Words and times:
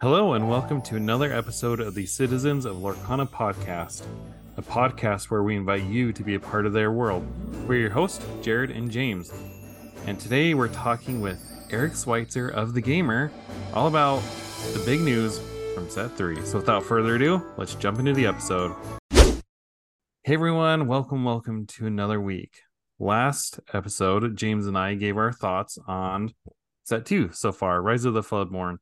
Hello, 0.00 0.34
and 0.34 0.48
welcome 0.48 0.80
to 0.82 0.94
another 0.94 1.32
episode 1.32 1.80
of 1.80 1.96
the 1.96 2.06
Citizens 2.06 2.64
of 2.64 2.76
Lorcana 2.76 3.28
podcast, 3.28 4.04
a 4.56 4.62
podcast 4.62 5.24
where 5.24 5.42
we 5.42 5.56
invite 5.56 5.82
you 5.82 6.12
to 6.12 6.22
be 6.22 6.36
a 6.36 6.40
part 6.40 6.66
of 6.66 6.72
their 6.72 6.92
world. 6.92 7.26
We're 7.66 7.80
your 7.80 7.90
hosts, 7.90 8.24
Jared 8.40 8.70
and 8.70 8.92
James, 8.92 9.32
and 10.06 10.20
today 10.20 10.54
we're 10.54 10.68
talking 10.68 11.20
with 11.20 11.42
Eric 11.70 11.96
Switzer 11.96 12.48
of 12.48 12.74
The 12.74 12.80
Gamer 12.80 13.32
all 13.74 13.88
about 13.88 14.22
the 14.72 14.80
big 14.86 15.00
news 15.00 15.40
from 15.74 15.90
Set 15.90 16.16
3. 16.16 16.46
So, 16.46 16.58
without 16.58 16.84
further 16.84 17.16
ado, 17.16 17.42
let's 17.56 17.74
jump 17.74 17.98
into 17.98 18.12
the 18.12 18.26
episode. 18.26 18.76
Hey 20.22 20.34
everyone, 20.34 20.86
welcome, 20.86 21.24
welcome 21.24 21.66
to 21.66 21.88
another 21.88 22.20
week. 22.20 22.60
Last 23.00 23.58
episode, 23.74 24.36
James 24.36 24.68
and 24.68 24.78
I 24.78 24.94
gave 24.94 25.16
our 25.16 25.32
thoughts 25.32 25.76
on 25.88 26.34
Set 26.84 27.04
2 27.04 27.32
so 27.32 27.50
far, 27.50 27.82
Rise 27.82 28.04
of 28.04 28.14
the 28.14 28.22
Floodborn. 28.22 28.76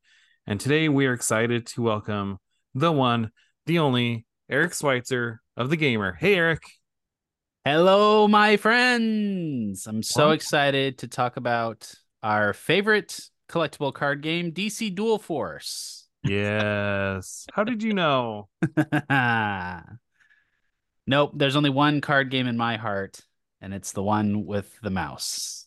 And 0.46 0.60
today 0.60 0.88
we 0.88 1.06
are 1.06 1.12
excited 1.12 1.66
to 1.68 1.82
welcome 1.82 2.38
the 2.74 2.92
one, 2.92 3.32
the 3.66 3.78
only, 3.80 4.26
Eric 4.48 4.74
Switzer 4.74 5.40
of 5.56 5.70
The 5.70 5.76
Gamer. 5.76 6.12
Hey, 6.12 6.36
Eric. 6.36 6.62
Hello, 7.64 8.28
my 8.28 8.56
friends. 8.56 9.86
I'm 9.86 10.02
so 10.02 10.26
Well- 10.26 10.32
excited 10.34 10.98
to 10.98 11.08
talk 11.08 11.36
about 11.36 11.92
our 12.22 12.52
favorite 12.52 13.28
collectible 13.48 13.92
card 13.92 14.22
game, 14.22 14.52
DC 14.52 14.94
Dual 14.94 15.18
Force. 15.18 16.06
Yes. 16.22 17.46
How 17.52 17.64
did 17.64 17.82
you 17.82 17.92
know? 17.92 18.48
nope, 21.06 21.32
there's 21.34 21.56
only 21.56 21.70
one 21.70 22.00
card 22.00 22.30
game 22.30 22.46
in 22.46 22.56
my 22.56 22.76
heart, 22.76 23.20
and 23.60 23.74
it's 23.74 23.92
the 23.92 24.02
one 24.02 24.44
with 24.46 24.72
the 24.82 24.90
mouse. 24.90 25.66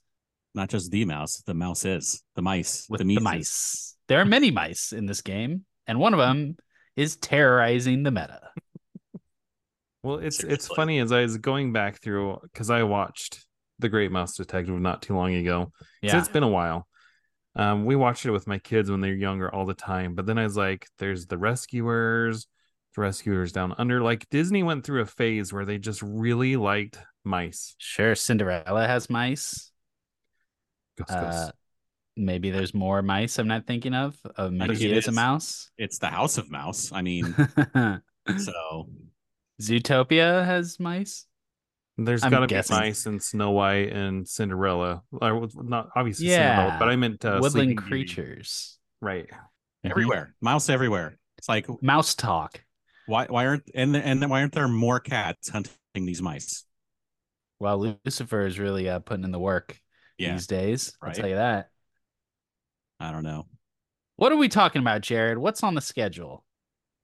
not 0.56 0.70
just 0.70 0.90
the 0.92 1.06
mouse. 1.06 1.42
The 1.46 1.54
mouse 1.54 1.86
is 1.86 2.24
the 2.36 2.42
mice. 2.42 2.88
With 2.90 3.00
the, 3.02 3.16
the, 3.16 3.22
mice. 3.22 3.96
There 4.10 4.20
are 4.20 4.26
many 4.26 4.52
mice 4.52 4.92
in 4.92 5.06
this 5.06 5.22
game, 5.22 5.64
and 5.88 6.00
one 6.00 6.14
of 6.14 6.20
them 6.20 6.58
is 6.98 7.16
terrorizing 7.16 8.04
the 8.04 8.12
meta. 8.12 8.42
Well, 10.02 10.20
it's 10.20 10.42
it's 10.46 10.68
funny 10.68 11.00
as 11.00 11.12
I 11.12 11.24
was 11.24 11.38
going 11.38 11.74
back 11.74 12.02
through 12.02 12.40
because 12.44 12.70
I 12.70 12.84
watched 12.84 13.46
The 13.80 13.90
Great 13.90 14.14
Mouse 14.14 14.38
Detective 14.38 14.80
not 14.80 15.02
too 15.02 15.14
long 15.14 15.34
ago. 15.36 15.74
Yeah. 16.02 16.18
it's 16.18 16.30
been 16.30 16.44
a 16.44 16.48
while. 16.48 16.88
Um, 17.58 17.84
we 17.84 17.98
watched 17.98 18.26
it 18.26 18.32
with 18.32 18.48
my 18.48 18.60
kids 18.60 18.90
when 18.90 19.02
they 19.02 19.10
were 19.10 19.16
younger 19.16 19.54
all 19.54 19.66
the 19.66 19.74
time. 19.74 20.16
But 20.16 20.26
then 20.26 20.38
I 20.38 20.44
was 20.44 20.56
like, 20.56 20.88
there's 21.00 21.26
the 21.26 21.38
rescuers, 21.38 22.48
the 22.96 23.02
rescuers 23.02 23.52
down 23.52 23.76
under. 23.78 24.02
Like 24.02 24.30
Disney 24.30 24.64
went 24.64 24.86
through 24.86 25.02
a 25.02 25.06
phase 25.06 25.52
where 25.52 25.66
they 25.66 25.78
just 25.78 26.02
really 26.02 26.56
liked 26.56 26.98
mice. 27.26 27.76
Sure, 27.78 28.16
Cinderella 28.16 28.88
has 28.88 29.10
mice. 29.10 29.70
Ghost, 30.98 31.12
Uh, 31.12 31.24
ghost. 31.24 31.52
Maybe 32.20 32.52
there's 32.52 32.74
more 32.74 33.02
mice 33.02 33.40
I'm 33.40 33.48
not 33.48 33.66
thinking 33.66 33.94
of. 33.94 34.18
Uh, 34.36 34.50
maybe 34.50 34.76
think 34.76 34.92
it 34.92 34.98
is 34.98 35.08
a 35.08 35.12
mouse. 35.12 35.72
It's 35.78 36.00
the 36.00 36.08
House 36.08 36.38
of 36.38 36.52
Mouse. 36.52 36.92
I 36.92 37.02
mean, 37.02 37.34
so 38.38 38.90
Zootopia 39.62 40.46
has 40.46 40.80
mice. 40.80 41.26
There's 41.98 42.24
I'm 42.24 42.32
got 42.32 42.40
to 42.40 42.48
be 42.48 42.62
mice 42.70 43.06
in 43.06 43.20
Snow 43.20 43.52
White 43.52 43.92
and 43.92 44.28
Cinderella. 44.28 45.04
Or 45.12 45.48
not 45.56 45.90
obviously 45.96 46.28
Yeah, 46.28 46.56
Cinderella, 46.56 46.80
but 46.80 46.90
I 46.90 46.96
meant 46.96 47.26
uh, 47.26 47.40
Woodland 47.42 47.52
Sleeping 47.52 47.76
Beauty. 47.82 48.14
creatures. 48.16 48.78
Right. 49.02 49.30
everywhere, 49.84 50.36
mouse 50.42 50.70
everywhere. 50.70 51.18
It's 51.38 51.48
like 51.50 51.68
Mouse 51.82 52.16
talk. 52.16 52.62
why 53.06 53.26
why 53.28 53.48
aren't 53.48 53.64
and 53.74 53.96
and 53.96 54.30
why 54.30 54.42
aren't 54.42 54.54
there 54.54 54.68
more 54.68 55.00
cats 55.00 55.50
hunting 55.50 55.74
these 55.96 56.22
mice? 56.22 56.66
Well, 57.60 57.98
Lucifer 58.06 58.46
is 58.46 58.60
really 58.60 58.88
uh, 58.90 59.00
putting 59.00 59.24
in 59.26 59.32
the 59.32 59.40
work 59.40 59.80
Yeah, 60.18 60.34
these 60.34 60.48
days. 60.48 60.94
I'll 61.02 61.12
tell 61.12 61.28
you 61.28 61.36
that. 61.36 61.70
I 63.00 63.12
don't 63.12 63.24
know. 63.24 63.48
What 64.18 64.32
are 64.32 64.38
we 64.38 64.50
talking 64.50 64.82
about, 64.82 65.02
Jared? 65.02 65.38
What's 65.38 65.64
on 65.64 65.76
the 65.76 65.82
schedule? 65.82 66.44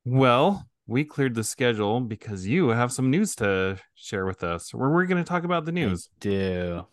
Well, 0.04 0.68
we 0.88 1.04
cleared 1.04 1.34
the 1.34 1.44
schedule 1.44 2.02
because 2.02 2.46
you 2.46 2.70
have 2.70 2.92
some 2.92 3.10
news 3.10 3.36
to 3.36 3.80
share 3.96 4.26
with 4.26 4.44
us. 4.44 4.74
Where 4.74 4.90
we're 4.90 5.06
going 5.06 5.24
to 5.24 5.28
talk 5.28 5.44
about 5.44 5.66
the 5.66 5.72
news. 5.72 6.10
I 6.12 6.18
do. 6.20 6.86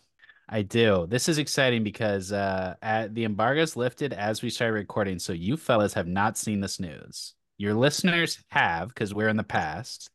I 0.49 0.61
do. 0.61 1.07
This 1.09 1.29
is 1.29 1.37
exciting 1.37 1.83
because 1.83 2.31
uh, 2.31 2.75
at, 2.81 3.13
the 3.13 3.25
embargo's 3.25 3.75
lifted 3.75 4.13
as 4.13 4.41
we 4.41 4.49
start 4.49 4.73
recording. 4.73 5.19
So 5.19 5.33
you 5.33 5.57
fellas 5.57 5.93
have 5.93 6.07
not 6.07 6.37
seen 6.37 6.59
this 6.59 6.79
news. 6.79 7.33
Your 7.57 7.73
listeners 7.73 8.43
have 8.49 8.89
because 8.89 9.13
we're 9.13 9.29
in 9.29 9.37
the 9.37 9.43
past. 9.43 10.09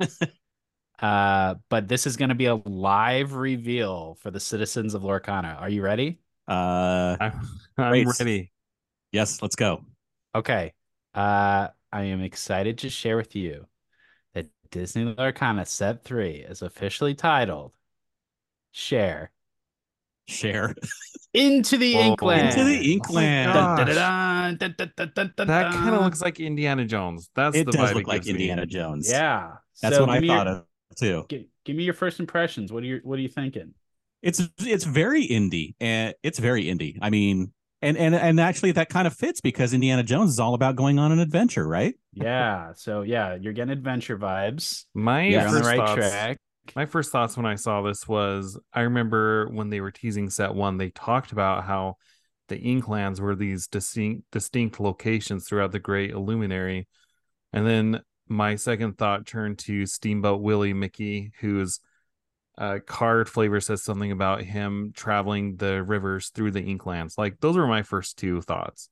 uh, 0.98 1.54
but 1.68 1.88
this 1.88 2.06
is 2.06 2.16
going 2.16 2.28
to 2.30 2.34
be 2.34 2.46
a 2.46 2.56
live 2.56 3.34
reveal 3.34 4.16
for 4.20 4.30
the 4.30 4.40
citizens 4.40 4.94
of 4.94 5.02
Lorcana. 5.02 5.60
Are 5.60 5.70
you 5.70 5.82
ready? 5.82 6.18
Uh, 6.48 7.16
I'm, 7.20 7.48
I'm 7.78 8.08
ready. 8.18 8.52
yes, 9.12 9.42
let's 9.42 9.56
go. 9.56 9.84
Okay. 10.34 10.72
Uh, 11.14 11.68
I 11.92 12.04
am 12.04 12.22
excited 12.22 12.78
to 12.78 12.90
share 12.90 13.16
with 13.16 13.34
you 13.36 13.66
that 14.34 14.48
Disney 14.70 15.14
Lorcana 15.14 15.66
Set 15.66 16.04
3 16.04 16.36
is 16.48 16.62
officially 16.62 17.14
titled 17.14 17.72
Share 18.72 19.30
Share 20.26 20.74
Into 21.32 21.78
the 21.78 21.94
Whoa. 21.94 22.16
Inkland. 22.16 22.50
into 22.50 22.64
the 22.64 22.96
Inkland. 22.98 23.52
Dun, 23.54 24.56
dun, 24.58 24.74
dun, 25.36 25.46
That 25.46 25.72
kind 25.72 25.94
of 25.94 26.02
looks 26.02 26.20
like 26.20 26.38
Indiana 26.40 26.84
Jones. 26.84 27.30
That's 27.34 27.56
it 27.56 27.64
the 27.66 27.72
does 27.72 27.90
vibe 27.90 27.94
look 27.94 28.02
it 28.02 28.08
like 28.08 28.22
gives 28.22 28.26
me. 28.26 28.50
Indiana 28.50 28.66
Jones. 28.66 29.08
Yeah. 29.10 29.54
that's 29.80 29.96
So 29.96 30.02
what 30.04 30.10
I 30.10 30.20
thought 30.26 30.46
your, 30.46 30.56
of 30.56 30.64
too. 30.96 31.26
gi- 31.30 31.48
give 31.64 31.76
me 31.76 31.84
your 31.84 31.94
first 31.94 32.20
impressions. 32.20 32.72
What 32.72 32.82
are 32.82 32.86
you 32.86 33.00
what 33.02 33.18
are 33.18 33.22
you 33.22 33.28
thinking? 33.28 33.74
It's 34.22 34.42
it's 34.58 34.84
very 34.84 35.26
indie, 35.26 35.74
and 35.80 36.14
it's 36.22 36.38
very 36.38 36.64
indie. 36.64 36.98
I 37.00 37.10
mean, 37.10 37.52
and 37.80 37.96
and 37.96 38.14
and 38.14 38.40
actually 38.40 38.72
that 38.72 38.88
kind 38.88 39.06
of 39.06 39.14
fits 39.14 39.40
because 39.40 39.72
Indiana 39.72 40.02
Jones 40.02 40.32
is 40.32 40.40
all 40.40 40.54
about 40.54 40.76
going 40.76 40.98
on 40.98 41.12
an 41.12 41.20
adventure, 41.20 41.66
right? 41.66 41.94
Yeah. 42.12 42.72
So 42.74 43.02
yeah, 43.02 43.36
you're 43.40 43.52
getting 43.52 43.72
adventure 43.72 44.18
vibes. 44.18 44.84
My 44.94 45.26
You're 45.26 45.42
on 45.42 45.46
the 45.46 45.58
first 45.60 45.68
right 45.68 45.78
thoughts, 45.78 46.10
track. 46.10 46.38
My 46.74 46.86
first 46.86 47.12
thoughts 47.12 47.36
when 47.36 47.46
I 47.46 47.54
saw 47.54 47.82
this 47.82 48.08
was 48.08 48.58
I 48.72 48.82
remember 48.82 49.48
when 49.48 49.70
they 49.70 49.80
were 49.80 49.92
teasing 49.92 50.28
set 50.30 50.54
one, 50.54 50.76
they 50.76 50.90
talked 50.90 51.32
about 51.32 51.64
how 51.64 51.96
the 52.48 52.58
Inklands 52.58 53.20
were 53.20 53.36
these 53.36 53.68
distinct 53.68 54.24
distinct 54.32 54.80
locations 54.80 55.46
throughout 55.46 55.70
the 55.70 55.78
Great 55.78 56.10
Illuminary. 56.10 56.88
And 57.52 57.66
then 57.66 58.00
my 58.26 58.56
second 58.56 58.98
thought 58.98 59.26
turned 59.26 59.58
to 59.60 59.86
Steamboat 59.86 60.40
Willie 60.40 60.74
Mickey, 60.74 61.32
whose 61.40 61.80
uh, 62.58 62.80
card 62.86 63.28
flavor 63.28 63.60
says 63.60 63.82
something 63.82 64.10
about 64.12 64.42
him 64.42 64.92
traveling 64.94 65.56
the 65.56 65.82
rivers 65.82 66.30
through 66.30 66.50
the 66.50 66.60
Inklands. 66.62 67.16
Like 67.16 67.40
those 67.40 67.56
were 67.56 67.66
my 67.68 67.82
first 67.82 68.18
two 68.18 68.40
thoughts. 68.42 68.90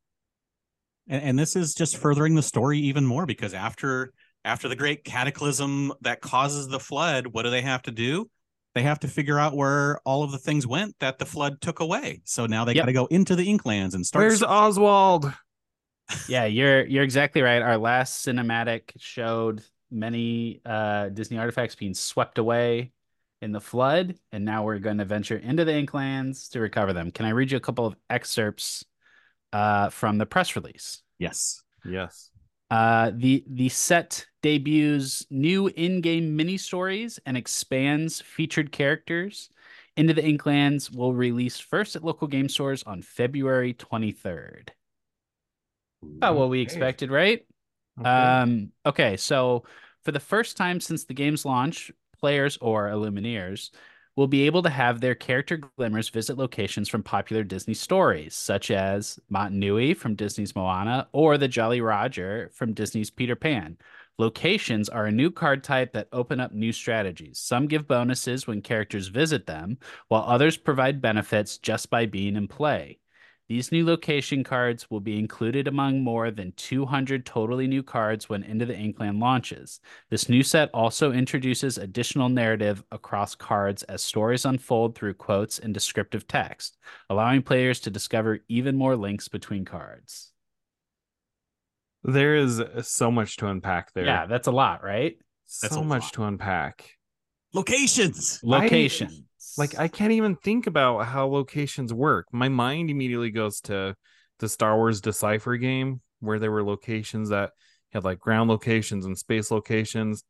and, 1.08 1.22
and 1.22 1.38
this 1.38 1.56
is 1.56 1.74
just 1.74 1.96
furthering 1.96 2.34
the 2.36 2.42
story 2.42 2.78
even 2.78 3.04
more 3.04 3.26
because 3.26 3.54
after 3.54 4.12
after 4.44 4.68
the 4.68 4.76
great 4.76 5.02
cataclysm 5.04 5.92
that 6.02 6.20
causes 6.20 6.68
the 6.68 6.78
flood 6.80 7.26
what 7.28 7.42
do 7.42 7.50
they 7.50 7.62
have 7.62 7.82
to 7.82 7.90
do 7.90 8.30
they 8.74 8.82
have 8.82 9.00
to 9.00 9.08
figure 9.08 9.38
out 9.38 9.56
where 9.56 9.98
all 10.04 10.22
of 10.22 10.30
the 10.30 10.38
things 10.38 10.66
went 10.66 10.94
that 11.00 11.18
the 11.18 11.26
flood 11.26 11.60
took 11.60 11.80
away 11.80 12.20
so 12.24 12.46
now 12.46 12.64
they 12.64 12.74
Yep. 12.74 12.82
got 12.82 12.86
to 12.86 12.92
go 12.92 13.06
into 13.06 13.34
the 13.34 13.46
inklands 13.48 13.94
and 13.94 14.06
start 14.06 14.22
Where's 14.22 14.42
Oswald? 14.42 15.32
Yeah, 16.28 16.44
you're 16.44 16.86
you're 16.86 17.02
exactly 17.02 17.42
right. 17.42 17.60
Our 17.60 17.78
last 17.78 18.24
cinematic 18.24 18.92
showed 18.96 19.62
many 19.90 20.60
uh 20.64 21.08
Disney 21.08 21.36
artifacts 21.38 21.74
being 21.74 21.94
swept 21.94 22.38
away 22.38 22.92
in 23.42 23.52
the 23.52 23.60
flood, 23.60 24.16
and 24.32 24.44
now 24.44 24.64
we're 24.64 24.78
going 24.78 24.98
to 24.98 25.04
venture 25.04 25.36
into 25.36 25.64
the 25.64 25.72
Inklands 25.72 26.50
to 26.50 26.60
recover 26.60 26.92
them. 26.92 27.10
Can 27.10 27.26
I 27.26 27.30
read 27.30 27.50
you 27.50 27.56
a 27.56 27.60
couple 27.60 27.86
of 27.86 27.96
excerpts 28.10 28.84
uh 29.52 29.90
from 29.90 30.18
the 30.18 30.26
press 30.26 30.56
release? 30.56 31.02
yes 31.18 31.62
Yes. 31.88 32.30
Uh, 32.70 33.12
the 33.14 33.44
the 33.48 33.68
set 33.68 34.26
debuts 34.42 35.24
new 35.30 35.68
in-game 35.68 36.34
mini 36.34 36.56
stories 36.56 37.18
and 37.24 37.36
expands 37.36 38.20
featured 38.20 38.72
characters. 38.72 39.48
Into 39.96 40.12
the 40.12 40.22
Inklands 40.22 40.94
will 40.94 41.14
release 41.14 41.58
first 41.58 41.96
at 41.96 42.04
local 42.04 42.28
game 42.28 42.50
stores 42.50 42.82
on 42.82 43.00
February 43.00 43.72
23rd. 43.72 44.68
About 46.02 46.36
what 46.36 46.50
we 46.50 46.60
expected, 46.60 47.10
right? 47.10 47.46
Okay. 47.98 48.08
Um, 48.08 48.72
okay, 48.84 49.16
so 49.16 49.64
for 50.04 50.12
the 50.12 50.20
first 50.20 50.58
time 50.58 50.80
since 50.80 51.04
the 51.04 51.14
game's 51.14 51.46
launch, 51.46 51.90
players 52.18 52.58
or 52.60 52.88
Illumineers 52.88 53.70
will 54.16 54.26
be 54.26 54.46
able 54.46 54.62
to 54.62 54.70
have 54.70 55.00
their 55.00 55.14
character 55.14 55.58
glimmers 55.58 56.08
visit 56.08 56.38
locations 56.38 56.88
from 56.88 57.02
popular 57.02 57.44
Disney 57.44 57.74
stories, 57.74 58.34
such 58.34 58.70
as 58.70 59.20
Motunui 59.30 59.94
from 59.96 60.14
Disney's 60.14 60.56
Moana 60.56 61.06
or 61.12 61.36
the 61.36 61.48
Jolly 61.48 61.82
Roger 61.82 62.50
from 62.54 62.72
Disney's 62.72 63.10
Peter 63.10 63.36
Pan. 63.36 63.76
Locations 64.18 64.88
are 64.88 65.04
a 65.04 65.12
new 65.12 65.30
card 65.30 65.62
type 65.62 65.92
that 65.92 66.08
open 66.10 66.40
up 66.40 66.52
new 66.52 66.72
strategies. 66.72 67.38
Some 67.38 67.66
give 67.66 67.86
bonuses 67.86 68.46
when 68.46 68.62
characters 68.62 69.08
visit 69.08 69.46
them, 69.46 69.76
while 70.08 70.22
others 70.22 70.56
provide 70.56 71.02
benefits 71.02 71.58
just 71.58 71.90
by 71.90 72.06
being 72.06 72.36
in 72.36 72.48
play. 72.48 72.98
These 73.48 73.70
new 73.70 73.86
location 73.86 74.42
cards 74.42 74.90
will 74.90 75.00
be 75.00 75.18
included 75.18 75.68
among 75.68 76.00
more 76.00 76.32
than 76.32 76.52
200 76.56 77.24
totally 77.24 77.68
new 77.68 77.82
cards 77.82 78.28
when 78.28 78.42
Into 78.42 78.66
the 78.66 78.74
Inkland 78.74 79.20
launches. 79.20 79.80
This 80.10 80.28
new 80.28 80.42
set 80.42 80.68
also 80.74 81.12
introduces 81.12 81.78
additional 81.78 82.28
narrative 82.28 82.82
across 82.90 83.36
cards 83.36 83.84
as 83.84 84.02
stories 84.02 84.44
unfold 84.44 84.96
through 84.96 85.14
quotes 85.14 85.60
and 85.60 85.72
descriptive 85.72 86.26
text, 86.26 86.76
allowing 87.08 87.42
players 87.42 87.78
to 87.80 87.90
discover 87.90 88.40
even 88.48 88.76
more 88.76 88.96
links 88.96 89.28
between 89.28 89.64
cards. 89.64 90.32
There 92.02 92.34
is 92.34 92.60
so 92.82 93.12
much 93.12 93.36
to 93.36 93.46
unpack 93.48 93.92
there. 93.92 94.06
Yeah, 94.06 94.26
that's 94.26 94.48
a 94.48 94.52
lot, 94.52 94.82
right? 94.82 95.16
That's 95.62 95.74
so 95.74 95.84
much 95.84 96.02
lot. 96.02 96.12
to 96.14 96.24
unpack. 96.24 96.90
Locations. 97.52 98.40
Locations. 98.42 99.22
Like 99.56 99.78
I 99.78 99.88
can't 99.88 100.12
even 100.12 100.36
think 100.36 100.66
about 100.66 101.06
how 101.06 101.26
locations 101.26 101.92
work. 101.92 102.26
My 102.32 102.48
mind 102.48 102.90
immediately 102.90 103.30
goes 103.30 103.60
to 103.62 103.96
the 104.38 104.48
Star 104.48 104.76
Wars 104.76 105.00
Decipher 105.00 105.56
game 105.56 106.00
where 106.20 106.38
there 106.38 106.50
were 106.50 106.64
locations 106.64 107.30
that 107.30 107.52
had 107.92 108.04
like 108.04 108.18
ground 108.18 108.50
locations 108.50 109.06
and 109.06 109.16
space 109.16 109.50
locations. 109.50 110.24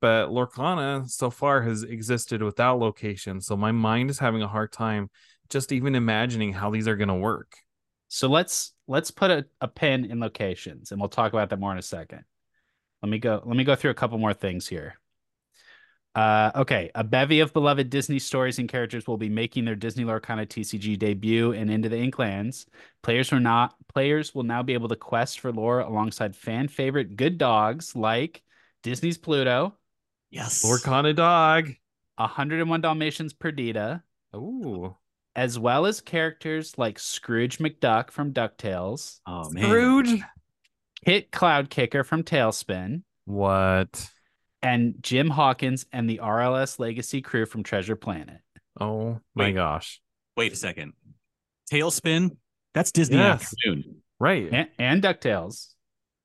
But 0.00 0.28
Lorcana 0.30 1.08
so 1.08 1.30
far 1.30 1.62
has 1.62 1.84
existed 1.84 2.42
without 2.42 2.78
locations. 2.78 3.46
So 3.46 3.56
my 3.56 3.72
mind 3.72 4.10
is 4.10 4.18
having 4.18 4.42
a 4.42 4.48
hard 4.48 4.72
time 4.72 5.10
just 5.48 5.70
even 5.70 5.94
imagining 5.94 6.52
how 6.52 6.70
these 6.70 6.88
are 6.88 6.96
going 6.96 7.08
to 7.08 7.14
work. 7.14 7.56
So 8.08 8.28
let's 8.28 8.72
let's 8.88 9.10
put 9.10 9.30
a, 9.30 9.46
a 9.60 9.68
pin 9.68 10.06
in 10.06 10.20
locations 10.20 10.90
and 10.92 11.00
we'll 11.00 11.08
talk 11.08 11.32
about 11.32 11.50
that 11.50 11.60
more 11.60 11.72
in 11.72 11.78
a 11.78 11.82
second. 11.82 12.24
Let 13.02 13.08
me 13.10 13.18
go 13.18 13.42
let 13.44 13.56
me 13.56 13.64
go 13.64 13.74
through 13.74 13.90
a 13.90 13.94
couple 13.94 14.18
more 14.18 14.34
things 14.34 14.66
here. 14.66 14.98
Uh, 16.14 16.50
okay, 16.56 16.90
a 16.94 17.02
bevy 17.02 17.40
of 17.40 17.52
beloved 17.54 17.88
Disney 17.88 18.18
stories 18.18 18.58
and 18.58 18.68
characters 18.68 19.06
will 19.06 19.16
be 19.16 19.30
making 19.30 19.64
their 19.64 19.74
Disney 19.74 20.04
Lorcana 20.04 20.46
TCG 20.46 20.98
debut 20.98 21.52
and 21.52 21.70
into 21.70 21.88
the 21.88 21.96
Inklands. 21.96 22.66
Players 23.02 23.32
are 23.32 23.40
not 23.40 23.74
players 23.88 24.34
will 24.34 24.42
now 24.42 24.62
be 24.62 24.74
able 24.74 24.88
to 24.88 24.96
quest 24.96 25.40
for 25.40 25.50
lore 25.52 25.80
alongside 25.80 26.36
fan 26.36 26.68
favorite 26.68 27.16
good 27.16 27.38
dogs 27.38 27.96
like 27.96 28.42
Disney's 28.82 29.16
Pluto, 29.16 29.74
Yes. 30.30 30.62
Lorcana 30.64 31.14
dog. 31.16 31.70
101 32.16 32.82
Dalmatians 32.82 33.32
Perdita, 33.32 34.02
Ooh. 34.36 34.94
as 35.34 35.58
well 35.58 35.86
as 35.86 36.02
characters 36.02 36.76
like 36.76 36.98
Scrooge 36.98 37.58
McDuck 37.58 38.10
from 38.10 38.32
DuckTales, 38.34 39.20
Oh 39.26 39.48
man. 39.50 39.64
Scrooge. 39.64 40.20
Kit 41.06 41.32
Cloudkicker 41.32 42.04
from 42.04 42.22
TaleSpin, 42.22 43.02
What? 43.24 44.10
And 44.62 44.94
Jim 45.00 45.28
Hawkins 45.28 45.86
and 45.92 46.08
the 46.08 46.20
RLS 46.22 46.78
Legacy 46.78 47.20
crew 47.20 47.46
from 47.46 47.62
Treasure 47.62 47.96
Planet. 47.96 48.38
Oh 48.80 49.18
my 49.34 49.44
Wait. 49.46 49.52
gosh. 49.54 50.00
Wait 50.36 50.52
a 50.52 50.56
second. 50.56 50.92
TaleSpin. 51.72 52.36
That's 52.74 52.92
Disney 52.92 53.16
Yes. 53.16 53.42
afternoon. 53.52 53.96
Right. 54.20 54.48
And, 54.52 54.68
and 54.78 55.02
DuckTales. 55.02 55.68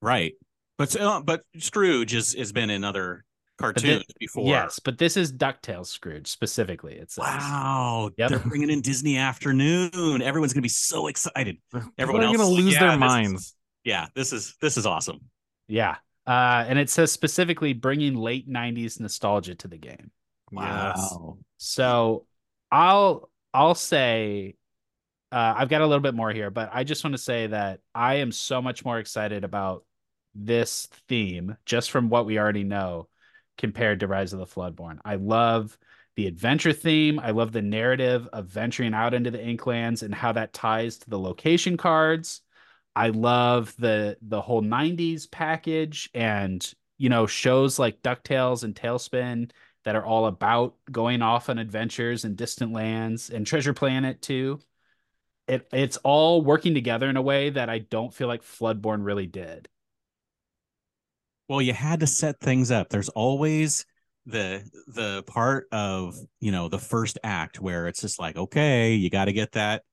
Right. 0.01 0.34
But 0.78 0.95
uh, 1.00 1.22
but 1.25 1.42
Scrooge 1.57 2.12
has, 2.12 2.34
has 2.34 2.51
been 2.51 2.69
in 2.69 2.84
other 2.84 3.25
cartoons 3.57 4.04
before. 4.19 4.45
Yes, 4.48 4.78
but 4.80 5.00
this 5.00 5.18
is 5.18 5.33
DuckTales 5.33 5.88
Scrooge 5.88 6.28
specifically. 6.28 6.94
It 6.94 7.10
says. 7.12 7.24
Wow. 7.24 8.12
Yep. 8.18 8.30
They're 8.30 8.40
bringing 8.40 8.69
in 8.69 8.81
Disney 8.81 9.18
afternoon. 9.18 10.22
Everyone's 10.22 10.54
gonna 10.54 10.62
be 10.62 10.69
so 10.69 11.07
excited. 11.07 11.57
People 11.74 11.90
Everyone 11.98 12.22
are 12.22 12.25
else 12.28 12.38
going 12.38 12.48
to 12.56 12.63
lose 12.63 12.74
"Yeah, 12.75 12.80
their 12.81 12.90
this 12.90 12.95
is- 12.95 13.00
minds. 13.00 13.56
Yeah, 13.83 14.06
this 14.16 14.31
is 14.33 14.56
this 14.62 14.78
is 14.78 14.86
awesome. 14.86 15.22
Yeah. 15.68 15.95
Uh, 16.28 16.66
and 16.68 16.78
it 16.78 16.90
says 16.90 17.12
specifically 17.12 17.72
bringing 17.74 18.14
late 18.14 18.50
90s 18.50 19.00
nostalgia 19.00 19.56
to 19.56 19.68
the 19.68 19.78
game. 19.78 20.12
Yes. 20.52 21.16
So 21.58 22.26
I'll 22.72 23.30
I'll 23.54 23.76
say 23.76 24.56
uh, 25.32 25.54
I've 25.58 25.70
got 25.70 25.82
a 25.82 25.88
little 25.88 26.02
bit 26.02 26.14
more 26.14 26.32
here, 26.32 26.50
but 26.50 26.70
I 26.74 26.84
just 26.84 27.04
want 27.04 27.14
to 27.14 27.22
say 27.22 27.48
that 27.48 27.80
I 27.96 28.16
am 28.16 28.32
so 28.32 28.62
much 28.62 28.86
more 28.86 29.00
excited 29.00 29.44
about 29.44 29.86
this 30.36 30.88
theme 31.08 31.58
just 31.66 31.92
from 31.92 32.10
what 32.10 32.26
we 32.26 32.38
already 32.38 32.64
know 32.64 33.08
compared 33.58 34.02
to 34.02 34.08
Rise 34.08 34.34
of 34.34 34.40
the 34.40 34.46
Floodborn. 34.46 35.00
I 35.04 35.16
love 35.16 35.78
the 36.16 36.28
adventure 36.28 36.74
theme. 36.74 37.20
I 37.20 37.32
love 37.32 37.52
the 37.52 37.62
narrative 37.62 38.28
of 38.34 38.48
venturing 38.48 38.94
out 38.94 39.14
into 39.14 39.32
the 39.32 39.38
Inklands 39.40 40.04
and 40.04 40.14
how 40.14 40.32
that 40.34 40.54
ties 40.54 40.98
to 41.00 41.10
the 41.10 41.20
location 41.20 41.78
cards. 41.78 42.42
I 42.98 43.10
love 43.10 43.76
the 43.78 44.18
the 44.24 44.42
whole 44.42 44.64
90s 44.64 45.30
package 45.30 46.10
and 46.16 46.68
you 46.98 47.10
know 47.10 47.28
shows 47.28 47.78
like 47.78 48.02
DuckTales 48.02 48.64
and 48.64 48.74
TaleSpin 48.74 49.52
that 49.86 49.96
are 49.96 50.04
all 50.04 50.26
about 50.26 50.74
going 50.92 51.22
off 51.22 51.48
on 51.48 51.60
adventures 51.60 52.26
in 52.26 52.34
distant 52.34 52.74
lands 52.74 53.30
and 53.30 53.46
Treasure 53.46 53.76
Planet 53.76 54.24
too. 54.24 54.60
It 55.48 55.68
it's 55.72 55.98
all 55.98 56.42
working 56.42 56.74
together 56.74 57.08
in 57.08 57.18
a 57.18 57.22
way 57.22 57.52
that 57.52 57.70
I 57.70 57.78
don't 57.78 58.12
feel 58.12 58.28
like 58.28 58.42
Floodborn 58.42 59.06
really 59.06 59.28
did. 59.28 59.70
Well, 61.48 61.62
you 61.62 61.74
had 61.74 62.00
to 62.00 62.08
set 62.08 62.40
things 62.40 62.72
up. 62.72 62.90
There's 62.90 63.10
always 63.10 63.86
the 64.26 64.68
the 64.88 65.22
part 65.28 65.68
of 65.72 66.16
you 66.40 66.52
know 66.52 66.68
the 66.68 66.80
first 66.80 67.20
act 67.24 67.62
where 67.62 67.88
it's 67.88 68.02
just 68.02 68.20
like 68.20 68.36
okay 68.36 68.96
you 68.96 69.12
got 69.12 69.26
to 69.26 69.34
get 69.34 69.52
that 69.52 69.84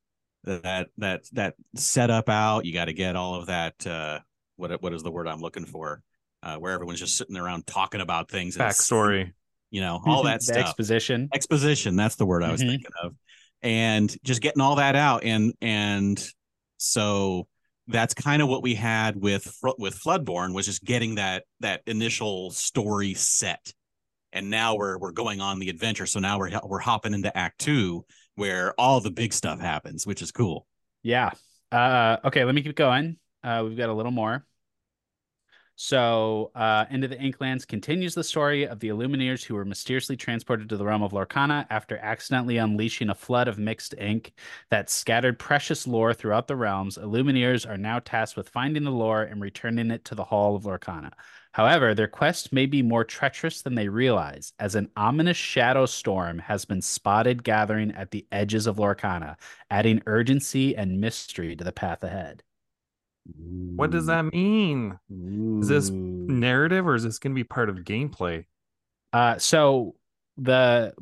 that 0.45 0.89
that 0.99 1.25
that 1.33 1.55
setup 1.77 2.29
out. 2.29 2.65
You 2.65 2.73
got 2.73 2.87
to 2.87 2.93
get 2.93 3.17
all 3.17 3.35
of 3.35 3.47
that 3.47 3.87
uh 3.87 4.21
what 4.57 4.81
what 4.83 4.93
is 4.95 5.03
the 5.03 5.11
word 5.11 5.27
i'm 5.27 5.41
looking 5.41 5.67
for? 5.67 6.03
Uh 6.43 6.57
where 6.57 6.73
everyone's 6.73 7.01
just 7.01 7.17
sitting 7.17 7.37
around 7.37 7.67
talking 7.67 8.01
about 8.01 8.31
things 8.31 8.57
Backstory. 8.57 9.33
you 9.71 9.81
know 9.81 10.01
all 10.07 10.23
that 10.25 10.43
stuff. 10.43 10.59
Exposition. 10.69 11.29
exposition 11.35 11.97
that's 11.97 12.17
the 12.17 12.27
word 12.27 12.43
i 12.43 12.53
was 12.53 12.63
Mhm. 12.63 12.69
thinking 12.71 12.91
of. 13.03 13.15
And 13.63 14.15
just 14.23 14.43
getting 14.43 14.61
all 14.61 14.77
that 14.77 14.95
out 14.95 15.25
and 15.25 15.55
and 15.63 16.23
so 16.77 17.47
that's 17.89 18.15
kind 18.15 18.43
of 18.43 18.49
what 18.49 18.63
we 18.63 18.75
had 18.75 19.17
with 19.17 19.59
with 19.79 19.99
floodborn 19.99 20.55
was 20.55 20.67
just 20.67 20.85
getting 20.85 21.15
that 21.17 21.45
that 21.61 21.83
initial 21.87 22.51
story 22.51 23.15
set. 23.15 23.73
And 24.33 24.51
now 24.51 24.75
we're 24.77 24.99
we're 24.99 25.13
going 25.13 25.41
on 25.41 25.59
the 25.59 25.69
adventure. 25.69 26.07
So 26.07 26.19
now 26.19 26.39
we're 26.39 26.51
we're 26.65 26.79
hopping 26.79 27.15
into 27.15 27.35
act 27.37 27.59
2 27.61 28.05
where 28.37 28.79
all 28.79 29.01
the 29.01 29.11
big 29.11 29.33
stuff 29.33 29.61
happens 29.61 30.07
which 30.07 30.23
is 30.23 30.33
cool 30.33 30.67
Yeah. 31.03 31.31
Uh, 31.71 32.19
okay, 32.25 32.45
let 32.45 32.55
me 32.55 32.63
keep 32.63 32.77
going. 32.77 33.17
Uh, 33.43 33.63
we've 33.67 33.77
got 33.77 33.89
a 33.89 33.93
little 33.93 34.13
more. 34.13 34.47
So, 35.77 36.53
uh, 36.55 36.85
Into 36.89 37.09
the 37.09 37.17
Inklands 37.17 37.67
continues 37.67 38.15
the 38.15 38.23
story 38.23 38.65
of 38.69 38.79
the 38.79 38.91
Illumineers 38.91 39.43
who 39.43 39.57
were 39.57 39.65
mysteriously 39.65 40.17
transported 40.17 40.69
to 40.69 40.77
the 40.77 40.85
realm 40.85 41.03
of 41.03 41.11
Lorcana 41.11 41.67
after 41.69 41.99
accidentally 41.99 42.59
unleashing 42.59 43.11
a 43.11 43.15
flood 43.15 43.49
of 43.49 43.59
mixed 43.59 43.93
ink 43.99 44.35
that 44.71 44.89
scattered 44.89 45.37
precious 45.37 45.85
lore 45.89 46.15
throughout 46.15 46.47
the 46.47 46.55
realms. 46.55 46.97
Illumineers 46.97 47.69
are 47.69 47.77
now 47.77 47.99
tasked 47.99 48.37
with 48.37 48.49
finding 48.49 48.85
the 48.85 48.93
lore 48.93 49.23
and 49.25 49.43
returning 49.43 49.91
it 49.91 50.05
to 50.05 50.15
the 50.15 50.25
Hall 50.25 50.55
of 50.55 50.63
Lorcana. 50.63 51.11
However, 51.55 51.95
their 51.95 52.09
quest 52.09 52.53
may 52.53 52.67
be 52.67 52.83
more 52.83 53.05
treacherous 53.05 53.63
than 53.63 53.77
they 53.77 53.89
realize, 53.89 54.53
as 54.59 54.75
an 54.75 54.91
ominous 54.97 55.37
shadow 55.37 55.87
storm 55.87 56.41
has 56.41 56.65
been 56.65 56.83
spotted 56.83 57.45
gathering 57.45 57.93
at 57.93 58.11
the 58.11 58.27
edges 58.33 58.67
of 58.67 58.79
Lorcana, 58.79 59.37
adding 59.71 60.03
urgency 60.07 60.75
and 60.77 61.01
mystery 61.01 61.55
to 61.55 61.63
the 61.63 61.71
path 61.71 62.03
ahead. 62.03 62.43
What 63.77 63.93
does 63.93 64.07
that 64.07 64.33
mean? 64.33 64.99
Is 65.63 65.69
this 65.69 65.91
narrative 65.91 66.89
or 66.89 66.97
is 66.97 67.05
this 67.05 67.21
going 67.21 67.35
to 67.35 67.39
be 67.39 67.45
part 67.45 67.69
of 67.69 67.77
gameplay? 67.77 68.47
Uh, 69.13 69.39
so 69.39 69.95
the 70.37 70.93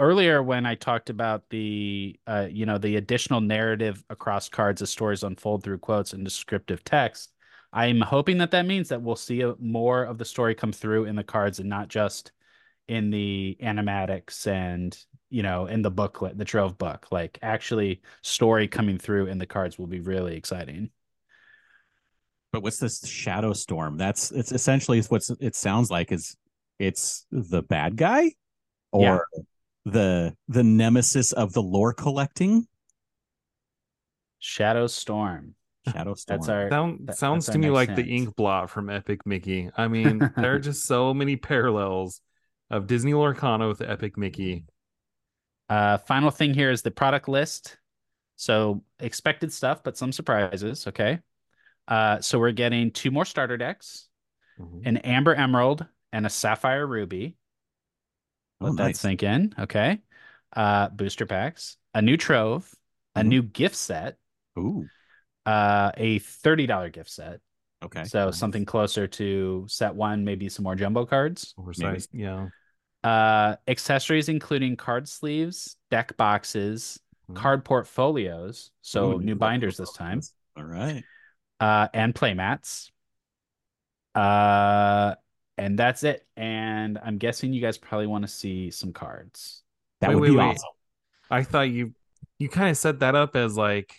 earlier 0.00 0.42
when 0.42 0.66
I 0.66 0.74
talked 0.74 1.08
about 1.08 1.44
the 1.50 2.18
uh, 2.26 2.48
you 2.50 2.66
know, 2.66 2.78
the 2.78 2.96
additional 2.96 3.40
narrative 3.40 4.04
across 4.10 4.48
cards 4.48 4.82
as 4.82 4.90
stories 4.90 5.22
unfold 5.22 5.62
through 5.62 5.78
quotes 5.78 6.14
and 6.14 6.24
descriptive 6.24 6.82
text, 6.82 7.32
I'm 7.72 8.00
hoping 8.00 8.38
that 8.38 8.50
that 8.52 8.66
means 8.66 8.88
that 8.88 9.02
we'll 9.02 9.16
see 9.16 9.42
a, 9.42 9.54
more 9.58 10.04
of 10.04 10.18
the 10.18 10.24
story 10.24 10.54
come 10.54 10.72
through 10.72 11.04
in 11.04 11.16
the 11.16 11.24
cards 11.24 11.60
and 11.60 11.68
not 11.68 11.88
just 11.88 12.32
in 12.88 13.10
the 13.10 13.56
animatics 13.62 14.46
and 14.48 14.96
you 15.30 15.42
know 15.42 15.66
in 15.66 15.82
the 15.82 15.90
booklet, 15.90 16.38
the 16.38 16.44
Trove 16.44 16.78
book. 16.78 17.08
Like 17.12 17.38
actually, 17.42 18.02
story 18.22 18.68
coming 18.68 18.98
through 18.98 19.26
in 19.28 19.38
the 19.38 19.46
cards 19.46 19.78
will 19.78 19.86
be 19.88 20.00
really 20.00 20.36
exciting. 20.36 20.90
but 22.52 22.62
what's 22.62 22.78
this 22.78 23.06
shadow 23.06 23.52
storm 23.52 23.96
that's 23.96 24.30
it's 24.32 24.52
essentially 24.52 25.00
what's 25.02 25.30
it 25.40 25.54
sounds 25.54 25.90
like 25.90 26.12
is 26.12 26.36
it's 26.78 27.26
the 27.30 27.62
bad 27.62 27.96
guy 27.96 28.32
or 28.92 29.26
Yeah. 29.34 29.42
the 29.84 30.36
the 30.48 30.64
nemesis 30.64 31.32
of 31.32 31.52
the 31.52 31.62
lore 31.62 31.92
collecting 31.94 32.66
Shadow 34.40 34.88
Storm. 34.88 35.54
Shadow 35.92 36.14
storm 36.14 36.38
That's 36.40 36.48
our 36.48 36.68
Sound, 36.70 37.06
that- 37.08 37.16
sounds 37.18 37.46
that's 37.46 37.54
to 37.54 37.58
our 37.58 37.60
me 37.72 37.76
next 37.78 37.88
like 37.88 37.96
the 37.96 38.10
ink 38.10 38.36
blot 38.36 38.70
from 38.70 38.90
Epic 38.90 39.24
Mickey. 39.26 39.70
I 39.76 39.88
mean, 39.94 40.18
there 40.36 40.54
are 40.54 40.58
just 40.58 40.84
so 40.84 41.12
many 41.14 41.36
parallels 41.36 42.20
of 42.70 42.86
Disney 42.86 43.12
Lorcana 43.12 43.68
with 43.68 43.80
Epic 43.80 44.16
Mickey. 44.16 44.64
Uh, 45.68 45.98
final 45.98 46.30
thing 46.30 46.54
here 46.54 46.70
is 46.70 46.82
the 46.82 46.90
product 46.90 47.28
list. 47.28 47.76
So 48.36 48.82
expected 48.98 49.52
stuff, 49.52 49.82
but 49.82 49.96
some 49.98 50.12
surprises. 50.12 50.86
Okay. 50.86 51.18
Uh, 51.86 52.20
so 52.20 52.38
we're 52.38 52.52
getting 52.52 52.90
two 52.90 53.10
more 53.10 53.24
starter 53.24 53.56
decks, 53.56 54.08
Mhm. 54.58 54.82
an 54.86 54.96
Amber 54.98 55.34
Emerald 55.34 55.84
and 56.12 56.24
a 56.26 56.30
Sapphire 56.30 56.86
Ruby. 56.86 57.36
oh, 58.60 58.66
Let 58.66 58.76
that 58.76 58.82
nice. 58.84 59.00
sink 59.00 59.22
in. 59.22 59.54
Okay. 59.58 60.00
Uh, 60.54 60.88
booster 60.88 61.26
packs, 61.26 61.76
a 61.94 62.02
new 62.02 62.16
Trove, 62.16 62.72
a 63.14 63.20
Mhm. 63.22 63.26
new 63.26 63.42
gift 63.42 63.76
set, 63.76 64.16
Ooh, 64.58 64.88
uh, 65.50 65.92
a 65.96 66.18
$30 66.20 66.90
gift 66.90 67.10
set. 67.10 67.40
okay. 67.82 68.04
So 68.04 68.26
Nice. 68.26 68.38
something 68.38 68.64
closer 68.64 69.06
to 69.06 69.64
set 69.68 69.94
one, 69.94 70.24
maybe 70.24 70.48
some 70.48 70.62
more 70.64 70.74
jumbo 70.76 71.06
cards. 71.06 71.54
Oversized. 71.58 72.10
Yeah. 72.12 72.48
Uh, 73.02 73.56
accessories 73.66 74.28
including 74.28 74.76
card 74.76 75.08
sleeves, 75.08 75.76
deck 75.90 76.16
boxes, 76.16 77.00
Mhm. 77.30 77.36
card 77.36 77.64
portfolios. 77.64 78.70
So 78.82 79.12
Ooh, 79.12 79.18
new 79.20 79.32
love 79.32 79.38
binders 79.38 79.76
this 79.76 79.92
time. 79.92 80.20
All 80.56 80.64
right. 80.64 81.02
Uh, 81.58 81.88
and 81.94 82.14
play 82.14 82.34
mats. 82.34 82.90
Uh, 84.14 85.14
and 85.56 85.78
that's 85.78 86.02
it. 86.02 86.26
And 86.36 86.98
I'm 87.02 87.18
guessing 87.18 87.52
you 87.52 87.60
guys 87.60 87.78
probably 87.78 88.06
want 88.06 88.22
to 88.24 88.28
see 88.28 88.70
some 88.70 88.92
cards. 88.92 89.62
That 90.00 90.08
Wait, 90.10 90.14
would 90.16 90.22
wait, 90.22 90.30
be 90.30 90.36
wait. 90.36 90.44
awesome. 90.44 90.70
I 91.30 91.42
thought 91.44 91.70
you 91.70 91.94
you 92.38 92.48
kind 92.48 92.70
of 92.70 92.76
set 92.76 93.00
that 93.00 93.14
up 93.14 93.36
as 93.36 93.56
like 93.56 93.94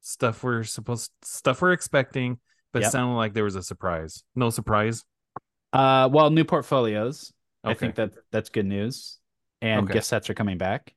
stuff 0.00 0.42
we're 0.42 0.64
supposed 0.64 1.10
stuff 1.22 1.60
we're 1.62 1.72
expecting, 1.72 2.38
but 2.72 2.82
Yep. 2.82 2.92
sounded 2.92 3.16
like 3.16 3.34
there 3.34 3.44
was 3.44 3.56
a 3.56 3.62
surprise. 3.62 4.24
No 4.34 4.50
surprise. 4.50 5.04
Uh, 5.72 6.08
well, 6.12 6.30
new 6.30 6.44
portfolios. 6.44 7.32
I 7.64 7.74
think 7.74 7.96
that 7.96 8.12
that's 8.30 8.48
good 8.48 8.66
news. 8.66 9.18
And 9.60 9.84
Okay. 9.84 9.94
gift 9.94 10.06
sets 10.06 10.30
are 10.30 10.34
coming 10.34 10.56
back. 10.58 10.94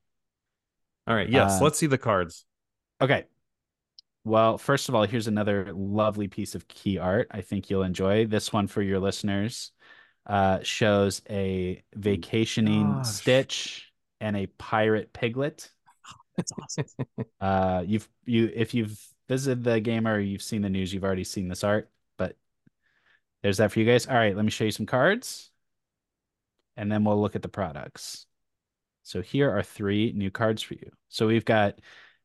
All 1.08 1.16
right. 1.16 1.28
Yes. 1.28 1.60
Uh, 1.60 1.64
let's 1.64 1.80
see 1.80 1.88
the 1.88 1.98
cards. 1.98 2.46
Okay. 3.02 3.26
Well, 4.24 4.58
first 4.60 4.88
of 4.88 4.94
all, 4.96 5.04
here's 5.04 5.28
another 5.28 5.74
lovely 5.74 6.28
piece 6.28 6.54
of 6.54 6.68
key 6.68 7.00
art. 7.00 7.28
I 7.32 7.42
think 7.42 7.70
you'll 7.70 7.84
enjoy 7.84 8.28
this 8.28 8.54
one 8.54 8.68
for 8.68 8.82
your 8.82 9.00
listeners. 9.00 9.72
Uh, 10.28 10.60
shows 10.62 11.24
a 11.30 11.84
vacationing 11.96 12.94
Gosh. 12.94 13.08
Stitch 13.08 13.92
and 14.20 14.38
a 14.38 14.46
pirate 14.46 15.12
piglet. 15.12 15.72
That's 16.38 16.52
awesome. 16.62 16.86
Uh, 17.42 17.84
you've 17.88 18.08
you 18.26 18.52
if 18.54 18.74
you've 18.74 19.00
visited 19.28 19.64
the 19.64 19.80
game 19.80 20.08
or 20.08 20.20
you've 20.20 20.44
seen 20.44 20.62
the 20.62 20.70
news, 20.70 20.94
you've 20.94 21.04
already 21.04 21.24
seen 21.24 21.48
this 21.48 21.64
art. 21.64 21.90
But 22.18 22.36
there's 23.42 23.58
that 23.58 23.72
for 23.72 23.80
you 23.80 23.86
guys. 23.86 24.06
All 24.08 24.14
right, 24.16 24.36
let 24.36 24.46
me 24.46 24.52
show 24.52 24.64
you 24.64 24.72
some 24.72 24.86
cards, 24.86 25.50
and 26.78 26.92
then 26.92 27.04
we'll 27.04 27.20
look 27.20 27.36
at 27.36 27.42
the 27.42 27.50
products. 27.50 28.28
So 29.04 29.22
here 29.22 29.50
are 29.50 29.64
three 29.64 30.14
new 30.16 30.30
cards 30.30 30.62
for 30.62 30.76
you. 30.76 30.92
So 31.10 31.28
we've 31.28 31.46
got 31.46 31.80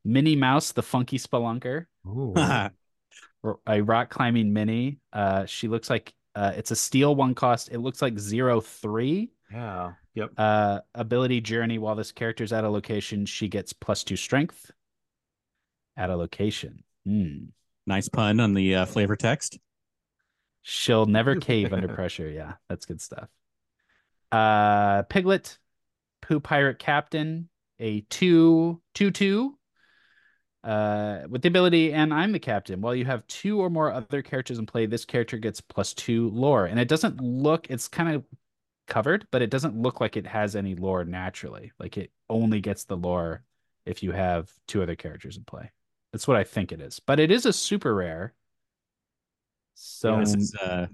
Minnie 0.04 0.36
Mouse, 0.36 0.72
the 0.72 0.82
Funky 0.82 1.18
Spelunker, 1.18 1.86
Ooh. 2.06 2.34
r- 2.36 3.58
a 3.66 3.80
rock 3.80 4.10
climbing 4.10 4.52
mini. 4.52 4.98
Uh, 5.12 5.46
she 5.46 5.68
looks 5.68 5.88
like 5.88 6.12
uh, 6.36 6.52
it's 6.56 6.70
a 6.70 6.76
steel 6.76 7.16
one 7.16 7.34
cost. 7.34 7.70
It 7.72 7.78
looks 7.78 8.00
like 8.02 8.18
zero 8.18 8.60
three. 8.60 9.32
yeah. 9.52 9.92
Yep. 10.14 10.32
Uh, 10.38 10.80
ability 10.94 11.40
journey. 11.42 11.78
While 11.78 11.94
this 11.94 12.12
character's 12.12 12.52
at 12.52 12.64
a 12.64 12.70
location, 12.70 13.26
she 13.26 13.48
gets 13.48 13.72
plus 13.72 14.04
two 14.04 14.16
strength. 14.16 14.70
At 15.96 16.10
a 16.10 16.16
location. 16.16 16.84
Hmm. 17.04 17.46
nice 17.86 18.08
pun 18.08 18.40
on 18.40 18.54
the 18.54 18.76
uh, 18.76 18.84
flavor 18.86 19.16
text. 19.16 19.58
She'll 20.62 21.06
never 21.06 21.36
cave 21.40 21.72
under 21.72 21.88
pressure. 21.88 22.28
Yeah, 22.28 22.54
that's 22.68 22.86
good 22.86 23.00
stuff. 23.00 23.28
Uh, 24.32 25.02
Piglet, 25.04 25.58
Pooh 26.22 26.40
Pirate 26.40 26.78
Captain, 26.78 27.48
a 27.78 28.00
two 28.02 28.80
two 28.94 29.10
two. 29.10 29.55
Uh, 30.66 31.23
with 31.28 31.42
the 31.42 31.49
ability, 31.49 31.92
and 31.92 32.12
I'm 32.12 32.32
the 32.32 32.40
captain. 32.40 32.80
While 32.80 32.96
you 32.96 33.04
have 33.04 33.25
two 33.28 33.61
or 33.61 33.70
more 33.70 33.92
other 33.92 34.20
characters 34.20 34.58
in 34.58 34.66
play, 34.66 34.87
this 34.87 35.04
character 35.04 35.38
gets 35.38 35.61
plus 35.61 35.94
two 35.94 36.28
lore, 36.30 36.66
and 36.66 36.80
it 36.80 36.88
doesn't 36.88 37.20
look. 37.20 37.70
It's 37.70 37.87
kind 37.87 38.12
of 38.12 38.25
covered, 38.88 39.28
but 39.30 39.42
it 39.42 39.50
doesn't 39.50 39.80
look 39.80 40.00
like 40.00 40.16
it 40.16 40.26
has 40.26 40.56
any 40.56 40.75
lore 40.75 41.04
naturally. 41.04 41.70
Like 41.78 41.96
it 41.96 42.11
only 42.28 42.61
gets 42.61 42.82
the 42.82 42.96
lore 42.96 43.44
if 43.85 44.02
you 44.02 44.11
have 44.11 44.50
two 44.66 44.82
other 44.82 44.96
characters 44.96 45.37
in 45.37 45.44
play. 45.44 45.70
That's 46.12 46.26
what 46.26 46.37
I 46.37 46.42
think 46.42 46.73
it 46.73 46.80
is, 46.80 46.99
but 46.99 47.20
it 47.20 47.30
is 47.30 47.46
a 47.46 47.52
super 47.52 47.94
rare. 47.94 48.35
So 49.75 50.14
Yeah, 50.14 50.20
this 50.20 50.35
is 50.35 50.54
uh, 50.61 50.87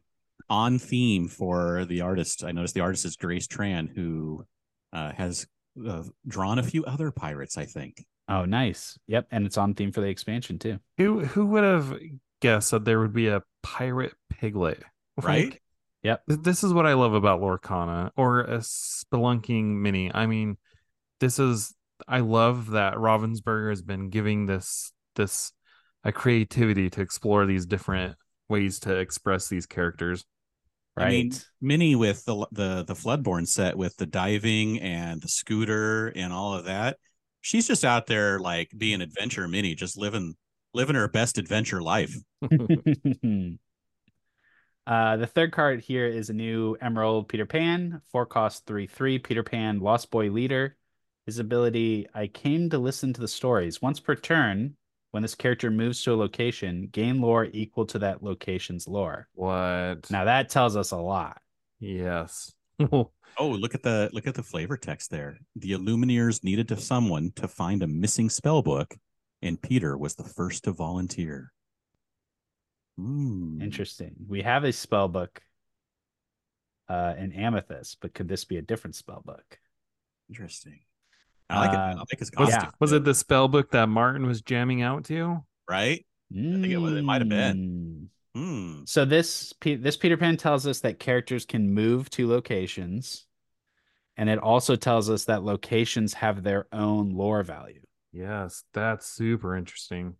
on 0.50 0.78
theme 0.78 1.28
for 1.28 1.86
the 1.86 2.02
artist. 2.02 2.44
I 2.44 2.52
noticed 2.52 2.74
the 2.74 2.80
artist 2.80 3.06
is 3.06 3.16
Grace 3.16 3.46
Tran, 3.46 3.88
who 3.88 4.44
uh, 4.92 5.12
has 5.12 5.46
uh, 5.88 6.02
drawn 6.28 6.58
a 6.58 6.62
few 6.62 6.84
other 6.84 7.10
pirates. 7.10 7.56
I 7.56 7.64
think. 7.64 8.04
Oh, 8.28 8.44
nice. 8.44 8.98
Yep, 9.08 9.28
and 9.30 9.46
it's 9.46 9.58
on 9.58 9.74
theme 9.74 9.92
for 9.92 10.00
the 10.00 10.08
expansion 10.08 10.58
too. 10.58 10.78
Who 10.98 11.24
who 11.24 11.46
would 11.46 11.64
have 11.64 11.98
guessed 12.40 12.70
that 12.70 12.84
there 12.84 13.00
would 13.00 13.12
be 13.12 13.28
a 13.28 13.42
pirate 13.62 14.14
piglet? 14.30 14.82
Right? 15.16 15.50
Like, 15.50 15.62
Yep. 16.02 16.22
This 16.26 16.64
is 16.64 16.72
what 16.72 16.86
I 16.86 16.94
love 16.94 17.14
about 17.14 17.40
Lorcana 17.40 18.10
or 18.16 18.40
a 18.40 18.58
spelunking 18.58 19.64
mini. 19.66 20.10
I 20.12 20.26
mean, 20.26 20.56
this 21.20 21.38
is 21.38 21.74
I 22.08 22.20
love 22.20 22.70
that 22.70 22.94
Ravensburger 22.94 23.70
has 23.70 23.82
been 23.82 24.10
giving 24.10 24.46
this 24.46 24.92
this 25.14 25.52
a 26.02 26.10
creativity 26.10 26.90
to 26.90 27.00
explore 27.00 27.46
these 27.46 27.66
different 27.66 28.16
ways 28.48 28.80
to 28.80 28.96
express 28.96 29.48
these 29.48 29.66
characters. 29.66 30.24
Right. 30.96 31.06
I 31.06 31.10
mean, 31.10 31.32
Minnie 31.60 31.94
with 31.94 32.24
the 32.24 32.46
the 32.50 32.84
the 32.84 32.94
Floodborn 32.94 33.46
set 33.46 33.78
with 33.78 33.96
the 33.96 34.06
diving 34.06 34.80
and 34.80 35.22
the 35.22 35.28
scooter 35.28 36.08
and 36.08 36.32
all 36.32 36.54
of 36.54 36.64
that. 36.64 36.98
She's 37.42 37.66
just 37.66 37.84
out 37.84 38.06
there 38.06 38.38
like 38.38 38.70
being 38.76 39.02
adventure 39.02 39.48
mini, 39.48 39.74
just 39.74 39.98
living 39.98 40.36
living 40.72 40.96
her 40.96 41.08
best 41.08 41.36
adventure 41.38 41.82
life. 41.82 42.14
uh, 42.42 42.48
the 45.16 45.26
third 45.26 45.52
card 45.52 45.80
here 45.80 46.06
is 46.06 46.30
a 46.30 46.34
new 46.34 46.76
Emerald 46.80 47.28
Peter 47.28 47.44
Pan, 47.44 48.00
four 48.10 48.24
cost 48.24 48.64
three 48.64 48.86
three. 48.86 49.18
Peter 49.18 49.42
Pan, 49.42 49.80
Lost 49.80 50.10
Boy 50.10 50.30
Leader. 50.30 50.76
His 51.26 51.38
ability: 51.38 52.06
I 52.14 52.28
came 52.28 52.70
to 52.70 52.78
listen 52.78 53.12
to 53.12 53.20
the 53.20 53.28
stories. 53.28 53.82
Once 53.82 54.00
per 54.00 54.14
turn, 54.14 54.76
when 55.10 55.22
this 55.22 55.34
character 55.34 55.70
moves 55.70 56.02
to 56.02 56.14
a 56.14 56.16
location, 56.16 56.88
gain 56.92 57.20
lore 57.20 57.48
equal 57.52 57.84
to 57.86 57.98
that 57.98 58.22
location's 58.22 58.88
lore. 58.88 59.28
What? 59.34 60.10
Now 60.10 60.24
that 60.24 60.48
tells 60.48 60.76
us 60.76 60.92
a 60.92 60.96
lot. 60.96 61.42
yes. 61.80 62.54
Oh, 63.38 63.48
look 63.48 63.74
at 63.74 63.82
the 63.82 64.10
look 64.12 64.26
at 64.26 64.34
the 64.34 64.42
flavor 64.42 64.76
text 64.76 65.10
there. 65.10 65.38
The 65.56 65.70
Illumineers 65.72 66.44
needed 66.44 66.68
to 66.68 66.76
someone 66.76 67.32
to 67.36 67.48
find 67.48 67.82
a 67.82 67.86
missing 67.86 68.28
spell 68.28 68.60
book, 68.60 68.94
and 69.40 69.60
Peter 69.60 69.96
was 69.96 70.14
the 70.14 70.24
first 70.24 70.64
to 70.64 70.72
volunteer. 70.72 71.50
Hmm. 72.98 73.60
Interesting. 73.62 74.14
We 74.28 74.42
have 74.42 74.64
a 74.64 74.72
spell 74.72 75.08
book 75.08 75.40
uh, 76.88 77.14
in 77.18 77.32
Amethyst, 77.32 77.98
but 78.02 78.12
could 78.12 78.28
this 78.28 78.44
be 78.44 78.58
a 78.58 78.62
different 78.62 78.96
spell 78.96 79.22
book? 79.24 79.58
Interesting. 80.28 80.80
I 81.48 81.58
like 81.58 81.72
it. 81.72 81.76
I 81.78 81.92
Uh, 81.92 81.96
like 82.10 82.18
his 82.18 82.30
Was, 82.36 82.50
costume. 82.50 82.72
was 82.80 82.92
it 82.92 83.04
the 83.04 83.14
spell 83.14 83.48
book 83.48 83.70
that 83.70 83.88
Martin 83.88 84.26
was 84.26 84.42
jamming 84.42 84.82
out 84.82 85.04
to? 85.06 85.42
right? 85.70 86.04
think 86.30 86.66
it 86.66 86.76
was- 86.76 86.94
it 86.94 87.02
might 87.02 87.22
have 87.22 87.28
been. 87.30 88.10
Mm. 88.36 88.88
So 88.88 89.04
this 89.04 89.52
this 89.60 89.96
Peter 89.96 90.16
Pan 90.16 90.36
tells 90.36 90.66
us 90.66 90.80
that 90.80 90.98
characters 90.98 91.44
can 91.44 91.72
move 91.72 92.08
to 92.10 92.28
locations, 92.28 93.26
and 94.16 94.30
it 94.30 94.38
also 94.38 94.76
tells 94.76 95.10
us 95.10 95.26
that 95.26 95.42
locations 95.42 96.14
have 96.14 96.42
their 96.42 96.66
own 96.72 97.10
lore 97.10 97.42
value. 97.42 97.82
Yes, 98.12 98.64
that's 98.72 99.06
super 99.06 99.56
interesting. 99.56 100.16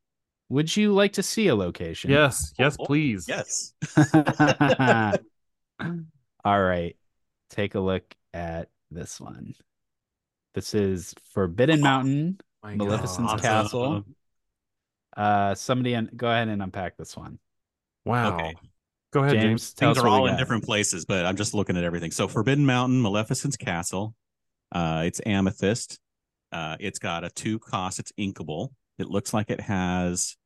Would 0.48 0.76
you 0.76 0.92
like 0.92 1.14
to 1.14 1.22
see 1.22 1.48
a 1.48 1.54
location? 1.54 2.10
Yes, 2.10 2.52
yes, 2.58 2.76
Oh, 2.78 2.84
please. 2.84 3.26
Yes. 3.26 3.72
All 6.44 6.62
right. 6.62 6.96
Take 7.48 7.74
a 7.74 7.80
look 7.80 8.04
at 8.34 8.68
this 8.90 9.18
one. 9.20 9.54
This 10.54 10.74
is 10.74 11.14
Forbidden 11.32 11.80
Mountain. 11.80 12.38
My 12.62 12.76
Maleficent's 12.76 13.32
God. 13.32 13.40
Castle. 13.42 14.04
Uh, 15.16 15.54
somebody 15.54 15.94
un- 15.94 16.10
go 16.14 16.28
ahead 16.28 16.48
and 16.48 16.62
unpack 16.62 16.96
this 16.96 17.16
one. 17.16 17.38
Wow. 18.04 18.36
Okay. 18.36 18.54
Go 19.12 19.20
ahead, 19.20 19.34
James. 19.34 19.44
James, 19.44 19.70
Things 19.72 19.98
are 19.98 20.08
all 20.08 20.26
in 20.26 20.36
different 20.36 20.64
places, 20.64 21.04
but 21.04 21.26
I'm 21.26 21.36
just 21.36 21.54
looking 21.54 21.76
at 21.76 21.84
everything. 21.84 22.10
So 22.10 22.28
Forbidden 22.28 22.64
Mountain, 22.64 23.02
Maleficent's 23.02 23.56
Castle. 23.56 24.14
Uh, 24.70 25.02
it's 25.04 25.20
amethyst. 25.26 26.00
Uh, 26.50 26.76
it's 26.80 26.98
got 26.98 27.24
a 27.24 27.30
two 27.30 27.58
cost. 27.58 27.98
It's 27.98 28.12
inkable. 28.18 28.70
It 28.98 29.08
looks 29.08 29.34
like 29.34 29.50
it 29.50 29.60
has. 29.60 30.36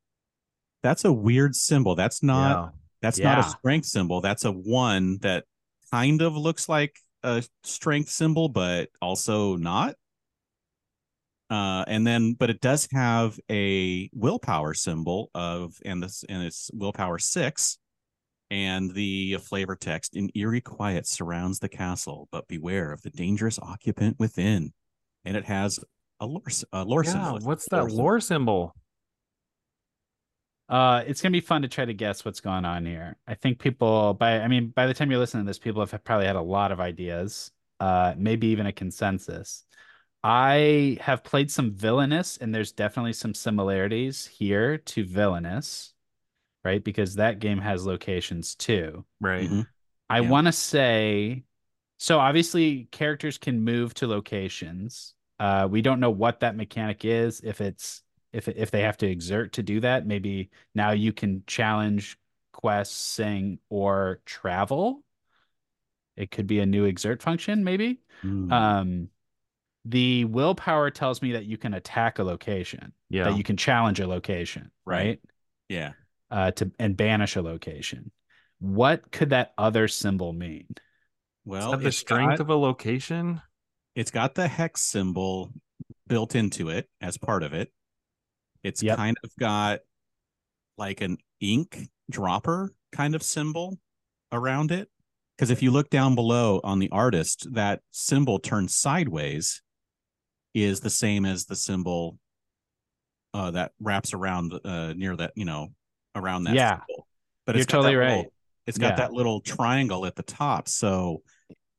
That's 0.82 1.04
a 1.04 1.12
weird 1.12 1.54
symbol. 1.54 1.94
That's 1.94 2.22
not. 2.22 2.50
Yeah. 2.50 2.70
That's 3.02 3.18
not 3.18 3.38
a 3.38 3.42
strength 3.44 3.86
symbol. 3.86 4.20
That's 4.20 4.44
a 4.44 4.50
one 4.50 5.18
that 5.18 5.44
kind 5.92 6.22
of 6.22 6.36
looks 6.36 6.68
like 6.68 6.98
a 7.22 7.44
strength 7.62 8.08
symbol, 8.08 8.48
but 8.48 8.88
also 9.00 9.56
not. 9.56 9.94
Uh, 11.48 11.84
and 11.86 12.06
then, 12.06 12.32
but 12.32 12.50
it 12.50 12.60
does 12.60 12.88
have 12.92 13.38
a 13.50 14.10
willpower 14.12 14.74
symbol 14.74 15.30
of, 15.34 15.76
and 15.84 16.02
this, 16.02 16.24
and 16.28 16.42
it's 16.42 16.70
willpower 16.74 17.18
six, 17.18 17.78
and 18.50 18.92
the 18.94 19.36
flavor 19.36 19.76
text 19.76 20.16
in 20.16 20.30
eerie 20.34 20.60
quiet 20.60 21.06
surrounds 21.06 21.58
the 21.58 21.68
castle, 21.68 22.28
but 22.32 22.48
beware 22.48 22.92
of 22.92 23.02
the 23.02 23.10
dangerous 23.10 23.58
occupant 23.60 24.16
within. 24.18 24.72
And 25.24 25.36
it 25.36 25.44
has 25.44 25.80
a 26.20 26.26
lore, 26.26 26.42
a 26.72 26.84
lore 26.84 27.04
Yeah, 27.04 27.12
symbol. 27.12 27.38
What's 27.46 27.68
that 27.68 27.90
lore 27.92 28.20
symbol? 28.20 28.74
Uh, 30.68 31.04
it's 31.06 31.22
gonna 31.22 31.32
be 31.32 31.40
fun 31.40 31.62
to 31.62 31.68
try 31.68 31.84
to 31.84 31.94
guess 31.94 32.24
what's 32.24 32.40
going 32.40 32.64
on 32.64 32.84
here. 32.84 33.16
I 33.26 33.34
think 33.34 33.60
people 33.60 34.14
by 34.14 34.40
I 34.40 34.48
mean 34.48 34.68
by 34.68 34.86
the 34.86 34.94
time 34.94 35.10
you're 35.10 35.20
listening 35.20 35.44
to 35.44 35.48
this, 35.48 35.58
people 35.58 35.84
have 35.84 36.04
probably 36.04 36.26
had 36.26 36.36
a 36.36 36.42
lot 36.42 36.72
of 36.72 36.80
ideas, 36.80 37.52
uh, 37.78 38.14
maybe 38.16 38.48
even 38.48 38.66
a 38.66 38.72
consensus. 38.72 39.64
I 40.28 40.98
have 41.02 41.22
played 41.22 41.50
some 41.52 41.70
Villainous, 41.72 42.36
and 42.36 42.52
there's 42.52 42.72
definitely 42.72 43.12
some 43.12 43.32
similarities 43.32 44.26
here 44.26 44.76
to 44.78 45.04
Villainous, 45.04 45.94
right? 46.64 46.82
Because 46.82 47.16
that 47.16 47.38
game 47.38 47.58
has 47.58 47.86
locations 47.86 48.54
too. 48.56 49.04
Right. 49.20 49.48
Mhm. 49.48 49.66
I 50.10 50.20
Yeah. 50.22 50.30
want 50.30 50.46
to 50.46 50.52
say 50.52 51.44
so 51.98 52.18
obviously 52.18 52.84
characters 52.92 53.38
can 53.38 53.62
move 53.62 53.94
to 53.94 54.06
locations. 54.06 55.14
Uh 55.38 55.68
we 55.70 55.82
don't 55.82 56.00
know 56.00 56.10
what 56.10 56.40
that 56.40 56.56
mechanic 56.56 57.04
is 57.04 57.40
if 57.42 57.60
it's 57.60 58.02
if 58.32 58.48
if 58.48 58.70
they 58.70 58.82
have 58.82 58.96
to 58.98 59.06
exert 59.08 59.52
to 59.54 59.62
do 59.62 59.80
that. 59.80 60.06
Maybe 60.06 60.50
now 60.74 60.92
you 60.92 61.12
can 61.12 61.44
challenge 61.46 62.18
quest, 62.52 62.94
sing, 62.94 63.60
or 63.70 64.20
travel. 64.26 65.04
It 66.16 66.30
could 66.30 66.46
be 66.46 66.60
a 66.60 66.66
new 66.66 66.84
exert 66.84 67.22
function, 67.22 67.62
maybe. 67.64 68.00
Hmm. 68.22 68.50
Um, 68.50 69.10
the 69.88 70.24
willpower 70.24 70.90
tells 70.90 71.22
me 71.22 71.32
that 71.32 71.44
you 71.46 71.56
can 71.56 71.72
attack 71.74 72.18
a 72.18 72.24
location, 72.24 72.92
Yeah. 73.08 73.24
that 73.24 73.36
you 73.36 73.44
can 73.44 73.56
challenge 73.56 74.00
a 74.00 74.06
location, 74.06 74.70
Right. 74.84 75.06
right? 75.06 75.20
yeah. 75.68 75.92
Uh, 76.28 76.50
to 76.50 76.72
and 76.80 76.96
banish 76.96 77.36
a 77.36 77.42
location. 77.42 78.10
What 78.58 79.12
could 79.12 79.30
that 79.30 79.52
other 79.56 79.86
symbol 79.86 80.32
mean? 80.32 80.66
Well, 81.44 81.76
the 81.76 81.92
strength 81.92 82.38
got, 82.38 82.40
of 82.40 82.50
a 82.50 82.56
location? 82.56 83.40
it's 83.94 84.10
got 84.10 84.34
the 84.34 84.48
hex 84.48 84.80
symbol 84.82 85.52
built 86.08 86.34
into 86.34 86.68
it 86.68 86.88
as 87.00 87.16
part 87.16 87.44
of 87.44 87.52
it. 87.54 87.72
It's 88.64 88.82
Yep. 88.82 88.96
kind 88.96 89.16
of 89.22 89.30
got 89.38 89.80
like 90.76 91.00
an 91.00 91.18
ink 91.40 91.88
dropper 92.10 92.74
kind 92.90 93.14
of 93.14 93.22
symbol 93.22 93.78
around 94.32 94.72
it. 94.72 94.90
Because 95.36 95.50
if 95.50 95.62
you 95.62 95.70
look 95.70 95.90
down 95.90 96.14
below 96.16 96.60
on 96.64 96.80
the 96.80 96.90
artist, 96.90 97.46
that 97.52 97.82
symbol 97.92 98.38
turns 98.40 98.74
sideways 98.74 99.62
is 100.56 100.80
the 100.80 100.88
same 100.90 101.26
as 101.26 101.44
the 101.44 101.54
symbol 101.54 102.18
uh, 103.34 103.50
that 103.50 103.72
wraps 103.78 104.14
around 104.14 104.54
uh, 104.64 104.94
near 104.94 105.14
that, 105.14 105.32
you 105.36 105.44
know, 105.44 105.68
around 106.14 106.44
that 106.44 106.54
Yeah. 106.54 106.78
symbol. 106.86 107.06
But 107.44 107.54
You're 107.56 107.60
it's 107.62 107.66
that 107.70 107.76
totally 107.76 107.96
little- 107.96 108.16
right. 108.22 108.26
it's 108.66 108.78
got 108.78 108.92
Yeah. 108.92 108.96
that 108.96 109.12
little 109.12 109.40
triangle 109.42 110.06
at 110.06 110.16
the 110.16 110.22
top. 110.22 110.68
So 110.68 111.22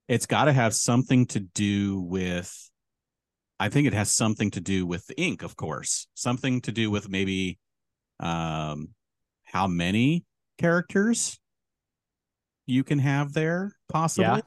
it's 0.07 0.27
got 0.27 0.45
to 0.45 0.53
have 0.53 0.75
something 0.75 1.25
to 1.27 1.39
do 1.39 1.99
with 1.99 2.53
I 3.59 3.69
think 3.69 3.87
it 3.87 3.93
has 3.93 4.13
something 4.13 4.51
to 4.51 4.61
do 4.61 4.85
with 4.85 5.07
the 5.07 5.19
ink, 5.19 5.41
of 5.41 5.55
course. 5.55 6.05
Something 6.13 6.61
to 6.61 6.71
do 6.71 6.91
with 6.91 7.09
maybe 7.09 7.57
um 8.19 8.89
how 9.45 9.65
many 9.65 10.25
characters 10.59 11.39
you 12.67 12.83
can 12.83 12.99
have 12.99 13.33
there, 13.33 13.75
possibly. 13.89 14.41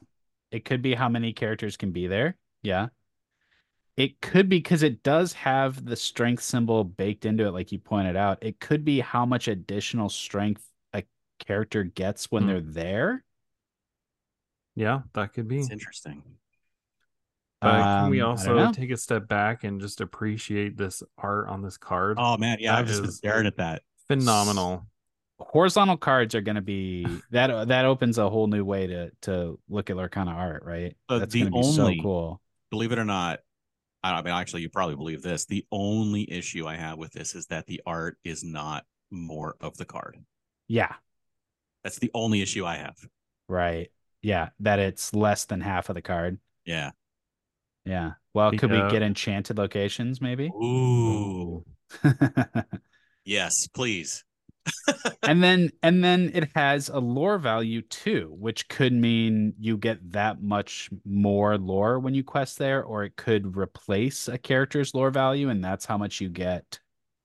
It 0.51 0.63
could 0.63 0.81
be 0.81 0.93
how 0.93 1.09
many 1.09 1.33
characters 1.33 1.75
can 1.75 1.91
be 1.91 2.07
there. 2.07 2.37
Yeah. 2.63 2.87
It 4.01 4.19
could 4.19 4.49
be 4.49 4.57
because 4.57 4.81
it 4.81 5.03
does 5.03 5.33
have 5.33 5.85
the 5.85 5.95
strength 5.95 6.41
symbol 6.41 6.83
baked 6.83 7.23
into 7.23 7.45
it, 7.45 7.51
like 7.51 7.71
you 7.71 7.77
pointed 7.77 8.15
out. 8.15 8.39
It 8.41 8.59
could 8.59 8.83
be 8.83 8.99
how 8.99 9.27
much 9.27 9.47
additional 9.47 10.09
strength 10.09 10.65
a 10.91 11.03
character 11.37 11.83
gets 11.83 12.31
when 12.31 12.41
Hmm. 12.43 12.47
they're 12.49 12.61
there. 12.61 13.23
Yeah, 14.73 15.01
that 15.13 15.33
could 15.33 15.47
be. 15.47 15.59
It's 15.59 15.69
interesting. 15.69 16.23
But 17.59 17.81
can 17.99 18.09
we 18.09 18.21
Um, 18.21 18.37
I 18.39 18.43
don't 18.45 18.57
also 18.57 18.71
take 18.71 18.89
a 18.89 18.97
step 18.97 19.27
back 19.27 19.63
and 19.63 19.79
just 19.79 20.01
appreciate 20.01 20.77
this 20.77 21.03
art 21.19 21.47
on 21.47 21.61
this 21.61 21.77
card? 21.77 22.17
Oh 22.19 22.37
man, 22.37 22.57
yeah, 22.59 22.77
I've 22.77 22.87
just 22.87 23.03
been 23.03 23.11
staring 23.11 23.45
at 23.45 23.57
that. 23.57 23.83
Phenomenal. 24.07 24.87
horizontal 25.37 25.97
cards 25.97 26.33
are 26.33 26.41
going 26.41 26.55
to 26.55 26.61
be 26.61 27.05
that 27.29 27.67
that 27.67 27.85
opens 27.85 28.17
a 28.17 28.27
whole 28.31 28.47
new 28.47 28.65
way 28.65 28.87
to 28.87 29.11
to 29.21 29.59
look 29.69 29.91
at 29.91 29.95
Lorcana 29.95 30.33
art, 30.33 30.63
right? 30.65 30.97
Uh, 31.07 31.19
That's 31.19 31.35
going 31.35 31.45
to 31.45 31.51
be 31.51 31.61
so 31.61 31.93
cool. 32.01 32.41
Believe 32.71 32.91
it 32.91 32.97
or 32.97 33.05
not, 33.05 33.41
I 34.03 34.11
I 34.11 34.21
mean 34.21 34.33
actually 34.33 34.61
you 34.63 34.69
probably 34.69 34.95
believe 34.95 35.21
this. 35.21 35.45
The 35.45 35.65
only 35.71 36.29
issue 36.31 36.67
I 36.67 36.75
have 36.75 36.97
with 36.97 37.11
this 37.11 37.35
is 37.35 37.47
that 37.47 37.67
the 37.67 37.81
art 37.85 38.17
is 38.23 38.43
not 38.43 38.85
more 39.11 39.55
of 39.61 39.77
the 39.77 39.85
card. 39.85 40.17
Yeah, 40.67 40.93
That's 41.83 41.99
the 41.99 42.11
only 42.13 42.41
issue 42.41 42.65
I 42.65 42.77
have. 42.77 42.95
right. 43.47 43.91
Yeah, 44.23 44.49
that 44.59 44.77
it's 44.79 45.13
less 45.15 45.45
than 45.45 45.61
half 45.61 45.89
of 45.89 45.95
the 45.95 46.01
card. 46.01 46.37
Yeah. 46.63 46.91
Yeah. 47.85 48.11
Well, 48.35 48.51
could 48.51 48.69
we 48.71 48.77
get 48.91 49.01
enchanted 49.01 49.57
locations 49.57 50.21
maybe? 50.21 50.47
Ooh. 50.47 51.65
Yes, 53.23 53.67
please. 53.67 54.23
And 55.23 55.41
then 55.41 55.69
and 55.81 56.03
then 56.03 56.31
it 56.33 56.49
has 56.55 56.89
a 56.89 56.99
lore 56.99 57.37
value 57.37 57.81
too, 57.81 58.35
which 58.39 58.67
could 58.67 58.93
mean 58.93 59.53
you 59.59 59.77
get 59.77 60.11
that 60.11 60.41
much 60.41 60.89
more 61.05 61.57
lore 61.57 61.99
when 61.99 62.13
you 62.13 62.23
quest 62.23 62.57
there, 62.57 62.83
or 62.83 63.03
it 63.03 63.15
could 63.15 63.57
replace 63.57 64.27
a 64.27 64.37
character's 64.37 64.93
lore 64.93 65.11
value, 65.11 65.49
and 65.49 65.63
that's 65.63 65.85
how 65.85 65.97
much 65.97 66.21
you 66.21 66.29
get 66.29 66.79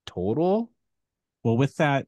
total. 0.07 0.71
Well, 1.43 1.57
with 1.57 1.77
that 1.77 2.07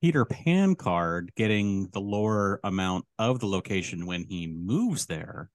Peter 0.00 0.24
Pan 0.24 0.74
card 0.74 1.32
getting 1.36 1.88
the 1.88 2.00
lore 2.00 2.60
amount 2.62 3.06
of 3.18 3.40
the 3.40 3.46
location 3.46 4.06
when 4.06 4.24
he 4.24 4.46
moves 4.46 5.06
there, 5.06 5.50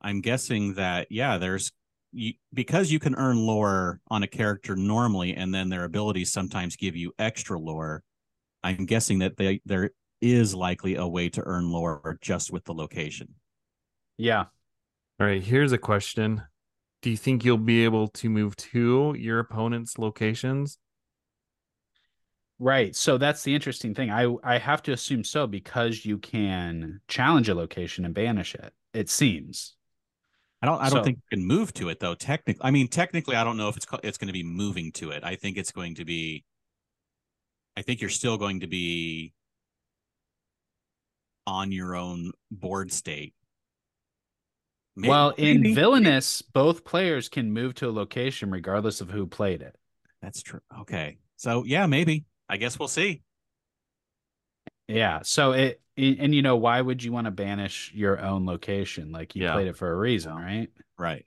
I'm 0.00 0.20
guessing 0.20 0.74
that 0.74 1.08
yeah, 1.10 1.38
there's 1.38 1.72
you, 2.12 2.34
because 2.52 2.90
you 2.90 2.98
can 2.98 3.14
earn 3.14 3.38
lore 3.38 4.00
on 4.08 4.22
a 4.22 4.28
character 4.28 4.76
normally, 4.76 5.34
and 5.34 5.54
then 5.54 5.68
their 5.68 5.84
abilities 5.84 6.32
sometimes 6.32 6.76
give 6.76 6.96
you 6.96 7.12
extra 7.18 7.58
lore. 7.58 8.02
I'm 8.62 8.86
guessing 8.86 9.20
that 9.20 9.36
they 9.36 9.60
there 9.64 9.90
is 10.20 10.54
likely 10.54 10.96
a 10.96 11.06
way 11.06 11.28
to 11.30 11.42
earn 11.44 11.70
lore 11.70 12.18
just 12.20 12.52
with 12.52 12.64
the 12.64 12.74
location. 12.74 13.34
Yeah. 14.18 14.44
All 15.18 15.26
right, 15.26 15.42
here's 15.42 15.72
a 15.72 15.78
question. 15.78 16.42
Do 17.02 17.10
you 17.10 17.16
think 17.16 17.44
you'll 17.44 17.58
be 17.58 17.84
able 17.84 18.08
to 18.08 18.28
move 18.28 18.56
to 18.56 19.14
your 19.18 19.38
opponent's 19.38 19.98
locations? 19.98 20.78
Right. 22.58 22.94
So 22.94 23.16
that's 23.16 23.42
the 23.42 23.54
interesting 23.54 23.94
thing. 23.94 24.10
I 24.10 24.34
I 24.44 24.58
have 24.58 24.82
to 24.82 24.92
assume 24.92 25.24
so 25.24 25.46
because 25.46 26.04
you 26.04 26.18
can 26.18 27.00
challenge 27.08 27.48
a 27.48 27.54
location 27.54 28.04
and 28.04 28.14
banish 28.14 28.54
it. 28.54 28.74
It 28.92 29.08
seems. 29.08 29.76
I 30.62 30.66
don't. 30.66 30.78
I 30.80 30.90
don't 30.90 30.98
So- 30.98 31.04
think 31.04 31.18
you 31.18 31.36
can 31.38 31.46
move 31.46 31.72
to 31.74 31.88
it 31.88 32.00
though. 32.00 32.14
Technically, 32.14 32.62
I 32.64 32.70
mean, 32.70 32.88
technically, 32.88 33.36
I 33.36 33.44
don't 33.44 33.56
know 33.56 33.68
if 33.68 33.76
it's 33.76 33.86
it's 34.02 34.18
going 34.18 34.26
to 34.28 34.32
be 34.32 34.42
moving 34.42 34.92
to 34.92 35.10
it. 35.10 35.24
I 35.24 35.36
think 35.36 35.56
it's 35.56 35.72
going 35.72 35.94
to 35.96 36.04
be. 36.04 36.44
I 37.76 37.82
think 37.82 38.00
you're 38.00 38.10
still 38.10 38.36
going 38.36 38.60
to 38.60 38.66
be 38.66 39.32
on 41.46 41.72
your 41.72 41.94
own 41.96 42.32
board 42.50 42.92
state. 42.92 43.34
May- 44.96 45.08
well, 45.08 45.30
in 45.30 45.62
maybe. 45.62 45.74
Villainous, 45.74 46.42
both 46.42 46.84
players 46.84 47.28
can 47.28 47.52
move 47.52 47.74
to 47.76 47.88
a 47.88 47.92
location 47.92 48.50
regardless 48.50 49.00
of 49.00 49.10
who 49.10 49.26
played 49.26 49.62
it. 49.62 49.76
that's 50.20 50.42
true. 50.42 50.60
Okay, 50.80 51.18
so 51.36 51.64
yeah, 51.64 51.86
maybe. 51.86 52.24
I 52.48 52.56
guess 52.58 52.78
we'll 52.78 52.88
see. 52.88 53.22
Yeah. 54.90 55.20
So 55.22 55.52
it 55.52 55.80
and 55.96 56.34
you 56.34 56.42
know 56.42 56.56
why 56.56 56.80
would 56.80 57.02
you 57.02 57.12
want 57.12 57.26
to 57.26 57.30
banish 57.30 57.92
your 57.94 58.18
own 58.20 58.46
location? 58.46 59.12
Like 59.12 59.34
you 59.34 59.42
Yeah. 59.42 59.52
played 59.52 59.68
it 59.68 59.76
for 59.76 59.90
a 59.90 59.96
reason, 59.96 60.34
right? 60.34 60.68
Right. 60.98 61.26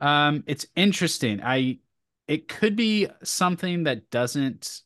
Um, 0.00 0.44
it's 0.46 0.66
interesting. 0.76 1.42
I 1.42 1.78
it 2.26 2.48
could 2.48 2.74
be 2.74 3.08
something 3.22 3.84
that 3.84 4.10
doesn't 4.10 4.82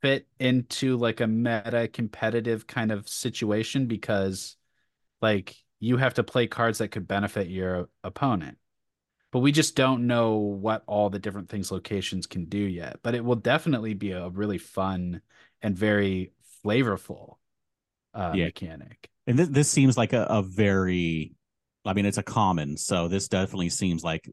fit 0.00 0.26
into 0.38 0.96
like 0.96 1.20
a 1.20 1.26
meta 1.26 1.88
competitive 1.92 2.66
kind 2.66 2.90
of 2.90 3.08
situation 3.08 3.86
because 3.86 4.56
like 5.20 5.56
you 5.78 5.96
have 5.98 6.14
to 6.14 6.22
play 6.24 6.46
cards 6.46 6.78
that 6.78 6.88
could 6.88 7.06
benefit 7.08 7.48
your 7.48 7.88
opponent. 8.02 8.58
But 9.32 9.40
we 9.40 9.52
just 9.52 9.76
don't 9.76 10.06
know 10.06 10.36
what 10.36 10.82
all 10.86 11.10
the 11.10 11.18
different 11.18 11.48
things 11.48 11.70
locations 11.70 12.26
can 12.26 12.46
do 12.46 12.58
yet. 12.58 12.98
But 13.02 13.14
it 13.14 13.24
will 13.24 13.36
definitely 13.36 13.94
be 13.94 14.12
a 14.12 14.28
really 14.28 14.58
fun 14.58 15.22
and 15.62 15.76
very 15.76 16.32
flavorful 16.64 17.36
uh 18.14 18.32
Yeah. 18.32 18.46
mechanic. 18.46 19.08
And 19.26 19.38
this 19.38 19.48
this 19.48 19.70
seems 19.70 19.96
like 19.96 20.12
a, 20.12 20.24
a 20.24 20.42
very, 20.42 21.34
I 21.84 21.92
mean, 21.94 22.06
it's 22.06 22.18
a 22.18 22.22
common. 22.22 22.76
So 22.76 23.08
this 23.08 23.28
definitely 23.28 23.68
seems 23.70 24.02
like 24.04 24.28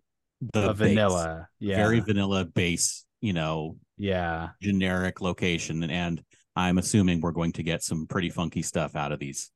the 0.54 0.70
a 0.70 0.74
base, 0.74 0.76
vanilla. 0.76 1.48
Yeah. 1.60 1.76
very 1.76 2.00
vanilla 2.00 2.46
base. 2.46 3.06
You 3.22 3.34
know, 3.34 3.78
yeah. 3.98 4.50
generic 4.62 5.22
location 5.22 5.84
and 5.84 6.24
i'm 6.56 6.78
assuming 6.78 7.22
we're 7.22 7.32
going 7.32 7.52
to 7.52 7.64
get 7.64 7.84
some 7.84 8.08
pretty 8.08 8.30
funky 8.30 8.62
stuff 8.64 8.96
out 8.96 9.12
of 9.12 9.20
these 9.20 9.52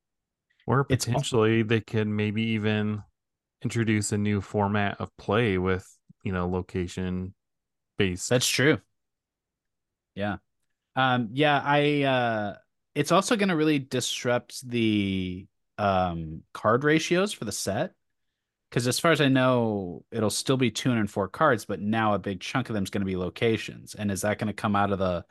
Or 0.67 0.85
It's 0.89 1.05
potentially 1.05 1.63
they 1.63 1.81
could 1.81 2.07
maybe 2.07 2.41
even 2.55 3.03
introduce 3.63 4.11
a 4.11 4.17
new 4.17 4.41
format 4.41 4.99
of 4.99 5.15
play 5.17 5.57
with, 5.57 5.87
you 6.23 6.31
know, 6.31 6.47
location 6.49 7.33
based. 7.97 8.29
That's 8.29 8.47
true. 8.47 8.79
Yeah. 10.15 10.37
Um 10.95 11.29
yeah, 11.33 11.61
I 11.63 12.03
uh 12.03 12.55
it's 12.95 13.11
also 13.11 13.35
going 13.37 13.49
to 13.49 13.55
really 13.55 13.79
disrupt 13.79 14.67
the 14.67 15.47
um 15.77 16.43
card 16.53 16.83
ratios 16.83 17.33
for 17.33 17.45
the 17.45 17.51
set 17.51 17.93
cuz 18.71 18.87
as 18.87 18.99
far 18.99 19.11
as 19.11 19.21
I 19.21 19.27
know, 19.29 20.05
it'll 20.11 20.29
still 20.29 20.57
be 20.57 20.71
204 20.71 21.29
cards, 21.29 21.65
but 21.65 21.81
now 21.81 22.13
a 22.13 22.19
big 22.19 22.41
chunk 22.41 22.69
of 22.69 22.73
them 22.73 22.83
is 22.83 22.89
going 22.89 23.01
to 23.01 23.05
be 23.05 23.17
locations. 23.17 23.95
And 23.95 24.11
is 24.11 24.21
that 24.21 24.37
going 24.37 24.47
to 24.47 24.53
come 24.53 24.75
out 24.75 24.91
of 24.91 24.99
the 24.99 25.25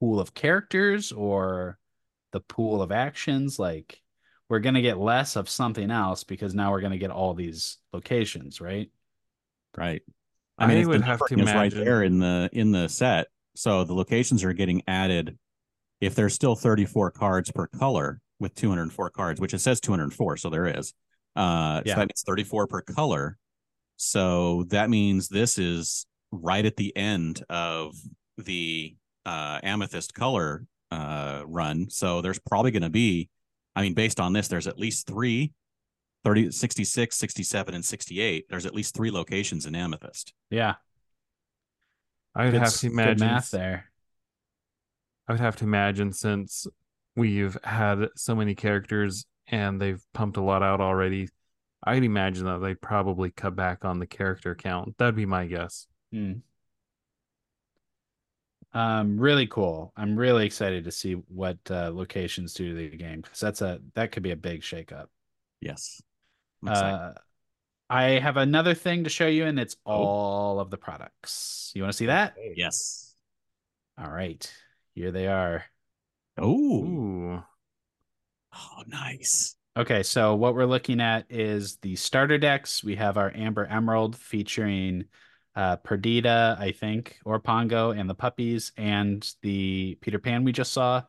pool 0.00 0.20
of 0.20 0.34
characters 0.34 1.12
or 1.12 1.78
the 2.32 2.40
pool 2.40 2.82
of 2.82 2.92
actions 2.92 3.58
like 3.58 4.02
we're 4.48 4.60
going 4.60 4.74
to 4.74 4.82
get 4.82 4.98
less 4.98 5.36
of 5.36 5.48
something 5.48 5.90
else 5.90 6.24
because 6.24 6.54
now 6.54 6.70
we're 6.70 6.80
going 6.80 6.92
to 6.92 6.98
get 6.98 7.10
all 7.10 7.34
these 7.34 7.78
locations, 7.92 8.60
right? 8.60 8.90
right 9.76 10.02
I 10.58 10.66
it's 10.78 10.86
the 10.86 10.92
would 10.92 11.02
have 11.02 11.24
to 11.26 11.36
numbering 11.36 11.48
is 11.48 11.54
right 11.54 11.72
there 11.72 12.02
in 12.02 12.18
the 12.18 12.50
in 12.52 12.72
the 12.72 12.88
set 12.88 13.28
so 13.58 13.84
the 13.84 13.94
locations 13.94 14.44
are 14.44 14.52
getting 14.52 14.82
added 14.86 15.36
if 16.00 16.14
there's 16.14 16.34
still 16.34 16.54
34 16.54 17.10
cards 17.10 17.50
per 17.50 17.66
color 17.66 18.20
with 18.38 18.54
204 18.54 19.10
cards 19.10 19.40
which 19.40 19.54
it 19.54 19.60
says 19.60 19.80
204 19.80 20.36
so 20.36 20.48
there 20.50 20.66
is 20.66 20.94
uh 21.36 21.82
Yeah. 21.84 21.94
so 21.94 22.00
that 22.00 22.08
means 22.08 22.22
34 22.26 22.66
per 22.66 22.80
color 22.82 23.36
so 23.96 24.64
that 24.68 24.90
means 24.90 25.28
this 25.28 25.58
is 25.58 26.06
right 26.30 26.64
at 26.64 26.76
the 26.76 26.96
end 26.96 27.42
of 27.48 27.94
the 28.36 28.94
uh 29.26 29.58
amethyst 29.62 30.14
color 30.14 30.66
uh, 30.90 31.42
run. 31.46 31.90
So 31.90 32.20
there's 32.20 32.38
probably 32.38 32.70
going 32.70 32.82
to 32.82 32.90
be, 32.90 33.28
I 33.76 33.82
mean, 33.82 33.94
based 33.94 34.20
on 34.20 34.32
this, 34.32 34.48
there's 34.48 34.66
at 34.66 34.78
least 34.78 35.06
three 35.06 35.52
30, 36.24 36.50
66, 36.50 37.16
67, 37.16 37.74
and 37.74 37.84
68. 37.84 38.46
There's 38.48 38.66
at 38.66 38.74
least 38.74 38.94
three 38.94 39.10
locations 39.10 39.66
in 39.66 39.74
Amethyst. 39.74 40.32
Yeah. 40.50 40.74
I 42.38 42.46
would 42.46 42.52
Good, 42.52 42.60
have 42.60 42.68
s- 42.68 42.80
to 42.80 42.88
good 43.02 43.18
imagine. 43.18 43.18
math 43.18 43.50
there. 43.50 43.90
I 45.26 45.32
would 45.32 45.40
have 45.40 45.56
to 45.56 45.64
imagine 45.64 46.12
since 46.12 46.66
we've 47.16 47.56
had 47.64 48.08
so 48.16 48.34
many 48.34 48.54
characters 48.54 49.26
and 49.48 49.80
they've 49.80 50.02
pumped 50.14 50.36
a 50.36 50.42
lot 50.42 50.62
out 50.62 50.80
already. 50.80 51.28
I'd 51.84 52.04
imagine 52.04 52.44
that 52.46 52.58
they'd 52.58 52.80
probably 52.80 53.30
cut 53.30 53.54
back 53.56 53.84
on 53.84 53.98
the 53.98 54.06
character 54.06 54.54
count. 54.54 54.96
That'd 54.98 55.16
be 55.16 55.26
my 55.26 55.46
guess. 55.46 55.86
Hmm. 56.12 56.42
Um, 58.74 59.18
really 59.18 59.46
cool. 59.46 59.92
I'm 59.96 60.16
really 60.16 60.44
excited 60.44 60.84
to 60.84 60.92
see 60.92 61.14
what 61.14 61.58
uh, 61.70 61.90
locations 61.92 62.52
do 62.54 62.68
to 62.68 62.74
the 62.90 62.96
game 62.96 63.22
because 63.22 63.40
that's 63.40 63.62
a 63.62 63.80
that 63.94 64.12
could 64.12 64.22
be 64.22 64.30
a 64.30 64.36
big 64.36 64.60
shakeup. 64.60 65.06
Yes. 65.60 66.02
Uh, 66.66 67.12
I 67.90 68.18
have 68.18 68.36
another 68.36 68.74
thing 68.74 69.04
to 69.04 69.10
show 69.10 69.26
you, 69.26 69.46
and 69.46 69.58
it's 69.58 69.76
Oh. 69.86 69.92
all 69.92 70.60
of 70.60 70.70
the 70.70 70.76
products. 70.76 71.72
You 71.74 71.82
want 71.82 71.92
to 71.92 71.96
see 71.96 72.06
that? 72.06 72.34
yes. 72.54 73.14
All 73.96 74.10
right, 74.10 74.50
here 74.94 75.10
they 75.10 75.26
are. 75.26 75.64
Oh, 76.36 77.42
oh, 78.54 78.82
nice. 78.86 79.56
Okay, 79.76 80.02
so 80.02 80.34
what 80.34 80.54
we're 80.54 80.66
looking 80.66 81.00
at 81.00 81.26
is 81.30 81.76
the 81.78 81.96
starter 81.96 82.38
decks. 82.38 82.82
We 82.84 82.96
have 82.96 83.16
our 83.16 83.32
Amber 83.34 83.64
Emerald 83.66 84.16
featuring 84.16 85.04
uh, 85.56 85.76
Perdita, 85.76 86.56
I 86.60 86.72
think, 86.72 87.18
or 87.24 87.40
Pongo, 87.40 87.90
and 87.90 88.08
the 88.08 88.14
puppies, 88.14 88.70
and 88.76 89.28
the 89.42 89.96
Peter 90.00 90.18
Pan 90.20 90.44
we 90.44 90.52
just 90.52 90.72
saw, 90.72 91.02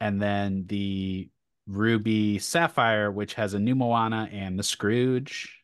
and 0.00 0.20
then 0.22 0.64
the 0.66 1.28
Ruby 1.66 2.38
Sapphire, 2.38 3.10
which 3.10 3.34
has 3.34 3.54
a 3.54 3.58
new 3.58 3.74
Moana 3.74 4.28
and 4.32 4.58
the 4.58 4.62
Scrooge. 4.62 5.61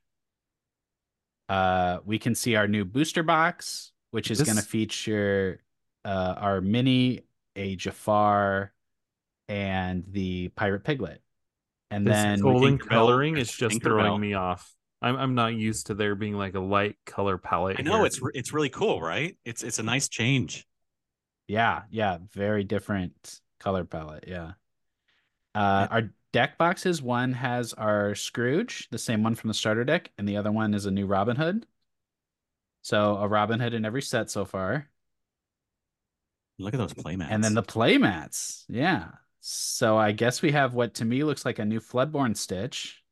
Uh, 1.48 1.98
we 2.04 2.18
can 2.18 2.34
see 2.34 2.56
our 2.56 2.68
new 2.68 2.84
booster 2.84 3.22
box, 3.22 3.92
which 4.11 4.30
is 4.30 4.38
This- 4.38 4.46
going 4.46 4.58
to 4.58 4.62
feature 4.64 5.61
uh, 6.04 6.34
our 6.38 6.61
mini, 6.61 7.22
a 7.56 7.74
Jafar, 7.76 8.72
and 9.48 10.04
the 10.11 10.48
Pirate 10.50 10.84
Piglet. 10.84 11.22
And 11.90 12.06
This 12.06 12.12
then 12.14 12.40
golden 12.40 12.78
Tinkerbell- 12.78 12.88
coloring 12.88 13.37
is 13.38 13.50
just 13.50 13.76
Tinkerbell. 13.76 13.82
throwing 13.82 14.20
me 14.20 14.34
off. 14.34 14.70
I'm 15.00 15.16
I'm 15.16 15.34
not 15.34 15.54
used 15.54 15.87
to 15.87 15.94
there 15.94 16.14
being 16.16 16.34
like 16.34 16.54
a 16.54 16.61
light 16.61 16.96
color 17.06 17.38
palette. 17.38 17.76
I 17.78 17.82
know 17.82 17.98
here. 17.98 18.06
it's 18.06 18.20
re- 18.20 18.32
it's 18.34 18.52
really 18.52 18.68
cool, 18.68 19.00
right? 19.00 19.37
It's 19.44 19.62
it's 19.62 19.78
a 19.78 19.82
nice 19.82 20.08
change. 20.08 20.66
Yeah, 21.46 21.82
yeah, 21.90 22.18
very 22.34 22.64
different 22.64 23.40
color 23.61 23.84
palette. 23.84 24.24
Yeah. 24.26 24.52
Uh, 25.54 25.87
our 25.90 26.11
deck 26.33 26.59
boxes, 26.59 27.03
one 27.03 27.33
has 27.33 27.73
our 27.75 28.14
Scrooge, 28.14 28.88
the 28.91 28.99
same 28.99 29.23
one 29.23 29.35
from 29.35 29.49
the 29.49 29.55
starter 29.55 29.85
deck, 29.85 30.11
and 30.19 30.29
the 30.29 30.37
other 30.37 30.53
one 30.53 30.75
is 30.75 30.87
a 30.87 30.91
new 30.91 31.07
Robin 31.07 31.37
Hood. 31.37 31.67
So 32.83 33.17
a 33.17 33.29
Robin 33.29 33.61
Hood 33.61 33.75
in 33.75 33.85
every 33.85 34.03
set 34.03 34.31
so 34.31 34.45
far. 34.45 34.88
Look 36.59 36.75
at 36.75 36.79
those 36.79 36.95
playmats. 36.95 37.29
And 37.31 37.43
then 37.43 37.55
the 37.55 37.62
playmats. 37.62 38.64
Yeah. 38.69 39.09
So 39.41 39.97
I 39.97 40.12
guess 40.12 40.43
we 40.43 40.53
have 40.53 40.75
what 40.75 40.95
to 40.95 41.05
me 41.05 41.25
looks 41.25 41.45
like 41.45 41.59
a 41.59 41.64
new 41.64 41.81
Floodborn 41.81 42.37
Stitch 42.37 43.03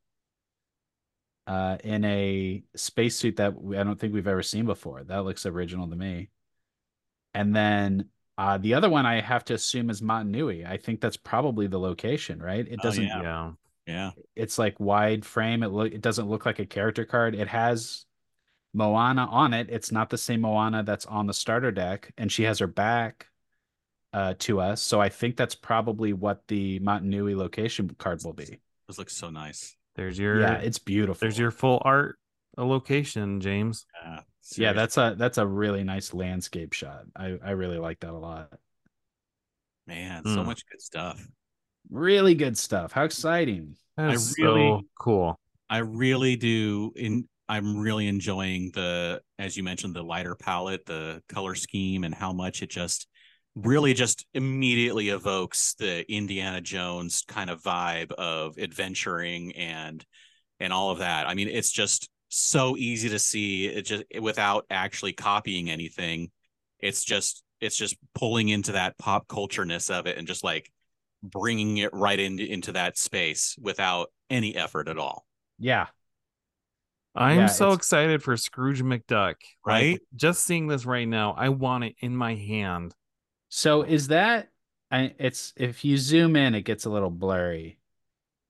uh, 1.47 1.79
in 1.85 2.05
a 2.05 2.65
spacesuit 2.75 3.37
that 3.37 3.61
we, 3.61 3.79
I 3.79 3.85
don't 3.85 3.99
think 3.99 4.13
we've 4.13 4.27
ever 4.27 4.43
seen 4.43 4.67
before. 4.67 5.05
That 5.05 5.25
looks 5.25 5.47
original 5.47 5.89
to 5.89 5.97
me. 5.97 6.31
And 7.35 7.55
then 7.55 8.09
uh, 8.39 8.59
the 8.59 8.75
other 8.75 8.89
one 8.91 9.07
I 9.07 9.21
have 9.21 9.45
to 9.47 9.55
assume 9.55 9.89
is 9.91 10.01
Motunui. 10.03 10.67
I 10.67 10.77
think 10.77 11.01
that's 11.01 11.17
probably 11.17 11.67
the 11.67 11.79
location, 11.81 12.41
right? 12.43 12.67
It 12.67 12.79
Oh, 12.81 12.83
doesn't. 12.83 13.05
yeah. 13.05 13.23
yeah. 13.23 13.53
yeah, 13.87 14.11
It's 14.35 14.59
like 14.59 14.79
wide 14.79 15.25
frame. 15.25 15.63
It 15.63 15.69
look. 15.69 15.93
It 15.93 16.01
doesn't 16.03 16.29
look 16.29 16.45
like 16.47 16.59
a 16.59 16.67
character 16.67 17.05
card. 17.05 17.35
It 17.35 17.49
has 17.49 18.05
Moana 18.75 19.27
on 19.27 19.55
it. 19.55 19.69
It's 19.71 19.91
not 19.91 20.11
the 20.11 20.19
same 20.19 20.43
Moana 20.43 20.83
that's 20.83 21.07
on 21.07 21.27
the 21.27 21.33
starter 21.35 21.71
deck, 21.73 22.13
and 22.19 22.31
she 22.31 22.43
has 22.43 22.59
her 22.59 22.67
back 22.67 23.29
uh, 24.13 24.35
to 24.41 24.61
us. 24.61 24.83
So 24.83 25.01
I 25.01 25.09
think 25.09 25.37
that's 25.37 25.55
probably 25.55 26.13
what 26.13 26.47
the 26.49 26.79
Motunui 26.81 27.37
location 27.37 27.89
card 27.99 28.23
will 28.25 28.33
be. 28.35 28.59
those 28.87 28.99
looks 28.99 29.17
so 29.17 29.31
nice. 29.31 29.77
There's 29.95 30.19
your 30.19 30.41
yeah, 30.41 30.57
it's 30.59 30.79
beautiful. 30.79 31.19
there's 31.21 31.39
your 31.39 31.51
full 31.51 31.81
art 31.85 32.19
uh, 32.59 32.65
location, 32.67 33.41
James. 33.41 33.87
Yeah, 34.05 34.21
yeah. 34.57 34.73
That's 34.73 34.97
a 34.97 35.15
that's 35.19 35.39
a 35.39 35.47
really 35.47 35.85
nice 35.85 36.15
landscape 36.15 36.73
shot. 36.73 37.05
I 37.17 37.39
I 37.45 37.51
really 37.51 37.79
like 37.79 38.01
that 38.01 38.11
a 38.13 38.19
lot. 38.19 38.53
man, 39.87 40.25
so 40.25 40.41
Hmm. 40.41 40.47
much 40.47 40.63
good 40.71 40.81
stuff. 40.83 41.25
Really 41.91 42.35
good 42.35 42.59
stuff. 42.59 42.91
How 42.93 43.05
exciting! 43.05 43.77
That 43.97 44.11
I 44.11 44.13
really- 44.13 44.81
so 44.81 44.83
cool. 44.99 45.39
I 45.71 45.79
really 45.79 46.37
do. 46.37 46.93
In 46.97 47.29
I'm 47.49 47.79
really 47.79 48.09
enjoying 48.09 48.73
the, 48.75 49.23
as 49.39 49.57
you 49.57 49.63
mentioned, 49.63 49.95
the 49.95 50.03
lighter 50.03 50.35
palette, 50.35 50.85
the 50.85 51.23
color 51.29 51.55
scheme, 51.55 52.03
and 52.03 52.13
how 52.13 52.33
much 52.33 52.61
it 52.63 52.71
just 52.71 53.07
really 53.55 53.95
just 53.95 54.27
immediately 54.35 55.11
evokes 55.11 55.75
the 55.75 56.05
Indiana 56.13 56.61
Jones 56.61 57.23
kind 57.29 57.49
of 57.49 57.63
vibe 57.63 58.11
of 58.13 58.59
adventuring 58.59 59.55
and 59.55 60.05
and 60.59 60.73
all 60.73 60.91
of 60.91 60.99
that. 60.99 61.29
I 61.29 61.35
mean, 61.35 61.49
it's 61.49 61.71
just 61.71 62.11
so 62.29 62.77
easy 62.77 63.09
to 63.11 63.19
see 63.19 63.67
it 63.67 63.83
just 63.83 64.05
without 64.21 64.67
actually 64.71 65.13
copying 65.13 65.71
anything. 65.71 66.31
It's 66.81 67.05
just 67.05 67.43
it's 67.61 67.77
just 67.77 67.97
pulling 68.15 68.49
into 68.49 68.73
that 68.73 68.99
pop 68.99 69.27
cultureness 69.29 69.91
of 69.91 70.07
it 70.07 70.19
and 70.19 70.27
just 70.27 70.45
like 70.45 70.71
bringing 71.23 71.79
it 71.79 71.91
right 71.95 72.19
into 72.21 72.45
into 72.45 72.73
that 72.73 72.99
space 72.99 73.57
without 73.61 74.11
any 74.29 74.55
effort 74.57 74.89
at 74.89 74.99
all. 74.99 75.25
Yeah, 75.59 75.87
I'm 77.15 77.39
Yeah, 77.39 77.47
so 77.47 77.67
it's- 77.69 77.79
excited 77.79 78.23
for 78.23 78.37
Scrooge 78.37 78.83
McDuck. 78.83 79.37
Right? 79.65 79.93
Like, 79.93 80.03
just 80.15 80.45
seeing 80.45 80.67
this 80.67 80.85
right 80.85 81.09
now, 81.09 81.33
I 81.37 81.49
want 81.49 81.85
it 81.85 81.97
in 82.01 82.15
my 82.17 82.35
hand. 82.35 82.95
So 83.49 83.83
is 83.83 84.09
that 84.09 84.49
I 84.91 85.15
it's 85.19 85.55
if 85.57 85.85
you 85.85 85.97
zoom 85.97 86.37
in 86.37 86.55
it 86.55 86.63
gets 86.63 86.85
a 86.85 86.91
little 86.91 87.11
blurry. 87.11 87.76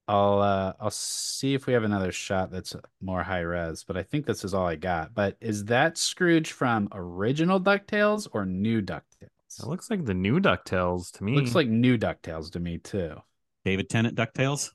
I'll 0.09 0.41
uh 0.41 0.73
I'll 0.81 0.91
see 0.91 1.55
if 1.55 1.67
we 1.67 1.73
have 1.73 1.83
another 1.83 2.13
shot 2.13 2.51
that's 2.51 2.77
more 3.01 3.23
high 3.23 3.41
res, 3.41 3.83
but 3.83 3.97
I 3.97 4.03
think 4.03 4.25
this 4.25 4.45
is 4.45 4.55
all 4.55 4.67
I 4.67 4.77
got. 4.77 5.15
But 5.15 5.37
is 5.41 5.65
that 5.65 5.99
Scrooge 5.99 6.53
from 6.53 6.89
original 6.93 7.61
DuckTales 7.61 8.29
or 8.33 8.47
new 8.47 8.81
Ducktales? 8.81 9.31
It 9.59 9.67
looks 9.67 9.91
like 9.91 10.05
the 10.05 10.15
new 10.15 10.39
DuckTales 10.39 11.11
to 11.13 11.25
me. 11.25 11.35
Looks 11.35 11.55
like 11.55 11.69
new 11.69 11.99
DuckTales 11.99 12.53
to 12.53 12.61
me 12.61 12.79
too. 12.79 13.17
David 13.65 13.89
Tennant 13.89 14.17
DuckTales. 14.17 14.73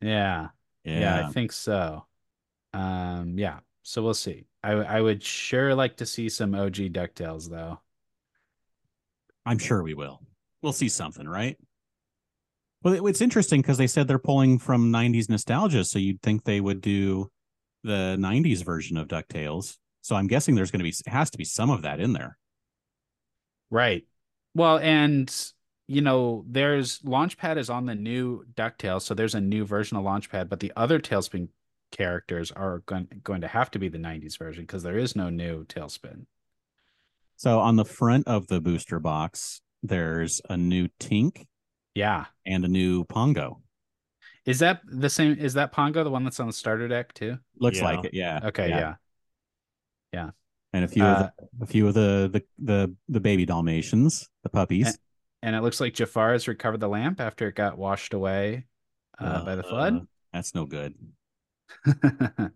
Yeah. 0.00 0.48
Yeah, 0.84 1.26
I 1.26 1.32
think 1.32 1.52
so. 1.52 2.06
Um 2.72 3.38
yeah. 3.38 3.58
So 3.82 4.02
we'll 4.02 4.14
see. 4.14 4.46
I 4.62 4.72
I 4.72 5.00
would 5.00 5.22
sure 5.22 5.74
like 5.74 5.98
to 5.98 6.06
see 6.06 6.30
some 6.30 6.54
OG 6.54 6.76
DuckTales 6.92 7.50
though. 7.50 7.80
I'm 9.44 9.58
sure 9.58 9.82
we 9.82 9.94
will. 9.94 10.20
We'll 10.62 10.72
see 10.72 10.88
something, 10.88 11.28
right? 11.28 11.56
Well, 12.82 13.06
it's 13.06 13.20
interesting 13.20 13.62
because 13.62 13.78
they 13.78 13.86
said 13.86 14.06
they're 14.06 14.18
pulling 14.18 14.58
from 14.58 14.92
90s 14.92 15.28
nostalgia, 15.28 15.84
so 15.84 15.98
you'd 15.98 16.22
think 16.22 16.44
they 16.44 16.60
would 16.60 16.80
do 16.80 17.30
the 17.82 18.16
90s 18.18 18.64
version 18.64 18.96
of 18.96 19.08
DuckTales. 19.08 19.76
So 20.02 20.14
I'm 20.14 20.26
guessing 20.26 20.54
there's 20.54 20.70
going 20.70 20.84
to 20.84 20.90
be 20.90 20.94
has 21.10 21.30
to 21.30 21.38
be 21.38 21.44
some 21.44 21.70
of 21.70 21.82
that 21.82 22.00
in 22.00 22.12
there. 22.12 22.38
Right. 23.70 24.06
Well, 24.54 24.78
and 24.78 25.32
you 25.88 26.00
know, 26.00 26.44
there's 26.48 27.00
Launchpad 27.00 27.58
is 27.58 27.70
on 27.70 27.86
the 27.86 27.94
new 27.94 28.44
DuckTales, 28.54 29.02
so 29.02 29.14
there's 29.14 29.34
a 29.34 29.40
new 29.40 29.64
version 29.64 29.96
of 29.96 30.04
Launchpad, 30.04 30.48
but 30.48 30.60
the 30.60 30.72
other 30.76 30.98
TaleSpin 30.98 31.48
characters 31.92 32.50
are 32.50 32.80
going 32.86 33.08
going 33.22 33.40
to 33.40 33.48
have 33.48 33.70
to 33.70 33.78
be 33.78 33.88
the 33.88 33.98
90s 33.98 34.38
version 34.38 34.64
because 34.64 34.82
there 34.82 34.98
is 34.98 35.16
no 35.16 35.30
new 35.30 35.64
TaleSpin. 35.64 36.26
So 37.36 37.60
on 37.60 37.76
the 37.76 37.84
front 37.84 38.26
of 38.26 38.46
the 38.46 38.60
booster 38.60 38.98
box, 38.98 39.60
there's 39.82 40.40
a 40.48 40.56
new 40.56 40.88
Tink 40.98 41.46
Yeah. 41.96 42.26
and 42.44 42.64
a 42.64 42.68
new 42.68 43.04
Pongo. 43.04 43.60
Is 44.44 44.60
that 44.60 44.80
the 44.86 45.10
same 45.10 45.36
is 45.38 45.54
that 45.54 45.72
Pongo 45.72 46.04
the 46.04 46.10
one 46.10 46.22
that's 46.22 46.38
on 46.38 46.46
the 46.46 46.52
starter 46.52 46.86
deck 46.86 47.12
too? 47.14 47.38
Looks 47.58 47.78
Yeah. 47.78 47.84
like 47.84 48.04
it, 48.04 48.14
yeah. 48.14 48.40
Okay, 48.44 48.68
Yeah. 48.68 48.94
yeah. 50.12 50.30
And 50.72 50.84
a 50.84 50.88
few 50.88 51.02
Uh, 51.04 51.06
of 51.06 51.18
the, 51.58 51.64
a 51.64 51.66
few 51.66 51.88
of 51.88 51.94
the 51.94 52.30
the 52.32 52.44
the, 52.64 52.94
the 53.08 53.20
baby 53.20 53.44
Dalmatians, 53.46 54.28
the 54.44 54.48
puppies. 54.50 54.98
And 55.42 55.56
it 55.56 55.62
looks 55.62 55.80
like 55.80 55.94
Jafar 55.94 56.32
has 56.32 56.46
recovered 56.48 56.80
the 56.80 56.88
lamp 56.88 57.20
after 57.20 57.48
it 57.48 57.54
got 57.56 57.76
washed 57.78 58.14
away 58.14 58.66
uh, 59.18 59.44
by 59.44 59.54
the 59.56 59.62
flood. 59.62 59.94
Uh, 59.96 60.00
That's 60.32 60.54
no 60.54 60.66
good. 60.66 60.94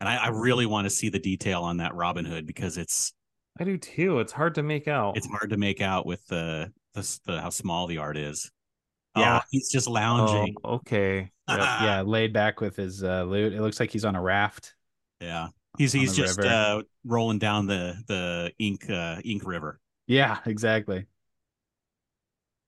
And 0.00 0.08
I, 0.08 0.16
I 0.16 0.28
really 0.28 0.64
want 0.64 0.86
to 0.86 0.90
see 0.90 1.10
the 1.10 1.18
detail 1.18 1.62
on 1.62 1.76
that 1.78 1.94
Robin 1.94 2.24
Hood 2.24 2.46
because 2.46 2.78
it's 2.78 3.12
I 3.58 3.64
do 3.64 3.76
too. 3.76 4.20
It's 4.20 4.32
hard 4.32 4.54
to 4.54 4.62
make 4.62 4.88
out. 4.88 5.16
it's 5.18 5.26
hard 5.26 5.50
to 5.50 5.58
make 5.58 5.82
out 5.82 6.06
with 6.06 6.26
the 6.28 6.72
the, 6.94 7.18
the 7.26 7.40
how 7.40 7.50
small 7.50 7.86
the 7.86 7.98
art 7.98 8.16
is. 8.16 8.50
Yeah. 9.16 9.38
Oh, 9.38 9.46
he's 9.50 9.70
just 9.70 9.88
oh, 9.88 9.92
lounging. 9.92 10.54
okay. 10.64 11.30
Yep. 11.48 11.58
yeah, 11.58 12.02
laid 12.02 12.32
back 12.32 12.60
with 12.60 12.76
his 12.76 13.02
uh, 13.02 13.24
loot. 13.24 13.52
It 13.52 13.60
looks 13.60 13.80
like 13.80 13.90
he's 13.90 14.04
on 14.04 14.16
a 14.16 14.22
raft. 14.22 14.74
yeah. 15.20 15.48
He's 15.78 15.92
he's 15.92 16.16
just 16.16 16.40
uh, 16.40 16.82
rolling 17.04 17.38
down 17.38 17.66
the 17.66 17.96
the 18.06 18.52
ink 18.58 18.90
uh, 18.90 19.20
ink 19.24 19.46
river. 19.46 19.80
Yeah, 20.06 20.38
exactly. 20.44 21.06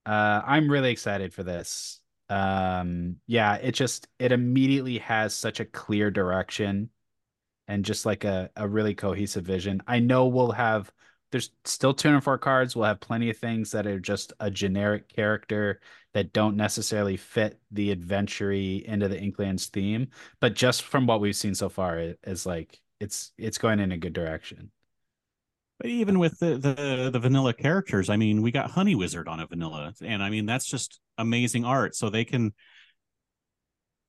Uh, 0.07 0.41
I'm 0.45 0.71
really 0.71 0.93
excited 0.93 1.35
for 1.35 1.43
this. 1.43 2.01
Um, 2.29 3.17
yeah, 3.27 3.57
it 3.57 3.73
just 3.73 4.09
it 4.19 4.33
immediately 4.33 4.99
has 4.99 5.35
such 5.35 5.61
a 5.61 5.65
clear 5.65 6.11
direction 6.11 6.91
and 7.69 7.85
just 7.85 8.07
like 8.07 8.25
a, 8.25 8.51
a 8.57 8.67
really 8.67 8.95
cohesive 8.95 9.45
vision. 9.45 9.83
I 9.87 9.99
know 9.99 10.27
we'll 10.29 10.53
have 10.53 10.91
there's 11.33 11.51
still 11.65 11.95
204 11.95 12.39
cards. 12.39 12.77
We'll 12.77 12.85
have 12.85 13.01
plenty 13.01 13.31
of 13.31 13.39
things 13.39 13.73
that 13.73 13.87
are 13.87 13.99
just 13.99 14.35
a 14.39 14.51
generic 14.51 15.09
character 15.09 15.81
that 16.13 16.35
don't 16.35 16.57
necessarily 16.57 17.17
fit 17.17 17.59
the 17.71 17.91
adventure 17.91 18.53
into 18.53 19.09
the 19.09 19.17
Inklands 19.17 19.69
theme. 19.71 20.09
But 20.41 20.55
just 20.55 20.83
from 20.83 21.07
what 21.07 21.21
we've 21.21 21.35
seen 21.35 21.55
so 21.55 21.71
far, 21.71 21.99
it 21.99 22.19
is 22.25 22.45
like 22.45 22.79
it's 23.01 23.33
it's 23.39 23.59
going 23.59 23.81
in 23.81 23.93
a 23.93 23.99
good 23.99 24.13
direction. 24.13 24.71
But 25.79 25.89
even 25.89 26.19
with 26.19 26.39
the, 26.39 26.59
the 26.59 27.11
the 27.11 27.19
vanilla 27.19 27.55
characters, 27.55 28.11
I 28.11 28.17
mean, 28.19 28.43
we 28.43 28.53
got 28.53 28.71
Hunny 28.71 28.95
Wizard 28.95 29.27
on 29.27 29.41
a 29.41 29.47
vanilla, 29.47 29.95
and 30.03 30.23
I 30.23 30.29
mean 30.29 30.45
that's 30.45 30.67
just 30.67 31.01
amazing 31.17 31.65
art. 31.65 31.97
So 31.97 32.11
they 32.11 32.27
can 32.27 32.53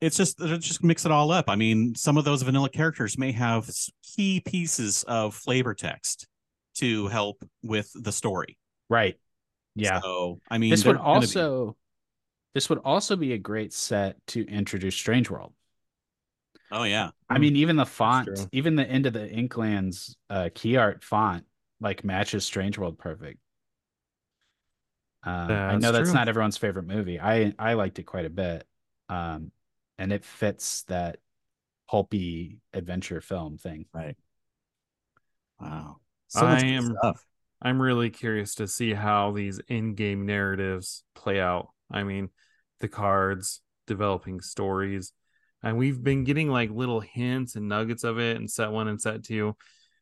it's 0.01 0.17
just 0.17 0.38
just 0.39 0.83
mix 0.83 1.05
it 1.05 1.12
all 1.12 1.31
up. 1.31 1.45
I 1.47 1.55
mean, 1.55 1.95
some 1.95 2.17
of 2.17 2.25
those 2.25 2.41
vanilla 2.41 2.69
characters 2.69 3.17
may 3.17 3.31
have 3.31 3.69
key 4.03 4.41
pieces 4.41 5.03
of 5.03 5.33
flavor 5.33 5.73
text 5.73 6.27
to 6.75 7.07
help 7.07 7.43
with 7.62 7.91
the 7.93 8.12
story. 8.12 8.57
Right. 8.89 9.19
Yeah. 9.75 10.01
So 10.01 10.39
I 10.49 10.57
mean, 10.57 10.69
this 10.69 10.86
would 10.86 10.97
also 10.97 11.67
be... 11.67 11.75
this 12.53 12.69
would 12.69 12.79
also 12.79 13.15
be 13.15 13.33
a 13.33 13.38
great 13.38 13.73
set 13.73 14.17
to 14.27 14.45
introduce 14.47 14.95
Strange 14.95 15.29
World. 15.29 15.53
Oh 16.71 16.83
yeah. 16.83 17.12
I 17.29 17.38
mean, 17.38 17.55
even 17.55 17.75
the 17.75 17.86
font, 17.86 18.47
even 18.51 18.75
the 18.75 18.88
end 18.88 19.05
of 19.05 19.13
the 19.13 19.27
Inklands 19.27 20.15
uh, 20.29 20.49
key 20.53 20.77
art 20.77 21.03
font, 21.03 21.45
like 21.79 22.03
matches 22.03 22.45
Strange 22.45 22.77
World 22.77 22.97
perfect. 22.97 23.39
Uh, 25.25 25.29
I 25.29 25.77
know 25.77 25.91
that's 25.91 26.09
true. 26.09 26.13
not 26.13 26.27
everyone's 26.27 26.57
favorite 26.57 26.88
movie. 26.88 27.19
I 27.19 27.53
I 27.57 27.73
liked 27.73 27.99
it 27.99 28.03
quite 28.03 28.25
a 28.25 28.29
bit. 28.29 28.65
Um, 29.09 29.51
and 29.97 30.12
it 30.12 30.25
fits 30.25 30.83
that 30.83 31.19
pulpy 31.88 32.59
adventure 32.73 33.21
film 33.21 33.57
thing. 33.57 33.86
Right. 33.93 34.17
Wow. 35.59 35.97
So 36.33 36.47
I 36.47 36.61
am 36.61 36.95
stuff. 36.97 37.23
I'm 37.61 37.79
really 37.79 38.09
curious 38.09 38.55
to 38.55 38.67
see 38.67 38.91
how 38.91 39.33
these 39.33 39.59
in-game 39.67 40.25
narratives 40.25 41.03
play 41.13 41.39
out. 41.39 41.67
I 41.91 42.03
mean, 42.03 42.29
the 42.79 42.87
cards, 42.87 43.61
developing 43.85 44.41
stories, 44.41 45.13
and 45.61 45.77
we've 45.77 46.03
been 46.03 46.23
getting 46.23 46.49
like 46.49 46.71
little 46.71 47.01
hints 47.01 47.55
and 47.55 47.69
nuggets 47.69 48.03
of 48.03 48.17
it 48.17 48.37
in 48.37 48.47
set 48.47 48.71
one 48.71 48.87
and 48.87 48.99
set 48.99 49.23
two. 49.23 49.55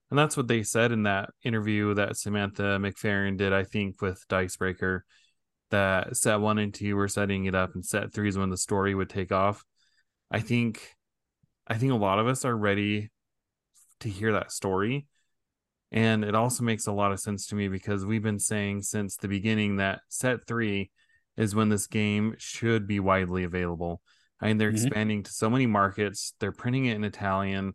And 0.09 0.17
that's 0.17 0.37
what 0.37 0.47
they 0.47 0.63
said 0.63 0.93
in 0.93 1.03
that 1.03 1.31
interview 1.43 1.93
that 1.95 2.15
Samantha 2.15 2.79
McFarren 2.79 3.37
did, 3.37 3.51
I 3.51 3.65
think, 3.65 4.01
with 4.01 4.25
Dicebreaker. 4.29 5.03
That 5.69 6.15
set 6.15 6.39
one 6.39 6.59
and 6.59 6.73
two 6.73 6.95
were 6.95 7.09
setting 7.09 7.43
it 7.43 7.55
up, 7.55 7.75
and 7.75 7.85
set 7.85 8.13
three 8.13 8.29
is 8.29 8.37
when 8.37 8.49
the 8.49 8.57
story 8.57 8.95
would 8.95 9.09
take 9.09 9.33
off. 9.33 9.65
I 10.31 10.39
think 10.39 10.95
I 11.67 11.77
think 11.77 11.91
a 11.91 11.95
lot 11.95 12.19
of 12.19 12.27
us 12.27 12.45
are 12.45 12.55
ready 12.55 13.09
to 13.99 14.09
hear 14.09 14.31
that 14.31 14.53
story. 14.53 15.07
And 15.91 16.23
it 16.23 16.36
also 16.36 16.63
makes 16.63 16.88
a 16.88 16.91
lot 16.91 17.12
of 17.12 17.19
sense 17.19 17.47
to 17.47 17.56
me 17.56 17.67
because 17.67 18.06
we've 18.06 18.23
been 18.23 18.39
saying 18.39 18.84
since 18.84 19.17
the 19.17 19.27
beginning 19.27 19.77
that 19.77 20.01
set 20.08 20.47
three 20.47 20.89
is 21.38 21.54
when 21.54 21.69
this 21.69 21.88
game 21.88 22.36
should 22.38 22.88
be 22.88 22.99
widely 22.99 23.43
available. 23.43 24.01
I 24.39 24.47
mean, 24.47 24.58
they're 24.58 24.71
mm-hmm. 24.71 24.86
expanding 24.88 25.23
to 25.23 25.32
so 25.32 25.49
many 25.49 25.65
markets, 25.65 26.34
they're 26.39 26.51
printing 26.51 26.86
it 26.86 26.95
in 26.95 27.04
Italian. 27.04 27.73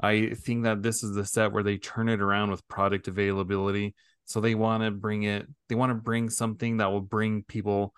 I 0.00 0.30
think 0.30 0.64
that 0.64 0.82
this 0.82 1.02
is 1.02 1.14
the 1.14 1.24
set 1.24 1.52
where 1.52 1.62
they 1.62 1.76
turn 1.76 2.08
it 2.08 2.20
around 2.20 2.50
with 2.50 2.66
product 2.66 3.08
availability. 3.08 3.94
So 4.24 4.40
they 4.40 4.54
want 4.54 4.82
to 4.82 4.90
bring 4.90 5.24
it, 5.24 5.46
they 5.68 5.74
want 5.74 5.90
to 5.90 5.94
bring 5.94 6.30
something 6.30 6.78
that 6.78 6.90
will 6.90 7.00
bring 7.00 7.44
people 7.44 7.94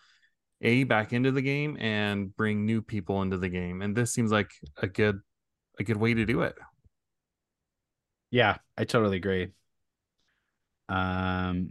a 0.60 0.84
back 0.84 1.12
into 1.12 1.30
the 1.30 1.42
game 1.42 1.76
and 1.80 2.34
bring 2.36 2.64
new 2.64 2.80
people 2.82 3.22
into 3.22 3.36
the 3.36 3.48
game 3.48 3.82
and 3.82 3.94
this 3.94 4.12
seems 4.12 4.32
like 4.32 4.50
a 4.78 4.86
good 4.86 5.20
a 5.78 5.84
good 5.84 5.96
way 5.96 6.14
to 6.14 6.24
do 6.24 6.42
it 6.42 6.54
yeah 8.30 8.56
i 8.76 8.84
totally 8.84 9.16
agree 9.16 9.48
um 10.88 11.70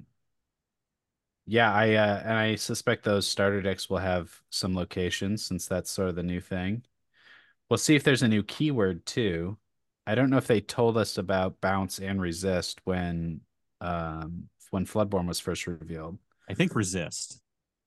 yeah 1.45 1.71
i 1.73 1.93
uh 1.93 2.21
and 2.23 2.33
i 2.33 2.55
suspect 2.55 3.03
those 3.03 3.27
starter 3.27 3.61
decks 3.61 3.89
will 3.89 3.97
have 3.97 4.31
some 4.49 4.75
locations 4.75 5.45
since 5.45 5.67
that's 5.67 5.91
sort 5.91 6.09
of 6.09 6.15
the 6.15 6.23
new 6.23 6.41
thing 6.41 6.83
we'll 7.69 7.77
see 7.77 7.95
if 7.95 8.03
there's 8.03 8.23
a 8.23 8.27
new 8.27 8.43
keyword 8.43 9.05
too 9.05 9.57
i 10.07 10.15
don't 10.15 10.29
know 10.29 10.37
if 10.37 10.47
they 10.47 10.61
told 10.61 10.97
us 10.97 11.17
about 11.17 11.61
bounce 11.61 11.99
and 11.99 12.21
resist 12.21 12.81
when 12.83 13.39
um 13.81 14.49
when 14.71 14.85
floodborn 14.85 15.27
was 15.27 15.39
first 15.39 15.67
revealed 15.67 16.17
i 16.49 16.53
think 16.53 16.75
resist 16.75 17.41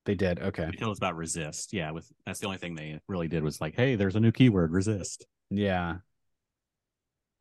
they 0.08 0.14
did. 0.14 0.40
Okay. 0.40 0.70
It 0.72 0.86
was 0.86 0.96
about 0.96 1.16
resist. 1.16 1.74
Yeah. 1.74 1.90
With 1.90 2.10
that's 2.24 2.40
the 2.40 2.46
only 2.46 2.56
thing 2.56 2.74
they 2.74 2.98
really 3.08 3.28
did 3.28 3.44
was 3.44 3.60
like, 3.60 3.74
hey, 3.76 3.94
there's 3.94 4.16
a 4.16 4.20
new 4.20 4.32
keyword, 4.32 4.72
resist. 4.72 5.26
Yeah. 5.50 5.96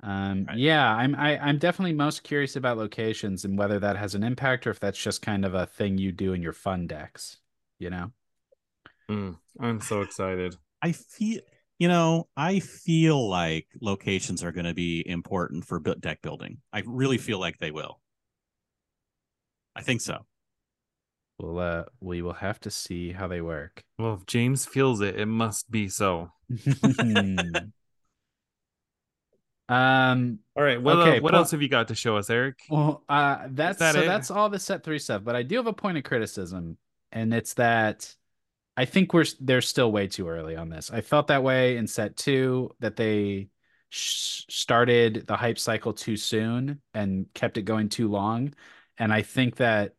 Um. 0.04 0.46
Right. 0.48 0.58
Yeah. 0.58 0.94
I'm. 0.94 1.16
I, 1.16 1.38
I'm 1.40 1.58
definitely 1.58 1.94
most 1.94 2.24
curious 2.24 2.56
about 2.56 2.78
locations 2.78 3.46
and 3.46 3.58
whether 3.58 3.80
that 3.80 3.98
has 3.98 4.16
an 4.16 4.24
impact 4.24 4.68
or 4.68 4.72
if 4.72 4.80
that's 4.80 5.02
just 5.02 5.22
kind 5.22 5.46
of 5.46 5.54
a 5.54 5.66
thing 5.66 5.98
you 5.98 6.12
do 6.12 6.34
in 6.34 6.42
your 6.42 6.54
fun 6.54 6.88
decks. 6.88 7.38
You 7.80 7.90
know. 7.90 8.12
Mm, 9.10 9.38
I'm 9.60 9.82
so 9.82 10.02
excited. 10.02 10.56
I 10.82 10.92
feel. 10.92 11.42
You 11.80 11.88
know, 11.88 12.28
I 12.36 12.60
feel 12.60 13.30
like 13.30 13.68
locations 13.82 14.44
are 14.44 14.52
going 14.52 14.66
to 14.66 14.74
be 14.74 15.04
important 15.08 15.64
for 15.64 15.80
deck 15.80 16.24
building. 16.24 16.58
I 16.74 16.82
really 16.88 17.20
feel 17.20 17.40
like 17.40 17.60
they 17.60 17.70
will. 17.70 18.00
I 19.76 19.82
think 19.82 20.02
so. 20.02 20.26
We'll 21.38 21.60
uh 21.60 21.84
we 22.02 22.24
will 22.24 22.34
have 22.34 22.60
to 22.62 22.72
see 22.72 23.12
how 23.12 23.28
they 23.28 23.42
work. 23.42 23.84
Well, 24.00 24.16
if 24.16 24.26
James 24.26 24.66
feels 24.66 25.02
it, 25.02 25.20
it 25.20 25.28
must 25.28 25.70
be 25.70 25.88
so. 25.88 26.32
um 29.70 30.40
all 30.56 30.64
right 30.64 30.82
what, 30.82 30.98
okay, 30.98 31.18
uh, 31.18 31.22
what 31.22 31.36
else 31.36 31.52
have 31.52 31.62
you 31.62 31.68
got 31.68 31.90
to 31.90 31.96
show 31.96 32.16
us 32.18 32.30
eric? 32.30 32.60
Well 32.70 33.04
uh 33.10 33.48
that's 33.50 33.80
that 33.80 33.96
so 33.96 34.02
it? 34.02 34.06
that's 34.06 34.32
all 34.32 34.50
the 34.50 34.60
set 34.60 34.84
three 34.84 35.00
stuff 35.00 35.24
but 35.24 35.36
i 35.36 35.44
do 35.44 35.58
have 35.58 35.68
a 35.68 35.74
point 35.74 35.98
of 35.98 36.04
criticism 36.04 36.78
and 37.12 37.34
it's 37.34 37.54
that 37.56 38.14
i 38.78 38.86
think 38.86 39.14
we're 39.14 39.26
they're 39.42 39.62
still 39.62 39.92
way 39.92 40.08
too 40.08 40.28
early 40.30 40.56
on 40.56 40.70
this. 40.70 40.90
I 40.92 41.02
felt 41.02 41.28
that 41.28 41.44
way 41.44 41.78
in 41.78 41.88
set 41.88 42.16
two 42.16 42.72
that 42.80 42.96
they 42.96 43.50
sh- 43.90 44.44
started 44.50 45.26
the 45.28 45.36
hype 45.36 45.60
cycle 45.60 45.94
too 45.94 46.16
soon 46.16 46.82
and 46.94 47.26
kept 47.34 47.58
it 47.58 47.64
going 47.64 47.90
too 47.90 48.08
long. 48.08 48.54
And 48.98 49.12
i 49.12 49.22
think 49.22 49.58
that 49.58 49.94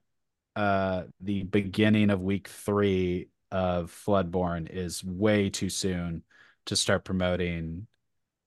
uh, 0.56 1.04
the 1.20 1.44
beginning 1.44 2.10
of 2.10 2.20
week 2.20 2.48
three 2.48 3.28
of 3.52 3.92
Floodborn 4.04 4.68
is 4.68 5.04
way 5.04 5.50
too 5.50 5.68
soon 5.68 6.24
to 6.66 6.74
start 6.74 7.04
promoting 7.04 7.86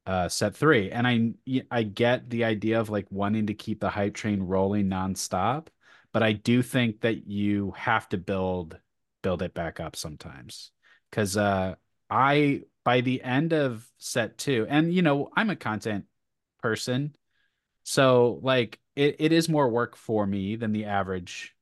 uh, 0.05 0.29
set 0.29 0.55
three. 0.55 0.91
And 0.91 1.07
I 1.07 1.63
I 1.69 1.83
get 1.83 2.29
the 2.29 2.45
idea 2.45 2.79
of 2.79 2.89
like 2.89 3.07
wanting 3.09 3.47
to 3.47 3.53
keep 3.53 3.79
the 3.79 3.89
hype 3.89 4.13
train 4.13 4.41
rolling 4.41 4.87
nonstop, 4.87 5.67
but 6.11 6.23
I 6.23 6.33
do 6.33 6.61
think 6.61 7.01
that 7.01 7.27
you 7.27 7.73
have 7.77 8.09
to 8.09 8.17
build 8.17 8.79
build 9.21 9.41
it 9.41 9.53
back 9.53 9.79
up 9.79 9.95
sometimes. 9.95 10.71
Cause 11.11 11.37
uh 11.37 11.75
I 12.09 12.61
by 12.83 13.01
the 13.01 13.21
end 13.23 13.53
of 13.53 13.87
set 13.97 14.37
two, 14.37 14.65
and 14.69 14.93
you 14.93 15.01
know, 15.01 15.29
I'm 15.35 15.49
a 15.49 15.55
content 15.55 16.05
person. 16.61 17.15
So 17.83 18.39
like 18.43 18.79
it, 18.95 19.17
it 19.19 19.31
is 19.31 19.49
more 19.49 19.69
work 19.69 19.95
for 19.95 20.25
me 20.25 20.55
than 20.55 20.71
the 20.71 20.85
average 20.85 21.55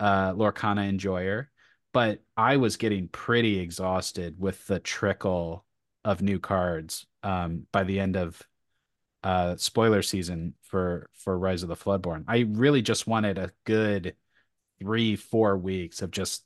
uh, 0.00 0.32
Lorcana 0.32 0.88
enjoyer, 0.88 1.50
but 1.92 2.20
I 2.36 2.56
was 2.56 2.76
getting 2.76 3.08
pretty 3.08 3.60
exhausted 3.60 4.36
with 4.38 4.66
the 4.66 4.80
trickle 4.80 5.64
of 6.04 6.20
new 6.20 6.38
cards 6.38 7.06
um, 7.24 7.66
by 7.72 7.84
the 7.84 8.00
end 8.00 8.16
of 8.16 8.40
uh, 9.24 9.56
spoiler 9.56 10.02
season 10.02 10.54
for 10.62 11.08
for 11.14 11.38
Rise 11.38 11.62
of 11.62 11.68
the 11.68 11.76
Floodborn. 11.76 12.24
I 12.28 12.40
really 12.48 12.82
just 12.82 13.06
wanted 13.06 13.38
a 13.38 13.52
good 13.64 14.16
three 14.80 15.16
four 15.16 15.56
weeks 15.56 16.02
of 16.02 16.10
just 16.10 16.44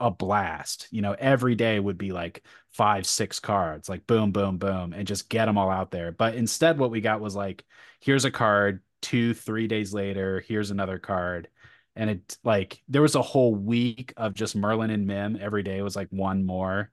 a 0.00 0.10
blast. 0.10 0.88
You 0.90 1.02
know, 1.02 1.14
every 1.18 1.54
day 1.54 1.78
would 1.78 1.98
be 1.98 2.12
like 2.12 2.44
five, 2.72 3.06
six 3.06 3.40
cards, 3.40 3.88
like 3.88 4.06
boom, 4.06 4.32
boom, 4.32 4.58
boom, 4.58 4.92
and 4.92 5.06
just 5.06 5.28
get 5.28 5.46
them 5.46 5.58
all 5.58 5.70
out 5.70 5.90
there. 5.90 6.12
But 6.12 6.34
instead, 6.34 6.78
what 6.78 6.90
we 6.90 7.00
got 7.00 7.20
was 7.20 7.36
like, 7.36 7.64
here's 8.00 8.24
a 8.24 8.30
card, 8.30 8.82
two, 9.02 9.34
three 9.34 9.68
days 9.68 9.94
later, 9.94 10.40
here's 10.46 10.70
another 10.70 10.98
card 10.98 11.48
and 11.96 12.10
it 12.10 12.38
like 12.44 12.82
there 12.88 13.02
was 13.02 13.14
a 13.14 13.22
whole 13.22 13.54
week 13.54 14.12
of 14.16 14.34
just 14.34 14.56
Merlin 14.56 14.90
and 14.90 15.06
Mim 15.06 15.38
every 15.40 15.62
day 15.62 15.80
was 15.82 15.96
like 15.96 16.08
one 16.10 16.44
more, 16.44 16.90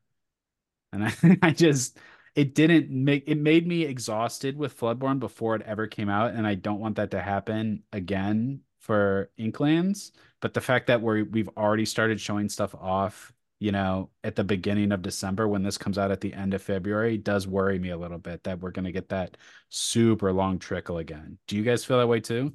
and 0.93 1.05
I, 1.05 1.13
I 1.41 1.51
just 1.51 1.97
it 2.35 2.55
didn't 2.55 2.89
make 2.89 3.23
it 3.27 3.37
made 3.37 3.67
me 3.67 3.83
exhausted 3.83 4.57
with 4.57 4.77
Floodborn 4.77 5.19
before 5.19 5.55
it 5.55 5.61
ever 5.63 5.87
came 5.87 6.09
out, 6.09 6.33
and 6.33 6.47
I 6.47 6.55
don't 6.55 6.79
want 6.79 6.95
that 6.95 7.11
to 7.11 7.21
happen 7.21 7.83
again 7.91 8.61
for 8.79 9.29
Inklands. 9.39 10.11
But 10.41 10.53
the 10.53 10.61
fact 10.61 10.87
that 10.87 11.01
we're 11.01 11.23
we've 11.25 11.49
already 11.57 11.85
started 11.85 12.19
showing 12.21 12.49
stuff 12.49 12.73
off, 12.75 13.33
you 13.59 13.71
know, 13.71 14.09
at 14.23 14.35
the 14.35 14.43
beginning 14.43 14.91
of 14.91 15.01
December 15.01 15.47
when 15.47 15.63
this 15.63 15.77
comes 15.77 15.97
out 15.97 16.11
at 16.11 16.21
the 16.21 16.33
end 16.33 16.53
of 16.53 16.61
February 16.61 17.17
does 17.17 17.47
worry 17.47 17.79
me 17.79 17.89
a 17.89 17.97
little 17.97 18.17
bit 18.17 18.43
that 18.43 18.59
we're 18.59 18.71
gonna 18.71 18.91
get 18.91 19.09
that 19.09 19.37
super 19.69 20.31
long 20.33 20.57
trickle 20.59 20.97
again. 20.99 21.37
Do 21.47 21.57
you 21.57 21.63
guys 21.63 21.85
feel 21.85 21.99
that 21.99 22.07
way 22.07 22.21
too? 22.21 22.53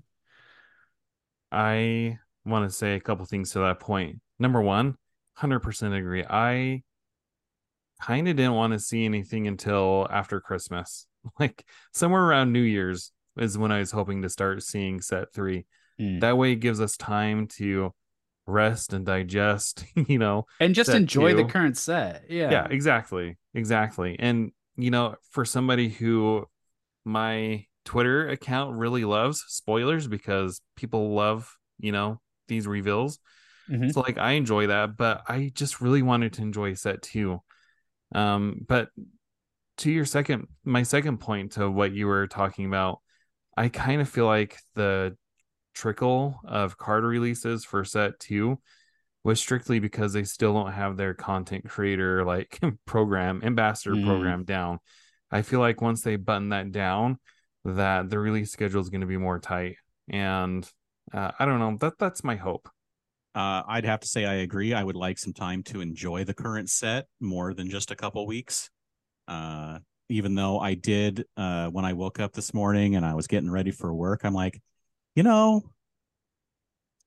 I 1.53 2.19
want 2.45 2.69
to 2.69 2.75
say 2.75 2.95
a 2.95 3.01
couple 3.01 3.25
things 3.27 3.53
to 3.53 3.61
that 3.61 3.81
point. 3.81 4.21
number 4.39 4.61
one, 4.63 4.97
100% 5.39 5.97
agree. 5.97 6.25
I 6.29 6.83
kind 8.01 8.29
of 8.29 8.37
didn't 8.37 8.55
want 8.55 8.73
to 8.73 8.79
see 8.79 9.05
anything 9.05 9.47
until 9.47 10.07
after 10.11 10.41
Christmas. 10.41 11.07
Like 11.41 11.65
somewhere 11.93 12.23
around 12.23 12.53
New 12.53 12.63
Year's 12.63 13.11
is 13.37 13.59
when 13.59 13.73
I 13.73 13.81
was 13.81 13.91
hoping 13.91 14.23
to 14.23 14.29
start 14.29 14.63
seeing 14.63 15.01
set 15.01 15.33
three. 15.35 15.67
Mm. 16.01 16.21
That 16.21 16.39
way 16.39 16.53
it 16.53 16.61
gives 16.61 16.81
us 16.81 16.97
time 16.97 17.49
to 17.57 17.93
rest 18.47 18.93
and 18.93 19.05
digest, 19.05 19.85
you 20.07 20.21
know. 20.21 20.47
and 20.61 20.73
just 20.73 20.91
set 20.91 20.97
enjoy 20.97 21.35
the 21.35 21.45
current 21.45 21.77
set. 21.77 22.27
Yeah. 22.29 22.53
Yeah, 22.53 22.69
exactly. 22.71 23.39
Exactly. 23.55 24.15
And 24.21 24.53
you 24.77 24.93
know, 24.93 25.17
for 25.31 25.45
somebody 25.45 25.89
who 25.89 26.45
my 27.05 27.65
Twitter 27.85 28.29
account 28.29 28.77
really 28.77 29.05
loves 29.05 29.45
spoilers 29.49 30.07
because 30.07 30.61
people 30.77 31.15
love, 31.15 31.57
you 31.79 31.93
know, 31.93 32.21
these 32.47 32.67
reveals. 32.67 33.19
Mhm. 33.69 33.93
So 33.93 34.01
like 34.01 34.19
I 34.19 34.33
enjoy 34.33 34.69
that, 34.69 34.97
but 34.97 35.23
I 35.27 35.51
just 35.55 35.81
really 35.81 36.03
wanted 36.03 36.35
to 36.35 36.43
enjoy 36.43 36.75
set 36.75 37.03
two. 37.03 37.43
Um, 38.15 38.61
but 38.67 38.89
to 39.79 39.91
your 39.91 40.05
second 40.05 40.49
my 40.65 40.83
second 40.85 41.19
point 41.19 41.53
to 41.53 41.71
what 41.71 41.93
you 41.93 42.07
were 42.07 42.27
talking 42.27 42.67
about, 42.67 43.01
I 43.57 43.69
kind 43.69 44.01
of 44.01 44.09
feel 44.09 44.27
like 44.27 44.59
the 44.75 45.17
trickle 45.75 46.41
of 46.45 46.79
card 46.79 47.05
releases 47.05 47.65
for 47.65 47.85
set 47.85 48.19
two 48.19 48.59
was 49.25 49.41
strictly 49.41 49.81
because 49.81 50.13
they 50.13 50.25
still 50.25 50.55
don't 50.55 50.73
have 50.73 50.97
their 50.97 51.13
content 51.13 51.69
creator 51.69 52.25
like 52.25 52.59
program 52.87 53.43
ambassador 53.45 53.95
Mm. 53.95 54.07
program 54.07 54.45
down. 54.45 54.79
I 55.31 55.43
feel 55.43 55.59
like 55.61 55.81
once 55.83 56.03
they 56.03 56.17
button 56.17 56.51
that 56.51 56.71
down, 56.71 57.19
that 57.65 58.09
the 58.09 58.19
release 58.19 58.53
schedule 58.53 58.81
is 58.81 58.89
going 58.89 59.01
to 59.01 59.07
be 59.09 59.17
more 59.17 59.41
tight. 59.41 59.77
And 60.09 60.65
uh, 61.13 61.33
I 61.39 61.45
don't 61.45 61.59
know. 61.59 61.77
That 61.81 61.99
that's 61.99 62.23
my 62.23 62.37
hope. 62.37 62.69
Uh, 63.37 63.63
I'd 63.69 63.85
have 63.85 64.01
to 64.01 64.09
say 64.09 64.25
I 64.25 64.37
agree. 64.37 64.73
I 64.73 64.83
would 64.83 64.97
like 64.97 65.19
some 65.19 65.35
time 65.35 65.63
to 65.65 65.83
enjoy 65.83 66.25
the 66.25 66.33
current 66.33 66.71
set 66.71 67.07
more 67.21 67.53
than 67.53 67.69
just 67.69 67.91
a 67.91 67.95
couple 67.95 68.27
weeks. 68.27 68.71
Uh, 69.29 69.81
even 70.09 70.35
though 70.35 70.59
I 70.59 70.73
did 70.73 71.27
uh, 71.37 71.69
when 71.69 71.85
I 71.85 71.93
woke 71.93 72.19
up 72.19 72.33
this 72.33 72.55
morning 72.55 72.97
and 72.97 73.05
I 73.05 73.13
was 73.13 73.27
getting 73.27 73.51
ready 73.51 73.73
for 73.73 73.93
work, 73.93 74.25
I'm 74.25 74.33
like, 74.33 74.63
you 75.15 75.23
know, 75.23 75.71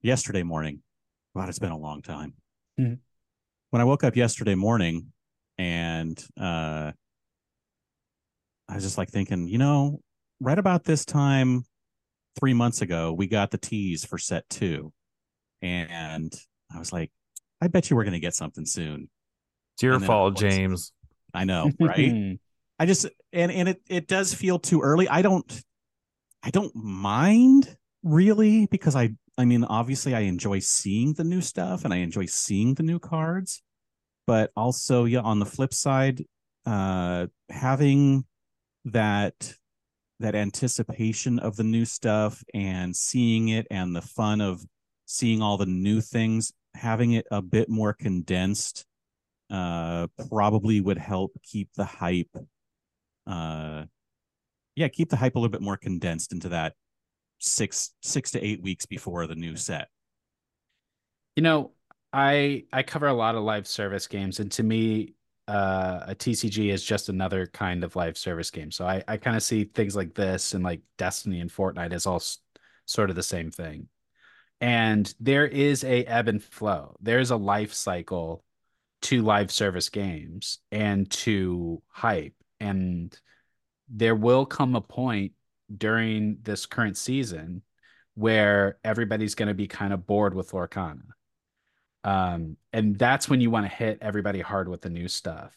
yesterday 0.03 0.43
morning, 0.43 0.83
God, 1.35 1.49
it's 1.49 1.57
been 1.57 1.71
a 1.71 1.77
long 1.77 2.03
time. 2.03 2.35
Mhm. 2.79 2.99
When 3.71 3.81
I 3.81 3.85
woke 3.85 4.03
up 4.03 4.15
yesterday 4.15 4.55
morning 4.55 5.11
and 5.57 6.23
uh, 6.39 6.91
I 8.67 8.75
was 8.75 8.83
just 8.83 8.99
like 8.99 9.09
thinking, 9.09 9.47
you 9.47 9.57
know, 9.57 9.99
right 10.39 10.59
about 10.59 10.83
this 10.83 11.05
time 11.05 11.63
three 12.39 12.53
months 12.53 12.83
ago, 12.83 13.13
we 13.13 13.25
got 13.25 13.49
the 13.49 13.57
tease 13.57 14.05
for 14.05 14.19
set 14.19 14.47
two. 14.47 14.93
And 15.61 16.33
I 16.73 16.79
was 16.79 16.93
like, 16.93 17.11
I 17.61 17.67
bet 17.67 17.89
you 17.89 17.95
we're 17.95 18.03
going 18.03 18.13
to 18.13 18.19
get 18.19 18.35
something 18.35 18.65
soon. 18.65 19.09
It's 19.75 19.83
your 19.83 19.99
fault, 19.99 20.41
it 20.41 20.45
was- 20.45 20.55
James. 20.55 20.93
I 21.33 21.43
know, 21.43 21.71
right? 21.79 22.39
I 22.79 22.85
just 22.85 23.05
and 23.33 23.51
and 23.51 23.69
it 23.69 23.81
it 23.87 24.07
does 24.07 24.33
feel 24.33 24.57
too 24.57 24.81
early. 24.81 25.07
I 25.07 25.21
don't 25.21 25.63
I 26.41 26.49
don't 26.49 26.73
mind 26.75 27.77
really 28.03 28.65
because 28.67 28.95
I 28.95 29.09
I 29.37 29.45
mean 29.45 29.63
obviously 29.65 30.15
I 30.15 30.21
enjoy 30.21 30.59
seeing 30.59 31.13
the 31.13 31.23
new 31.25 31.41
stuff 31.41 31.83
and 31.85 31.93
I 31.93 31.97
enjoy 31.97 32.25
seeing 32.25 32.73
the 32.73 32.83
new 32.83 32.97
cards, 32.97 33.61
but 34.25 34.51
also 34.55 35.05
yeah 35.05 35.19
on 35.19 35.39
the 35.39 35.45
flip 35.45 35.73
side 35.73 36.23
uh 36.65 37.27
having 37.49 38.25
that 38.85 39.53
that 40.19 40.35
anticipation 40.35 41.39
of 41.39 41.57
the 41.57 41.63
new 41.63 41.85
stuff 41.85 42.43
and 42.53 42.95
seeing 42.95 43.49
it 43.49 43.67
and 43.69 43.95
the 43.95 44.01
fun 44.01 44.41
of 44.41 44.63
seeing 45.11 45.41
all 45.41 45.57
the 45.57 45.65
new 45.65 46.01
things 46.01 46.53
having 46.75 47.13
it 47.13 47.25
a 47.31 47.41
bit 47.41 47.67
more 47.67 47.93
condensed 47.93 48.85
uh 49.51 50.07
probably 50.29 50.81
would 50.81 50.99
help 50.99 51.31
keep 51.43 51.69
the 51.75 51.85
hype 51.85 52.29
uh 53.27 53.83
yeah 54.75 54.87
keep 54.87 55.09
the 55.09 55.17
hype 55.17 55.35
a 55.35 55.39
little 55.39 55.51
bit 55.51 55.61
more 55.61 55.77
condensed 55.77 56.33
into 56.33 56.49
that 56.49 56.73
six 57.39 57.91
six 58.01 58.31
to 58.31 58.43
eight 58.45 58.61
weeks 58.61 58.85
before 58.85 59.27
the 59.27 59.35
new 59.35 59.55
set 59.55 59.89
You 61.35 61.43
know, 61.43 61.71
I 62.13 62.65
I 62.73 62.83
cover 62.83 63.07
a 63.07 63.13
lot 63.13 63.35
of 63.35 63.43
live 63.43 63.67
service 63.67 64.07
games, 64.07 64.39
and 64.39 64.51
to 64.53 64.63
me, 64.63 65.13
uh, 65.47 66.01
a 66.07 66.15
TCG 66.15 66.69
is 66.69 66.83
just 66.83 67.09
another 67.09 67.47
kind 67.47 67.83
of 67.83 67.95
live 67.95 68.17
service 68.17 68.51
game. 68.51 68.71
So 68.71 68.85
I 68.85 69.03
I 69.07 69.17
kind 69.17 69.37
of 69.37 69.43
see 69.43 69.65
things 69.65 69.95
like 69.95 70.13
this 70.15 70.53
and 70.53 70.63
like 70.63 70.81
Destiny 70.97 71.39
and 71.39 71.49
Fortnite 71.49 71.93
as 71.93 72.05
all 72.05 72.17
s- 72.17 72.39
sort 72.85 73.09
of 73.09 73.15
the 73.15 73.23
same 73.23 73.51
thing. 73.51 73.87
And 74.61 75.13
there 75.19 75.47
is 75.47 75.83
a 75.83 76.03
ebb 76.03 76.27
and 76.27 76.43
flow. 76.43 76.95
There's 77.01 77.31
a 77.31 77.37
life 77.37 77.73
cycle 77.73 78.43
to 79.03 79.21
live 79.21 79.51
service 79.51 79.89
games 79.89 80.59
and 80.71 81.09
to 81.11 81.81
hype. 81.87 82.33
And 82.59 83.17
there 83.87 84.15
will 84.15 84.45
come 84.45 84.75
a 84.75 84.81
point 84.81 85.33
during 85.75 86.39
this 86.41 86.65
current 86.65 86.97
season 86.97 87.61
where 88.15 88.77
everybody's 88.83 89.35
going 89.35 89.47
to 89.47 89.53
be 89.53 89.67
kind 89.67 89.93
of 89.93 90.05
bored 90.05 90.33
with 90.33 90.51
Lorcana. 90.51 91.03
Um, 92.03 92.57
and 92.73 92.97
that's 92.97 93.29
when 93.29 93.39
you 93.39 93.49
want 93.49 93.65
to 93.65 93.75
hit 93.75 93.99
everybody 94.01 94.41
hard 94.41 94.67
with 94.67 94.81
the 94.81 94.89
new 94.89 95.07
stuff. 95.07 95.55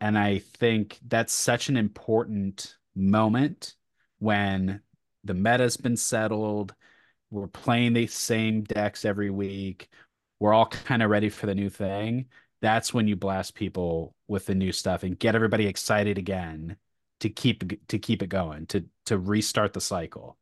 And 0.00 0.18
I 0.18 0.38
think 0.38 0.98
that's 1.06 1.32
such 1.32 1.68
an 1.68 1.76
important 1.76 2.76
moment 2.94 3.74
when 4.18 4.80
the 5.24 5.34
meta's 5.34 5.76
been 5.76 5.96
settled. 5.96 6.74
We're 7.32 7.46
playing 7.46 7.94
the 7.94 8.06
same 8.06 8.62
decks 8.62 9.06
every 9.06 9.30
week. 9.30 9.88
We're 10.38 10.52
all 10.52 10.66
kind 10.66 11.02
of 11.02 11.10
ready 11.10 11.30
for 11.30 11.46
the 11.46 11.54
new 11.54 11.70
thing. 11.70 12.26
That's 12.60 12.92
when 12.92 13.08
you 13.08 13.16
blast 13.16 13.54
people 13.54 14.14
with 14.28 14.46
the 14.46 14.54
new 14.54 14.70
stuff 14.70 15.02
and 15.02 15.18
get 15.18 15.34
everybody 15.34 15.66
excited 15.66 16.18
again 16.18 16.76
to 17.20 17.30
keep 17.30 17.88
to 17.88 17.98
keep 17.98 18.22
it 18.22 18.28
going, 18.28 18.66
to 18.66 18.84
to 19.06 19.18
restart 19.18 19.72
the 19.72 19.80
cycle. 19.80 20.36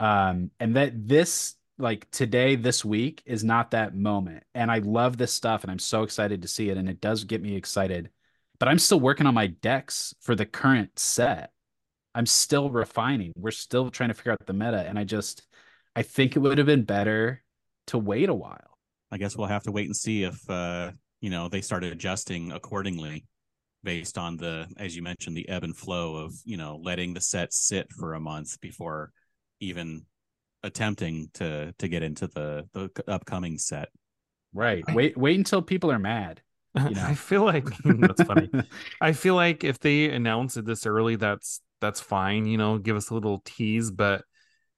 Um, 0.00 0.50
and 0.58 0.74
that 0.74 1.06
this 1.06 1.54
like 1.78 2.10
today, 2.10 2.56
this 2.56 2.84
week 2.84 3.22
is 3.24 3.44
not 3.44 3.70
that 3.70 3.94
moment. 3.94 4.42
And 4.54 4.70
I 4.70 4.78
love 4.78 5.16
this 5.16 5.32
stuff 5.32 5.62
and 5.62 5.70
I'm 5.70 5.78
so 5.78 6.02
excited 6.02 6.42
to 6.42 6.48
see 6.48 6.70
it. 6.70 6.76
And 6.76 6.88
it 6.88 7.00
does 7.00 7.24
get 7.24 7.40
me 7.40 7.54
excited. 7.54 8.10
But 8.58 8.68
I'm 8.68 8.78
still 8.78 9.00
working 9.00 9.26
on 9.26 9.34
my 9.34 9.46
decks 9.46 10.14
for 10.20 10.34
the 10.34 10.46
current 10.46 10.98
set. 10.98 11.52
I'm 12.14 12.26
still 12.26 12.70
refining. 12.70 13.32
We're 13.36 13.52
still 13.52 13.90
trying 13.90 14.10
to 14.10 14.14
figure 14.14 14.32
out 14.32 14.46
the 14.46 14.52
meta. 14.52 14.84
And 14.86 14.98
I 14.98 15.04
just 15.04 15.42
I 15.94 16.02
think 16.02 16.36
it 16.36 16.38
would 16.38 16.58
have 16.58 16.66
been 16.66 16.84
better 16.84 17.42
to 17.88 17.98
wait 17.98 18.28
a 18.28 18.34
while. 18.34 18.78
i 19.10 19.18
guess 19.18 19.36
we'll 19.36 19.46
have 19.48 19.64
to 19.64 19.72
wait 19.72 19.86
and 19.86 19.96
see 19.96 20.22
if 20.22 20.48
uh 20.48 20.90
you 21.20 21.30
know 21.30 21.48
they 21.48 21.60
started 21.60 21.92
adjusting 21.92 22.52
accordingly 22.52 23.24
based 23.82 24.16
on 24.16 24.36
the 24.36 24.66
as 24.76 24.94
you 24.94 25.02
mentioned 25.02 25.36
the 25.36 25.48
ebb 25.48 25.64
and 25.64 25.76
flow 25.76 26.16
of 26.16 26.32
you 26.44 26.56
know 26.56 26.80
letting 26.82 27.12
the 27.12 27.20
set 27.20 27.52
sit 27.52 27.90
for 27.98 28.14
a 28.14 28.20
month 28.20 28.60
before 28.60 29.10
even 29.60 30.06
attempting 30.62 31.28
to 31.34 31.74
to 31.78 31.88
get 31.88 32.02
into 32.02 32.26
the 32.28 32.64
the 32.72 32.88
upcoming 33.08 33.58
set 33.58 33.88
Right. 34.54 34.84
Wait 34.92 35.16
wait 35.16 35.38
until 35.38 35.62
people 35.62 35.90
are 35.90 35.98
mad. 35.98 36.42
You 36.74 36.94
know. 36.94 37.04
I 37.04 37.14
feel 37.14 37.44
like 37.44 37.66
that's 37.84 38.22
funny. 38.22 38.50
I 39.00 39.12
feel 39.12 39.34
like 39.34 39.62
if 39.62 39.78
they 39.78 40.10
announce 40.10 40.56
it 40.56 40.64
this 40.64 40.86
early, 40.86 41.16
that's 41.16 41.60
that's 41.82 42.00
fine. 42.00 42.46
You 42.46 42.56
know, 42.56 42.78
give 42.78 42.96
us 42.96 43.10
a 43.10 43.14
little 43.14 43.42
tease. 43.44 43.90
But 43.90 44.24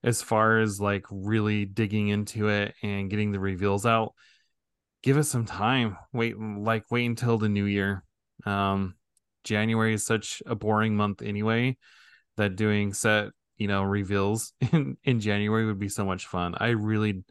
as 0.04 0.20
far 0.20 0.60
as 0.60 0.80
like 0.80 1.06
really 1.10 1.64
digging 1.64 2.08
into 2.08 2.48
it 2.48 2.74
and 2.82 3.08
getting 3.08 3.32
the 3.32 3.40
reveals 3.40 3.86
out, 3.86 4.12
give 5.02 5.16
us 5.16 5.30
some 5.30 5.46
time. 5.46 5.96
Wait, 6.12 6.38
like 6.38 6.84
wait 6.90 7.06
until 7.06 7.38
the 7.38 7.48
new 7.48 7.64
year. 7.64 8.04
Um, 8.44 8.96
January 9.44 9.94
is 9.94 10.04
such 10.04 10.42
a 10.46 10.54
boring 10.54 10.94
month 10.94 11.22
anyway. 11.22 11.78
That 12.36 12.56
doing 12.56 12.92
set, 12.92 13.28
you 13.56 13.66
know, 13.66 13.82
reveals 13.82 14.52
in 14.72 14.98
in 15.04 15.20
January 15.20 15.64
would 15.64 15.79
be 15.79 15.88
so 15.88 16.04
much 16.04 16.26
fun. 16.26 16.54
I 16.58 16.68
really, 16.68 17.24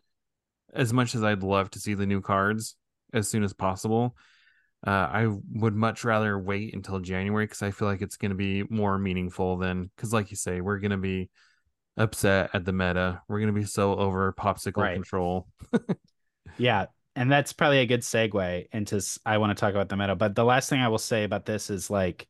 as 0.74 0.92
much 0.92 1.14
as 1.14 1.24
I'd 1.24 1.44
love 1.44 1.70
to 1.72 1.80
see 1.80 1.94
the 1.94 2.08
new 2.08 2.22
cards 2.22 2.76
as 3.14 3.30
soon 3.30 3.44
as 3.44 3.54
possible. 3.54 4.16
Uh, 4.86 4.90
I 4.90 5.28
would 5.54 5.76
much 5.76 6.04
rather 6.04 6.38
wait 6.38 6.74
until 6.74 7.00
January 7.00 7.46
because 7.46 7.62
I 7.62 7.72
feel 7.72 7.88
like 7.88 8.02
it's 8.02 8.18
going 8.18 8.32
to 8.32 8.36
be 8.36 8.64
more 8.70 8.98
meaningful 8.98 9.58
than 9.58 9.90
because, 9.96 10.12
like 10.12 10.30
you 10.30 10.36
say, 10.36 10.60
we're 10.60 10.80
going 10.80 10.92
to 10.92 10.98
be 10.98 11.30
upset 11.98 12.50
at 12.54 12.66
the 12.66 12.74
meta. 12.74 13.22
We're 13.28 13.40
going 13.40 13.54
to 13.54 13.60
be 13.60 13.66
so 13.66 13.96
over 13.96 14.34
popsicle 14.34 14.76
Right. 14.82 14.94
control. 14.94 15.48
Yeah, 16.58 16.88
and 17.16 17.32
that's 17.32 17.54
probably 17.54 17.80
a 17.80 17.86
good 17.86 18.02
segue 18.02 18.68
into 18.72 19.20
I 19.26 19.38
want 19.38 19.56
to 19.58 19.60
talk 19.60 19.74
about 19.74 19.90
the 19.90 19.98
meta. 19.98 20.16
But 20.16 20.36
the 20.36 20.44
last 20.46 20.70
thing 20.70 20.82
I 20.82 20.88
will 20.88 20.98
say 20.98 21.24
about 21.24 21.46
this 21.46 21.70
is 21.70 21.90
like 21.90 22.28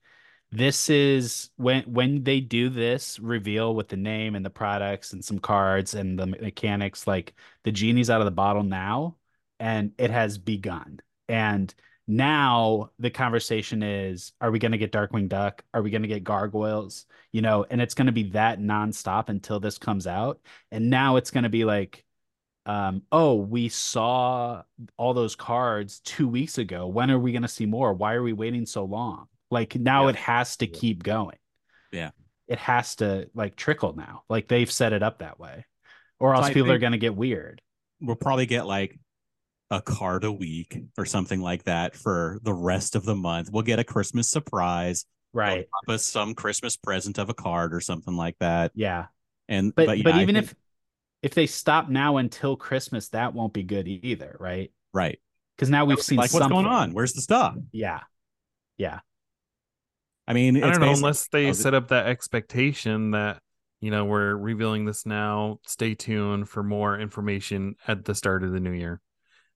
this 0.52 0.90
is 0.90 1.50
when 1.58 1.84
when 1.84 2.24
they 2.24 2.40
do 2.40 2.70
this 2.70 3.20
reveal 3.20 3.76
with 3.76 3.90
the 3.90 3.98
name 3.98 4.36
and 4.36 4.46
the 4.46 4.50
products 4.50 5.14
and 5.14 5.24
some 5.24 5.40
cards 5.40 5.94
and 5.96 6.18
the 6.20 6.28
mechanics, 6.28 7.08
like 7.08 7.34
the 7.64 7.72
genie's 7.72 8.10
out 8.10 8.22
of 8.22 8.26
the 8.26 8.32
bottle 8.32 8.64
now, 8.64 9.18
and 9.60 9.94
it 9.98 10.12
has 10.12 10.38
begun. 10.38 11.00
And 11.28 11.74
now 12.08 12.90
the 13.00 13.10
conversation 13.10 13.82
is 13.82 14.34
are 14.42 14.52
we 14.52 14.60
going 14.60 14.74
to 14.74 14.78
get 14.78 14.92
darkwing 14.92 15.30
duck 15.30 15.64
are 15.74 15.82
we 15.82 15.90
going 15.90 16.02
to 16.02 16.08
get 16.08 16.24
gargoyles 16.24 17.06
you 17.32 17.42
know 17.42 17.66
and 17.70 17.80
it's 17.80 17.94
going 17.94 18.08
to 18.08 18.12
be 18.12 18.24
that 18.32 18.60
nonstop 18.60 19.30
until 19.30 19.60
this 19.60 19.78
comes 19.78 20.06
out 20.06 20.42
and 20.72 20.90
now 20.90 21.16
it's 21.16 21.32
going 21.32 21.44
to 21.44 21.50
be 21.50 21.64
like 21.66 22.04
um, 22.66 23.02
oh, 23.12 23.36
we 23.36 23.70
saw 23.70 24.64
all 24.98 25.14
those 25.14 25.36
cards 25.36 26.00
two 26.00 26.28
weeks 26.28 26.58
ago. 26.58 26.88
When 26.88 27.12
are 27.12 27.20
we 27.20 27.32
going 27.34 27.42
to 27.42 27.48
see 27.48 27.66
more? 27.66 27.94
Why 27.94 28.14
are 28.14 28.24
we 28.24 28.34
waiting 28.34 28.66
so 28.66 28.86
long? 28.86 29.28
Like 29.52 29.76
now 29.76 30.04
Yeah. 30.04 30.12
it 30.12 30.16
has 30.16 30.58
to 30.58 30.66
Yeah. 30.68 30.80
keep 30.80 31.04
going. 31.04 31.38
Yeah. 31.92 32.12
It 32.48 32.60
has 32.60 32.96
to 32.98 33.30
like 33.34 33.56
trickle 33.56 33.96
now. 33.96 34.24
Like 34.30 34.48
they've 34.48 34.72
set 34.72 34.94
it 34.94 35.04
up 35.04 35.20
that 35.20 35.40
way. 35.40 35.66
Or 36.20 36.34
else 36.36 36.46
I 36.46 36.54
people 36.54 36.72
are 36.72 36.80
going 36.80 36.94
to 36.94 36.98
get 36.98 37.16
weird. 37.16 37.62
We'll 38.00 38.16
probably 38.16 38.46
get 38.46 38.66
like 38.66 38.98
a 39.74 39.82
card 39.82 40.24
a 40.24 40.32
week 40.32 40.78
or 40.98 41.06
something 41.06 41.42
like 41.42 41.64
that 41.64 41.96
for 41.96 42.38
the 42.44 42.54
rest 42.54 42.96
of 42.96 43.06
the 43.06 43.16
month. 43.16 43.50
We'll 43.52 43.64
get 43.64 43.80
a 43.80 43.84
Christmas 43.84 44.30
surprise. 44.30 45.06
Right. 45.34 45.68
drop 45.88 45.96
us 45.96 46.06
some 46.06 46.36
Christmas 46.36 46.78
present 46.78 47.18
of 47.18 47.28
a 47.30 47.34
card 47.34 47.74
or 47.74 47.80
something 47.82 48.16
like 48.16 48.38
that. 48.40 48.72
Yeah. 48.76 49.08
And 49.50 49.74
But 49.74 49.88
but, 49.88 50.04
but, 50.04 50.14
yeah, 50.14 50.20
I 50.20 50.22
even 50.22 50.36
think- 50.36 50.46
if 50.46 50.56
if 51.24 51.34
they 51.34 51.48
stop 51.48 51.90
now 51.90 52.18
until 52.18 52.56
Christmas, 52.56 53.10
that 53.10 53.34
won't 53.34 53.54
be 53.54 53.64
good 53.64 53.88
either, 53.88 54.36
right? 54.40 54.72
right, 54.94 55.20
Because 55.56 55.70
now 55.70 55.86
we've 55.86 56.02
seen 56.02 56.18
like 56.18 56.32
what's 56.34 56.48
going 56.48 56.66
on? 56.68 56.94
Where's 56.94 57.14
the 57.14 57.22
stuff? 57.22 57.56
Yeah. 57.72 58.02
Yeah. 58.78 59.00
I 60.28 60.34
mean, 60.34 60.64
I 60.64 60.70
don't 60.70 60.82
know 60.82 60.92
unless 60.92 61.28
they 61.30 61.48
Oh, 61.50 61.54
set 61.54 61.74
up 61.74 61.88
that 61.88 62.06
expectation 62.08 63.12
that 63.12 63.40
you 63.82 63.90
know 63.92 64.06
we're 64.06 64.36
revealing 64.36 64.86
this 64.86 65.06
now. 65.06 65.60
Stay 65.66 65.96
tuned 65.96 66.48
for 66.48 66.62
more 66.62 67.00
information 67.00 67.76
at 67.88 68.06
the 68.06 68.14
start 68.16 68.44
of 68.44 68.52
the 68.52 68.60
new 68.60 68.72
year. 68.72 69.02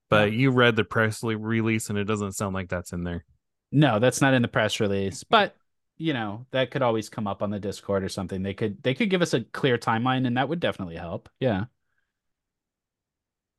But 0.10 0.32
you 0.32 0.52
read 0.52 0.76
the 0.76 0.84
press 0.86 1.22
release, 1.24 1.90
and 1.90 1.98
it 2.00 2.06
doesn't 2.06 2.34
sound 2.34 2.54
like 2.54 2.70
that's 2.70 2.94
in 2.94 3.04
there. 3.04 3.26
No, 3.72 4.00
that's 4.00 4.22
not 4.22 4.34
in 4.34 4.42
the 4.42 4.48
press 4.48 4.80
release, 4.80 5.24
but 5.24 5.56
you 5.98 6.14
know, 6.14 6.46
that 6.52 6.72
could 6.72 6.82
always 6.82 7.10
come 7.10 7.28
up 7.28 7.42
on 7.44 7.50
the 7.50 7.60
Discord 7.60 8.04
or 8.04 8.10
something. 8.10 8.44
They 8.44 8.54
could 8.54 8.82
they 8.84 8.94
could 8.94 9.10
give 9.10 9.22
us 9.22 9.34
a 9.34 9.42
clear 9.42 9.78
timeline 9.78 10.26
and 10.28 10.38
that 10.38 10.48
would 10.48 10.60
definitely 10.60 10.96
help. 10.96 11.28
Yeah. 11.40 11.66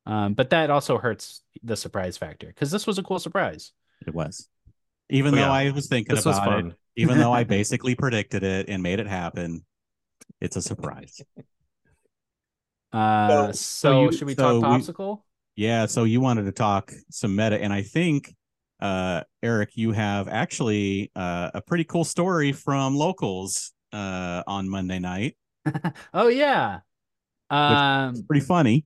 Um, 0.05 0.33
but 0.33 0.49
that 0.51 0.69
also 0.71 0.97
hurts 0.97 1.41
the 1.61 1.75
surprise 1.75 2.17
factor 2.17 2.47
because 2.47 2.71
this 2.71 2.87
was 2.87 2.97
a 2.97 3.03
cool 3.03 3.19
surprise. 3.19 3.73
It 4.07 4.15
was. 4.15 4.47
Even 5.09 5.33
Oh, 5.33 5.37
though 5.37 5.41
yeah. 5.43 5.51
I 5.51 5.71
was 5.71 5.87
thinking 5.87 6.15
This 6.15 6.25
was 6.25 6.37
about 6.37 6.65
it, 6.65 6.73
even 6.95 7.17
though 7.19 7.33
I 7.33 7.43
basically 7.57 7.93
predicted 7.95 8.43
it 8.43 8.69
and 8.69 8.81
made 8.81 8.99
it 8.99 9.07
happen, 9.07 9.65
it's 10.41 10.55
a 10.55 10.61
surprise. 10.61 11.21
Uh, 12.91 13.51
so, 13.51 13.51
so 13.51 14.01
you- 14.03 14.11
should 14.13 14.27
we 14.27 14.35
so 14.35 14.61
talk 14.61 14.71
we- 14.71 14.77
popsicle? 14.93 15.21
Yeah, 15.59 15.87
so 15.87 16.05
you 16.05 16.21
wanted 16.21 16.45
to 16.45 16.53
talk 16.53 16.93
some 17.11 17.35
meta, 17.35 17.61
and 17.61 17.73
I 17.73 17.81
think 17.81 18.33
uh 18.79 19.23
Eric, 19.43 19.71
you 19.75 19.91
have 19.91 20.29
actually 20.29 21.11
uh, 21.17 21.51
a 21.53 21.59
pretty 21.61 21.83
cool 21.83 22.05
story 22.05 22.53
from 22.53 22.95
locals 22.95 23.73
uh 23.91 24.41
on 24.47 24.69
Monday 24.69 24.99
night. 24.99 25.35
oh 26.13 26.29
yeah. 26.29 26.79
Um, 27.49 28.23
Pretty 28.25 28.45
funny. 28.45 28.85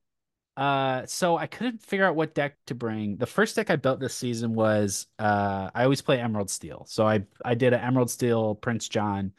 Uh, 0.57 1.05
so 1.05 1.37
I 1.37 1.45
couldn't 1.45 1.83
figure 1.83 2.07
out 2.07 2.15
what 2.15 2.33
deck 2.33 2.57
to 2.65 2.73
bring. 2.73 3.17
The 3.17 3.27
first 3.27 3.55
deck 3.55 3.69
I 3.69 3.75
built 3.75 3.99
this 3.99 4.15
season 4.15 4.55
was 4.55 5.05
uh, 5.19 5.69
I 5.75 5.83
always 5.83 6.01
play 6.01 6.19
Emerald 6.19 6.49
Steel, 6.49 6.85
so 6.89 7.05
I 7.05 7.23
I 7.45 7.53
did 7.53 7.73
an 7.73 7.81
Emerald 7.81 8.09
Steel 8.09 8.55
Prince 8.55 8.89
John 8.89 9.33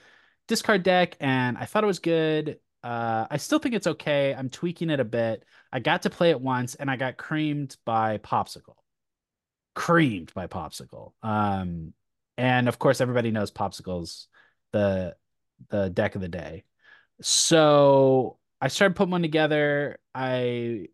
discard 0.46 0.84
deck, 0.84 1.16
and 1.18 1.58
I 1.58 1.64
thought 1.64 1.82
it 1.82 1.88
was 1.88 1.98
good. 1.98 2.60
Uh, 2.84 3.26
I 3.30 3.38
still 3.38 3.58
think 3.58 3.74
it's 3.74 3.86
okay. 3.86 4.34
I'm 4.34 4.50
tweaking 4.50 4.90
it 4.90 5.00
a 5.00 5.04
bit. 5.04 5.44
I 5.72 5.80
got 5.80 6.02
to 6.02 6.10
play 6.10 6.28
it 6.28 6.40
once, 6.40 6.74
and 6.74 6.90
I 6.90 6.96
got 6.96 7.16
creamed 7.16 7.76
by 7.86 8.18
Popsicle. 8.18 8.76
Creamed 9.74 10.34
by 10.34 10.48
Popsicle. 10.48 11.14
Um, 11.22 11.94
and 12.36 12.68
of 12.68 12.78
course, 12.78 13.00
everybody 13.00 13.30
knows 13.30 13.50
Popsicle's 13.50 14.28
the 14.72 15.16
the 15.70 15.88
deck 15.88 16.14
of 16.14 16.20
the 16.20 16.28
day. 16.28 16.64
So 17.22 18.36
I 18.60 18.68
started 18.68 18.96
putting 18.96 19.12
one 19.12 19.22
together. 19.22 19.98
I 20.14 20.88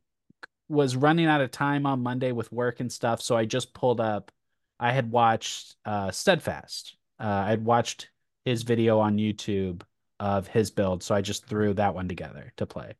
was 0.69 0.95
running 0.95 1.27
out 1.27 1.41
of 1.41 1.51
time 1.51 1.87
on 1.87 2.05
Monday 2.05 2.31
with 2.31 2.53
work 2.53 2.79
and 2.79 2.93
stuff, 2.93 3.21
so 3.21 3.37
I 3.37 3.47
just 3.47 3.75
pulled 3.75 4.01
up. 4.01 4.31
I 4.79 4.93
had 4.93 5.11
watched 5.11 5.75
uh, 5.85 6.13
Steadfast. 6.13 6.97
Uh, 7.19 7.47
I'd 7.49 7.65
watched 7.65 8.11
his 8.45 8.63
video 8.63 9.01
on 9.01 9.17
YouTube 9.17 9.83
of 10.21 10.47
his 10.47 10.71
build, 10.71 11.03
so 11.03 11.15
I 11.15 11.23
just 11.23 11.47
threw 11.47 11.75
that 11.75 11.95
one 11.95 12.07
together 12.07 12.53
to 12.59 12.67
play. 12.67 12.95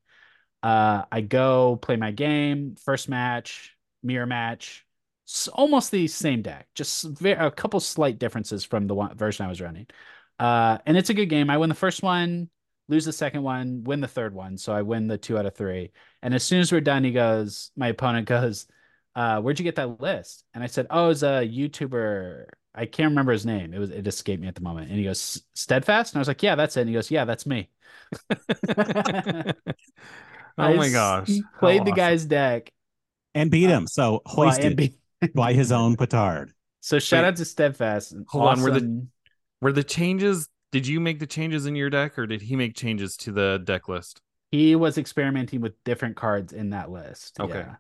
Uh, 0.63 1.05
I 1.13 1.21
go 1.21 1.77
play 1.77 1.97
my 1.97 2.11
game, 2.11 2.75
first 2.83 3.09
match, 3.09 3.77
mirror 4.03 4.27
match, 4.27 4.85
almost 5.53 5.91
the 5.91 6.09
same 6.09 6.43
deck, 6.43 6.67
just 6.75 7.05
a 7.23 7.51
couple 7.51 7.79
slight 7.79 8.19
differences 8.19 8.65
from 8.65 8.87
the 8.87 8.95
one 8.95 9.17
version 9.17 9.47
I 9.47 9.49
was 9.49 9.61
running. 9.61 9.87
Uh, 10.39 10.79
and 10.87 10.97
it's 10.97 11.11
a 11.11 11.15
good 11.15 11.27
game. 11.27 11.51
I 11.51 11.59
win 11.59 11.69
the 11.69 11.75
first 11.75 12.03
one, 12.03 12.49
lose 12.89 13.05
the 13.05 13.13
second 13.13 13.43
one, 13.43 13.85
win 13.85 14.01
the 14.01 14.09
third 14.09 14.35
one, 14.35 14.57
so 14.57 14.73
I 14.73 14.83
win 14.83 15.07
the 15.07 15.19
two 15.19 15.39
out 15.39 15.47
of 15.47 15.55
three. 15.55 15.93
And 16.23 16.35
as 16.35 16.43
soon 16.43 16.61
as 16.61 16.73
we're 16.73 16.81
done, 16.81 17.05
he 17.05 17.13
goes, 17.13 17.71
my 17.77 17.89
opponent 17.89 18.27
goes, 18.29 18.67
uh, 19.15 19.41
where'd 19.41 19.59
you 19.59 19.65
get 19.65 19.77
that 19.77 20.01
list? 20.01 20.45
And 20.55 20.65
I 20.65 20.69
said, 20.69 20.87
oh, 20.91 21.11
it's 21.11 21.23
a 21.23 21.47
YouTuber. 21.47 22.47
I 22.75 22.87
can't 22.87 23.11
remember 23.11 23.33
his 23.33 23.45
name. 23.47 23.75
It 23.75 23.79
was 23.79 23.91
it 23.91 24.07
escaped 24.07 24.41
me 24.41 24.49
at 24.49 24.55
the 24.55 24.61
moment. 24.61 24.89
And 24.91 24.99
he 24.99 25.05
goes, 25.05 25.43
Steadfast? 25.55 26.15
And 26.15 26.19
I 26.19 26.21
was 26.21 26.29
like, 26.29 26.43
yeah, 26.43 26.55
that's 26.55 26.77
it. 26.77 26.83
And 26.83 26.89
he 26.91 26.95
goes, 26.95 27.11
yeah, 27.11 27.25
that's 27.25 27.47
me. 27.47 27.71
Oh 30.59 30.75
my 30.75 30.91
gosh. 30.91 31.31
How 31.55 31.59
Played 31.59 31.85
the 31.87 31.93
guy's 31.93 32.25
deck. 32.27 32.71
And 33.35 33.51
beat 33.51 33.67
Uh, 33.67 33.79
him. 33.79 33.87
So 33.87 34.21
Well, 34.37 34.51
and 34.51 34.53
hoisted 34.53 34.77
be- 34.77 34.99
by 35.35 35.53
his 35.53 35.73
own 35.73 35.97
petard. 35.97 36.53
So 36.81 36.99
shout 36.99 37.23
Wait. 37.23 37.29
out 37.29 37.37
to 37.37 37.45
Steadfast. 37.45 38.15
Hold 38.29 38.45
on, 38.49 38.61
were 38.61 38.71
the- 38.71 38.77
Awesome. 38.77 39.11
Were 39.63 39.73
the 39.73 39.85
changes? 39.85 40.49
Did 40.73 40.87
you 40.87 41.01
make 41.01 41.19
the 41.19 41.27
changes 41.27 41.67
in 41.67 41.77
your 41.77 41.91
deck, 41.91 42.19
or 42.19 42.27
did 42.27 42.43
he 42.43 42.57
make 42.57 42.75
changes 42.77 43.17
to 43.19 43.33
the 43.33 43.61
deck 43.65 43.89
list? 43.89 44.21
He 44.51 44.75
was 44.77 44.99
experimenting 44.99 45.61
with 45.61 45.83
different 45.85 46.17
cards 46.17 46.53
in 46.53 46.71
that 46.71 46.91
list. 46.91 47.39
Okay. 47.41 47.59
Yeah. 47.59 47.75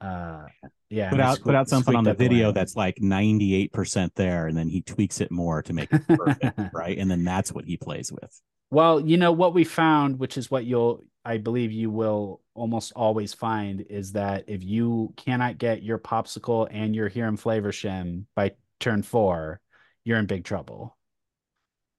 Uh, 0.00 0.44
yeah. 0.90 1.10
Put 1.10 1.20
out 1.20 1.40
put 1.40 1.54
out 1.54 1.68
something 1.68 1.94
on 1.94 2.04
the 2.04 2.14
video 2.14 2.52
that's 2.52 2.76
like 2.76 2.96
98% 2.96 4.10
there, 4.14 4.46
and 4.46 4.56
then 4.56 4.68
he 4.68 4.82
tweaks 4.82 5.20
it 5.20 5.30
more 5.30 5.62
to 5.62 5.72
make 5.72 5.92
it 5.92 6.06
perfect, 6.08 6.60
right? 6.72 6.96
And 6.96 7.10
then 7.10 7.24
that's 7.24 7.52
what 7.52 7.64
he 7.64 7.76
plays 7.76 8.12
with. 8.12 8.40
Well, 8.70 9.00
you 9.00 9.16
know 9.16 9.32
what 9.32 9.54
we 9.54 9.64
found, 9.64 10.18
which 10.18 10.36
is 10.36 10.50
what 10.50 10.64
you'll, 10.64 11.04
I 11.24 11.38
believe 11.38 11.70
you 11.70 11.90
will 11.90 12.40
almost 12.54 12.92
always 12.94 13.32
find, 13.32 13.80
is 13.80 14.12
that 14.12 14.44
if 14.48 14.64
you 14.64 15.12
cannot 15.16 15.58
get 15.58 15.82
your 15.82 15.98
popsicle 15.98 16.66
and 16.70 16.94
your 16.94 17.08
Hiram 17.08 17.36
Flaversham 17.36 18.24
by 18.34 18.52
turn 18.80 19.02
four, 19.02 19.60
you're 20.04 20.18
in 20.18 20.26
big 20.26 20.44
trouble. 20.44 20.96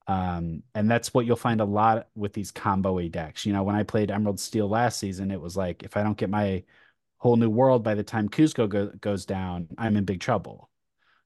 Um, 0.08 0.64
and 0.74 0.90
that's 0.90 1.14
what 1.14 1.26
you'll 1.26 1.36
find 1.36 1.60
a 1.60 1.66
lot 1.66 2.08
with 2.16 2.34
these 2.34 2.52
combo 2.52 3.06
decks. 3.08 3.46
You 3.46 3.54
know, 3.54 3.64
when 3.64 3.76
I 3.76 3.84
played 3.84 4.10
Emerald 4.10 4.40
Steel 4.40 4.70
last 4.70 5.00
season, 5.00 5.32
it 5.32 5.42
was 5.42 5.58
like 5.58 5.84
if 5.84 5.98
I 5.98 6.04
don't 6.04 6.18
get 6.18 6.30
my 6.30 6.64
whole 7.18 7.36
new 7.36 7.50
world 7.50 7.84
by 7.84 7.96
the 7.96 8.04
time 8.04 8.30
Kuzco 8.30 8.70
go- 8.70 8.92
goes 9.02 9.26
down, 9.26 9.68
I'm 9.78 9.98
in 9.98 10.06
big 10.06 10.20
trouble. 10.20 10.70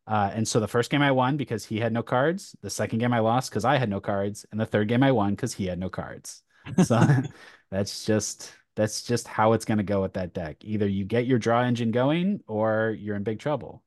Uh, 0.08 0.32
and 0.34 0.48
so 0.48 0.60
the 0.60 0.68
first 0.68 0.90
game 0.90 1.02
I 1.02 1.12
won 1.12 1.38
because 1.38 1.66
he 1.66 1.80
had 1.80 1.94
no 1.94 2.02
cards. 2.04 2.56
The 2.62 2.70
second 2.70 3.00
game 3.00 3.14
I 3.14 3.20
lost 3.20 3.50
because 3.50 3.66
I 3.66 3.78
had 3.78 3.90
no 3.90 4.00
cards, 4.00 4.46
and 4.52 4.60
the 4.60 4.66
third 4.66 4.88
game 4.88 5.04
I 5.04 5.12
won 5.12 5.32
because 5.32 5.54
he 5.54 5.66
had 5.66 5.80
no 5.80 5.90
cards. 5.90 6.44
So 6.84 7.02
that's 7.72 8.06
just 8.06 8.52
that's 8.76 9.02
just 9.02 9.28
how 9.28 9.54
it's 9.54 9.66
going 9.66 9.80
to 9.80 9.84
go 9.84 10.02
with 10.02 10.14
that 10.14 10.34
deck. 10.34 10.58
Either 10.62 10.88
you 10.88 11.06
get 11.06 11.26
your 11.26 11.40
draw 11.40 11.64
engine 11.64 11.92
going, 11.92 12.42
or 12.48 12.96
you're 13.00 13.16
in 13.16 13.24
big 13.24 13.40
trouble. 13.40 13.84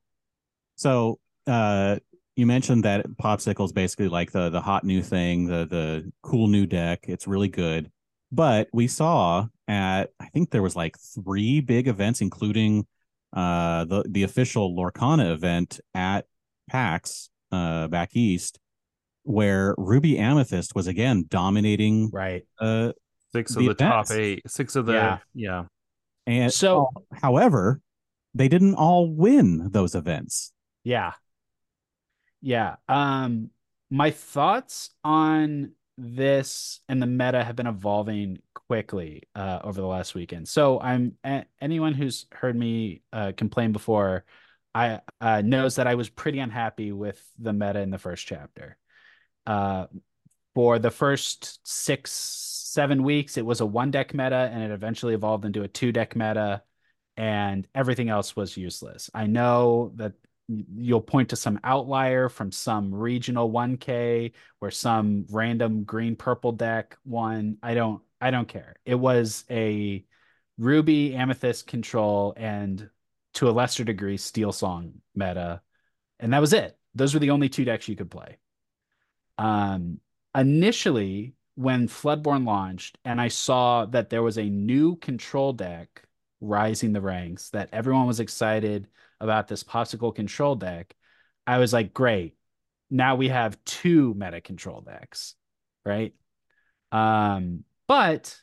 So 0.76 1.18
uh 1.46 1.98
you 2.36 2.46
mentioned 2.46 2.84
that 2.84 3.06
popsicle 3.10 3.64
is 3.64 3.72
basically 3.72 4.08
like 4.08 4.32
the 4.32 4.50
the 4.50 4.60
hot 4.60 4.84
new 4.84 5.02
thing, 5.02 5.46
the 5.46 5.66
the 5.66 6.12
cool 6.22 6.48
new 6.48 6.66
deck. 6.66 7.04
It's 7.08 7.26
really 7.26 7.48
good. 7.48 7.90
But 8.32 8.68
we 8.72 8.88
saw 8.88 9.46
at 9.68 10.10
I 10.20 10.26
think 10.26 10.50
there 10.50 10.62
was 10.62 10.76
like 10.76 10.96
three 10.98 11.60
big 11.60 11.88
events, 11.88 12.20
including 12.20 12.86
uh 13.32 13.84
the 13.84 14.04
the 14.08 14.22
official 14.22 14.74
Lorcana 14.76 15.32
event 15.32 15.80
at 15.94 16.26
PAX 16.70 17.30
uh 17.52 17.88
back 17.88 18.10
east, 18.14 18.58
where 19.22 19.74
Ruby 19.78 20.18
Amethyst 20.18 20.74
was 20.74 20.86
again 20.86 21.24
dominating 21.28 22.10
Right. 22.12 22.46
uh 22.60 22.92
Six 23.32 23.54
The 23.54 23.60
of 23.60 23.66
the 23.66 23.74
top 23.74 24.10
eight, 24.12 24.42
six 24.48 24.76
of 24.76 24.86
the 24.86 24.92
Yeah. 24.92 25.18
yeah. 25.34 25.64
and 26.26 26.52
So 26.52 26.90
however, 27.12 27.80
they 28.34 28.48
didn't 28.48 28.74
all 28.76 29.12
win 29.12 29.70
those 29.72 29.94
events. 29.96 30.52
Yeah. 30.84 31.12
Yeah. 32.40 32.76
Um 32.88 33.50
my 33.90 34.10
thoughts 34.10 34.90
on 35.02 35.72
this 35.96 36.80
and 36.88 37.00
the 37.00 37.06
meta 37.06 37.44
have 37.44 37.56
been 37.56 37.66
evolving 37.66 38.38
quickly 38.68 39.22
uh 39.34 39.60
over 39.62 39.80
the 39.80 39.86
last 39.86 40.14
weekend. 40.14 40.48
So 40.48 40.80
I'm 40.80 41.16
a- 41.24 41.44
anyone 41.60 41.94
who's 41.94 42.26
heard 42.32 42.56
me 42.56 43.02
uh 43.12 43.32
complain 43.36 43.72
before 43.72 44.24
I 44.74 45.00
uh 45.20 45.42
knows 45.42 45.76
that 45.76 45.86
I 45.86 45.94
was 45.94 46.08
pretty 46.08 46.40
unhappy 46.40 46.90
with 46.92 47.22
the 47.38 47.52
meta 47.52 47.80
in 47.80 47.90
the 47.90 47.98
first 47.98 48.26
chapter. 48.26 48.76
Uh 49.46 49.86
for 50.54 50.78
the 50.78 50.90
first 50.90 51.60
6 51.66 52.10
7 52.10 53.02
weeks 53.02 53.36
it 53.36 53.46
was 53.46 53.60
a 53.60 53.66
one 53.66 53.90
deck 53.90 54.14
meta 54.14 54.50
and 54.52 54.62
it 54.64 54.70
eventually 54.72 55.14
evolved 55.14 55.44
into 55.44 55.62
a 55.62 55.68
two 55.68 55.92
deck 55.92 56.16
meta 56.16 56.62
and 57.16 57.68
everything 57.74 58.08
else 58.08 58.34
was 58.34 58.56
useless. 58.56 59.10
I 59.14 59.26
know 59.26 59.92
that 59.96 60.14
you'll 60.48 61.00
point 61.00 61.30
to 61.30 61.36
some 61.36 61.58
outlier 61.64 62.28
from 62.28 62.52
some 62.52 62.94
regional 62.94 63.50
1K 63.50 64.32
or 64.60 64.70
some 64.70 65.26
random 65.30 65.84
green 65.84 66.16
purple 66.16 66.52
deck 66.52 66.96
one. 67.04 67.58
I 67.62 67.74
don't 67.74 68.02
I 68.20 68.30
don't 68.30 68.48
care. 68.48 68.76
It 68.84 68.94
was 68.94 69.44
a 69.50 70.04
Ruby, 70.58 71.14
Amethyst, 71.14 71.66
Control, 71.66 72.32
and 72.36 72.88
to 73.34 73.48
a 73.48 73.52
lesser 73.52 73.84
degree, 73.84 74.16
Steel 74.16 74.52
Song 74.52 74.94
meta, 75.14 75.60
and 76.20 76.32
that 76.32 76.40
was 76.40 76.52
it. 76.52 76.78
Those 76.94 77.12
were 77.12 77.20
the 77.20 77.30
only 77.30 77.48
two 77.48 77.64
decks 77.64 77.88
you 77.88 77.96
could 77.96 78.10
play. 78.10 78.38
Um, 79.36 80.00
initially, 80.34 81.34
when 81.56 81.88
Floodborn 81.88 82.46
launched, 82.46 82.98
and 83.04 83.20
I 83.20 83.28
saw 83.28 83.86
that 83.86 84.10
there 84.10 84.22
was 84.22 84.38
a 84.38 84.44
new 84.48 84.96
control 84.96 85.52
deck 85.52 86.04
rising 86.40 86.92
the 86.92 87.00
ranks, 87.00 87.50
that 87.50 87.70
everyone 87.72 88.06
was 88.06 88.20
excited 88.20 88.86
about 89.20 89.48
this 89.48 89.64
Popsicle 89.64 90.14
control 90.14 90.54
deck, 90.54 90.94
I 91.46 91.58
was 91.58 91.72
like, 91.72 91.92
great. 91.92 92.36
Now 92.90 93.16
we 93.16 93.28
have 93.28 93.62
two 93.64 94.14
meta 94.14 94.40
control 94.40 94.80
decks, 94.80 95.34
right? 95.84 96.14
Um, 96.92 97.64
but 97.86 98.36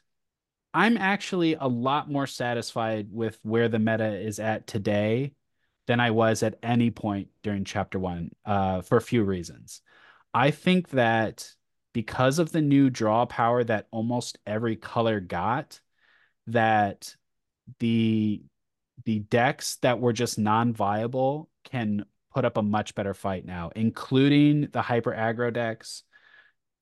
I'm 0.73 0.97
actually 0.97 1.55
a 1.55 1.67
lot 1.67 2.09
more 2.09 2.27
satisfied 2.27 3.07
with 3.11 3.37
where 3.43 3.69
the 3.69 3.79
meta 3.79 4.17
is 4.19 4.39
at 4.39 4.67
today 4.67 5.33
than 5.87 5.99
I 5.99 6.11
was 6.11 6.43
at 6.43 6.59
any 6.63 6.91
point 6.91 7.29
during 7.43 7.65
chapter 7.65 7.99
one 7.99 8.31
uh, 8.45 8.81
for 8.81 8.97
a 8.97 9.01
few 9.01 9.23
reasons. 9.23 9.81
I 10.33 10.51
think 10.51 10.89
that 10.89 11.49
because 11.93 12.39
of 12.39 12.51
the 12.51 12.61
new 12.61 12.89
draw 12.89 13.25
power 13.25 13.63
that 13.63 13.87
almost 13.91 14.37
every 14.45 14.75
color 14.75 15.19
got, 15.19 15.79
that 16.47 17.15
the 17.79 18.43
the 19.05 19.19
decks 19.19 19.77
that 19.77 19.99
were 19.99 20.13
just 20.13 20.37
non-viable 20.37 21.49
can 21.63 22.05
put 22.33 22.45
up 22.45 22.57
a 22.57 22.61
much 22.61 22.95
better 22.95 23.13
fight 23.13 23.45
now, 23.45 23.71
including 23.75 24.67
the 24.71 24.81
hyper 24.81 25.11
aggro 25.11 25.53
decks. 25.53 26.03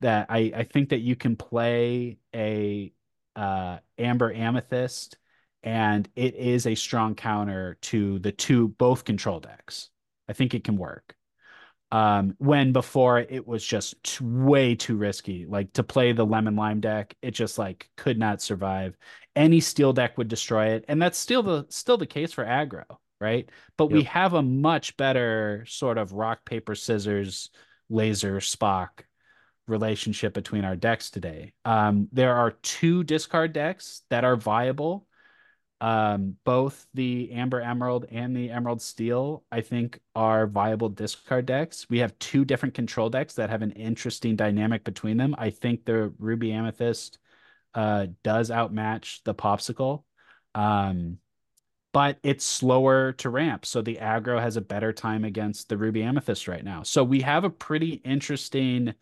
That 0.02 0.28
I 0.30 0.52
I 0.56 0.64
think 0.64 0.90
that 0.90 1.00
you 1.00 1.16
can 1.18 1.36
play 1.36 2.20
a 2.34 2.94
uh, 3.36 3.80
Amber 3.98 4.34
Amethyst, 4.34 5.18
and 5.62 6.08
it 6.16 6.36
is 6.36 6.66
a 6.66 6.76
strong 6.76 7.16
counter 7.16 7.78
to 7.82 8.20
the 8.20 8.32
two 8.32 8.70
both 8.70 9.04
control 9.04 9.40
decks. 9.40 9.90
I 10.30 10.34
think 10.34 10.54
it 10.54 10.64
can 10.64 10.78
work. 10.78 11.16
Um, 11.92 12.36
when 12.38 12.72
before 12.72 13.20
it 13.20 13.48
was 13.48 13.66
just 13.66 14.04
t- 14.04 14.24
way 14.24 14.76
too 14.76 14.96
risky, 14.96 15.46
like 15.48 15.74
to 15.74 15.84
play 15.84 16.12
the 16.12 16.26
lemon 16.26 16.56
lime 16.56 16.82
deck, 16.82 17.16
it 17.22 17.32
just 17.32 17.58
like 17.58 17.90
could 17.98 18.20
not 18.20 18.42
survive. 18.42 18.96
Any 19.36 19.60
steel 19.60 19.94
deck 19.94 20.18
would 20.18 20.28
destroy 20.28 20.74
it, 20.74 20.86
and 20.88 21.02
that's 21.02 21.18
still 21.18 21.42
the 21.42 21.66
still 21.70 21.98
the 21.98 22.06
case 22.06 22.32
for 22.32 22.46
aggro, 22.46 22.86
right? 23.20 23.50
But 23.76 23.86
yep. 23.86 23.94
we 23.94 24.04
have 24.04 24.34
a 24.34 24.44
much 24.44 24.98
better 24.98 25.66
sort 25.68 25.98
of 25.98 26.14
rock 26.14 26.46
paper 26.46 26.76
scissors 26.76 27.50
laser 27.90 28.38
Spock 28.38 28.90
relationship 29.68 30.34
between 30.34 30.66
our 30.66 30.76
decks 30.76 31.10
today. 31.10 31.54
Um, 31.66 32.08
there 32.12 32.36
are 32.36 32.52
two 32.52 33.04
discard 33.04 33.54
decks 33.54 34.04
that 34.10 34.24
are 34.24 34.36
viable 34.36 35.08
um, 35.82 36.36
both 36.44 36.88
the 36.94 37.32
Amber 37.32 37.62
Emerald 37.62 38.06
and 38.12 38.36
the 38.36 38.50
Emerald 38.50 38.82
Steel, 38.82 39.44
I 39.52 39.62
think, 39.62 40.00
are 40.14 40.46
viable 40.46 40.90
discard 40.90 41.46
decks. 41.46 41.88
We 41.90 42.00
have 42.00 42.18
two 42.20 42.44
different 42.44 42.76
control 42.76 43.10
decks 43.10 43.36
that 43.36 43.50
have 43.50 43.62
an 43.62 43.72
interesting 43.72 44.36
dynamic 44.36 44.84
between 44.84 45.18
them. 45.18 45.36
I 45.38 45.52
think 45.52 45.86
the 45.86 46.14
Ruby 46.20 46.52
Amethyst 46.52 47.20
uh, 47.74 48.08
does 48.24 48.52
outmatch 48.52 49.24
the 49.24 49.34
Popsicle, 49.34 50.04
um, 50.54 51.20
but 51.94 52.18
it's 52.24 52.44
slower 52.44 53.14
to 53.14 53.30
ramp. 53.30 53.66
So 53.66 53.82
the 53.82 54.00
aggro 54.02 54.40
has 54.42 54.58
a 54.58 54.62
better 54.62 54.92
time 54.92 55.24
against 55.24 55.70
the 55.70 55.78
Ruby 55.78 56.04
Amethyst 56.04 56.48
right 56.50 56.64
now. 56.64 56.84
So 56.84 57.06
we 57.06 57.22
have 57.22 57.46
a 57.46 57.50
pretty 57.50 57.94
interesting. 57.94 58.96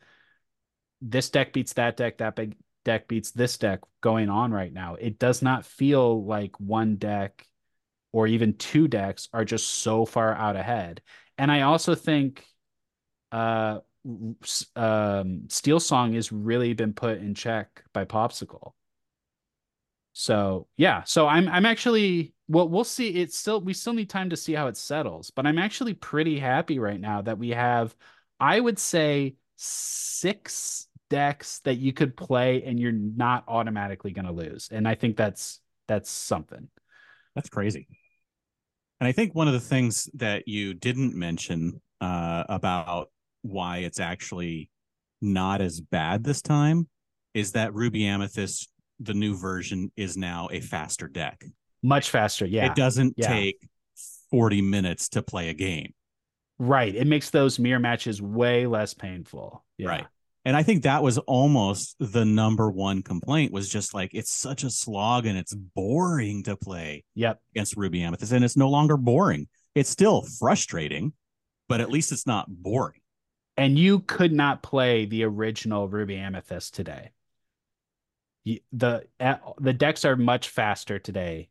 This 1.01 1.29
deck 1.31 1.53
beats 1.53 1.73
that 1.73 1.97
deck. 1.97 2.19
That 2.19 2.35
big 2.35 2.55
deck 2.87 3.09
beats 3.09 3.31
this 3.31 3.57
deck 3.57 3.81
going 3.99 4.29
on 4.29 4.53
right 4.53 4.71
now. 4.71 4.95
It 4.95 5.19
does 5.19 5.41
not 5.41 5.65
feel 5.65 6.23
like 6.23 6.57
one 6.57 6.95
deck 6.95 7.45
or 8.13 8.27
even 8.27 8.53
two 8.53 8.87
decks 8.87 9.27
are 9.33 9.43
just 9.43 9.67
so 9.67 10.05
far 10.05 10.33
out 10.33 10.55
ahead. 10.55 11.01
And 11.37 11.51
I 11.51 11.61
also 11.63 11.95
think 11.95 12.45
uh 13.33 13.79
um 14.77 15.49
Steel 15.49 15.81
Song 15.81 16.13
has 16.13 16.31
really 16.31 16.73
been 16.73 16.93
put 16.93 17.17
in 17.17 17.35
check 17.35 17.83
by 17.91 18.05
Popsicle. 18.05 18.71
So 20.13 20.67
yeah, 20.77 21.03
so 21.03 21.27
I'm 21.27 21.49
I'm 21.49 21.65
actually 21.65 22.33
well 22.47 22.69
we'll 22.69 22.85
see. 22.85 23.09
It's 23.09 23.37
still 23.37 23.59
we 23.59 23.73
still 23.73 23.93
need 23.93 24.09
time 24.09 24.29
to 24.29 24.37
see 24.37 24.53
how 24.53 24.67
it 24.67 24.77
settles, 24.77 25.29
but 25.29 25.45
I'm 25.45 25.57
actually 25.59 25.93
pretty 25.93 26.39
happy 26.39 26.79
right 26.79 27.01
now 27.01 27.21
that 27.23 27.37
we 27.37 27.49
have 27.49 27.93
I 28.39 28.61
would 28.61 28.79
say 28.79 29.35
six 29.57 30.86
decks 31.09 31.59
that 31.59 31.75
you 31.75 31.93
could 31.93 32.15
play 32.15 32.63
and 32.63 32.79
you're 32.79 32.91
not 32.91 33.43
automatically 33.47 34.11
going 34.11 34.25
to 34.25 34.31
lose. 34.31 34.69
And 34.71 34.87
I 34.87 34.95
think 34.95 35.17
that's 35.17 35.59
that's 35.87 36.09
something. 36.09 36.67
That's 37.35 37.49
crazy. 37.49 37.87
And 38.99 39.07
I 39.07 39.11
think 39.11 39.35
one 39.35 39.47
of 39.47 39.53
the 39.53 39.59
things 39.59 40.09
that 40.15 40.47
you 40.47 40.73
didn't 40.73 41.15
mention 41.15 41.81
uh, 42.01 42.43
about 42.49 43.09
why 43.43 43.79
it's 43.79 43.99
actually 43.99 44.69
not 45.21 45.61
as 45.61 45.79
bad 45.79 46.23
this 46.23 46.41
time 46.41 46.87
is 47.33 47.51
that 47.51 47.73
Ruby 47.73 48.05
Amethyst, 48.05 48.69
the 48.99 49.13
new 49.13 49.37
version, 49.37 49.91
is 49.95 50.17
now 50.17 50.49
a 50.51 50.59
faster 50.59 51.07
deck. 51.07 51.45
Much 51.83 52.09
faster, 52.09 52.45
yeah. 52.45 52.65
It 52.65 52.75
doesn't 52.75 53.13
yeah. 53.17 53.27
take 53.27 53.59
40 54.31 54.63
minutes 54.63 55.09
to 55.09 55.21
play 55.21 55.49
a 55.49 55.53
game. 55.53 55.93
Right. 56.57 56.93
It 56.93 57.05
makes 57.05 57.29
those 57.29 57.59
mirror 57.59 57.79
matches 57.79 58.19
way 58.19 58.65
less 58.65 58.95
painful. 58.95 59.63
Yeah. 59.77 59.89
Right 59.89 60.07
and 60.47 60.55
i 60.55 60.63
think 60.63 60.83
that 60.83 61.03
was 61.03 61.17
almost 61.19 61.95
the 61.99 62.23
number 62.23 62.71
one 62.71 63.03
complaint 63.03 63.51
was 63.51 63.67
just 63.67 63.93
like 63.93 64.11
it's 64.13 64.31
such 64.31 64.63
a 64.63 64.69
slog 64.69 65.25
and 65.25 65.37
it's 65.37 65.53
boring 65.53 66.41
to 66.41 66.55
play 66.55 67.03
yep. 67.13 67.41
against 67.53 67.75
ruby 67.75 68.01
amethyst 68.01 68.31
and 68.31 68.45
it's 68.45 68.57
no 68.57 68.69
longer 68.69 68.97
boring. 68.97 69.47
It's 69.75 69.89
still 69.89 70.23
frustrating 70.39 71.13
but 71.67 71.81
at 71.81 71.91
least 71.91 72.11
it's 72.11 72.25
not 72.25 72.45
boring. 72.49 73.01
And 73.57 73.77
you 73.77 73.99
could 73.99 74.31
not 74.31 74.63
play 74.63 75.05
the 75.05 75.23
original 75.23 75.87
ruby 75.89 76.15
amethyst 76.15 76.75
today. 76.75 77.11
The 78.71 79.05
the 79.59 79.73
decks 79.73 80.05
are 80.05 80.15
much 80.15 80.49
faster 80.49 80.97
today. 80.97 81.49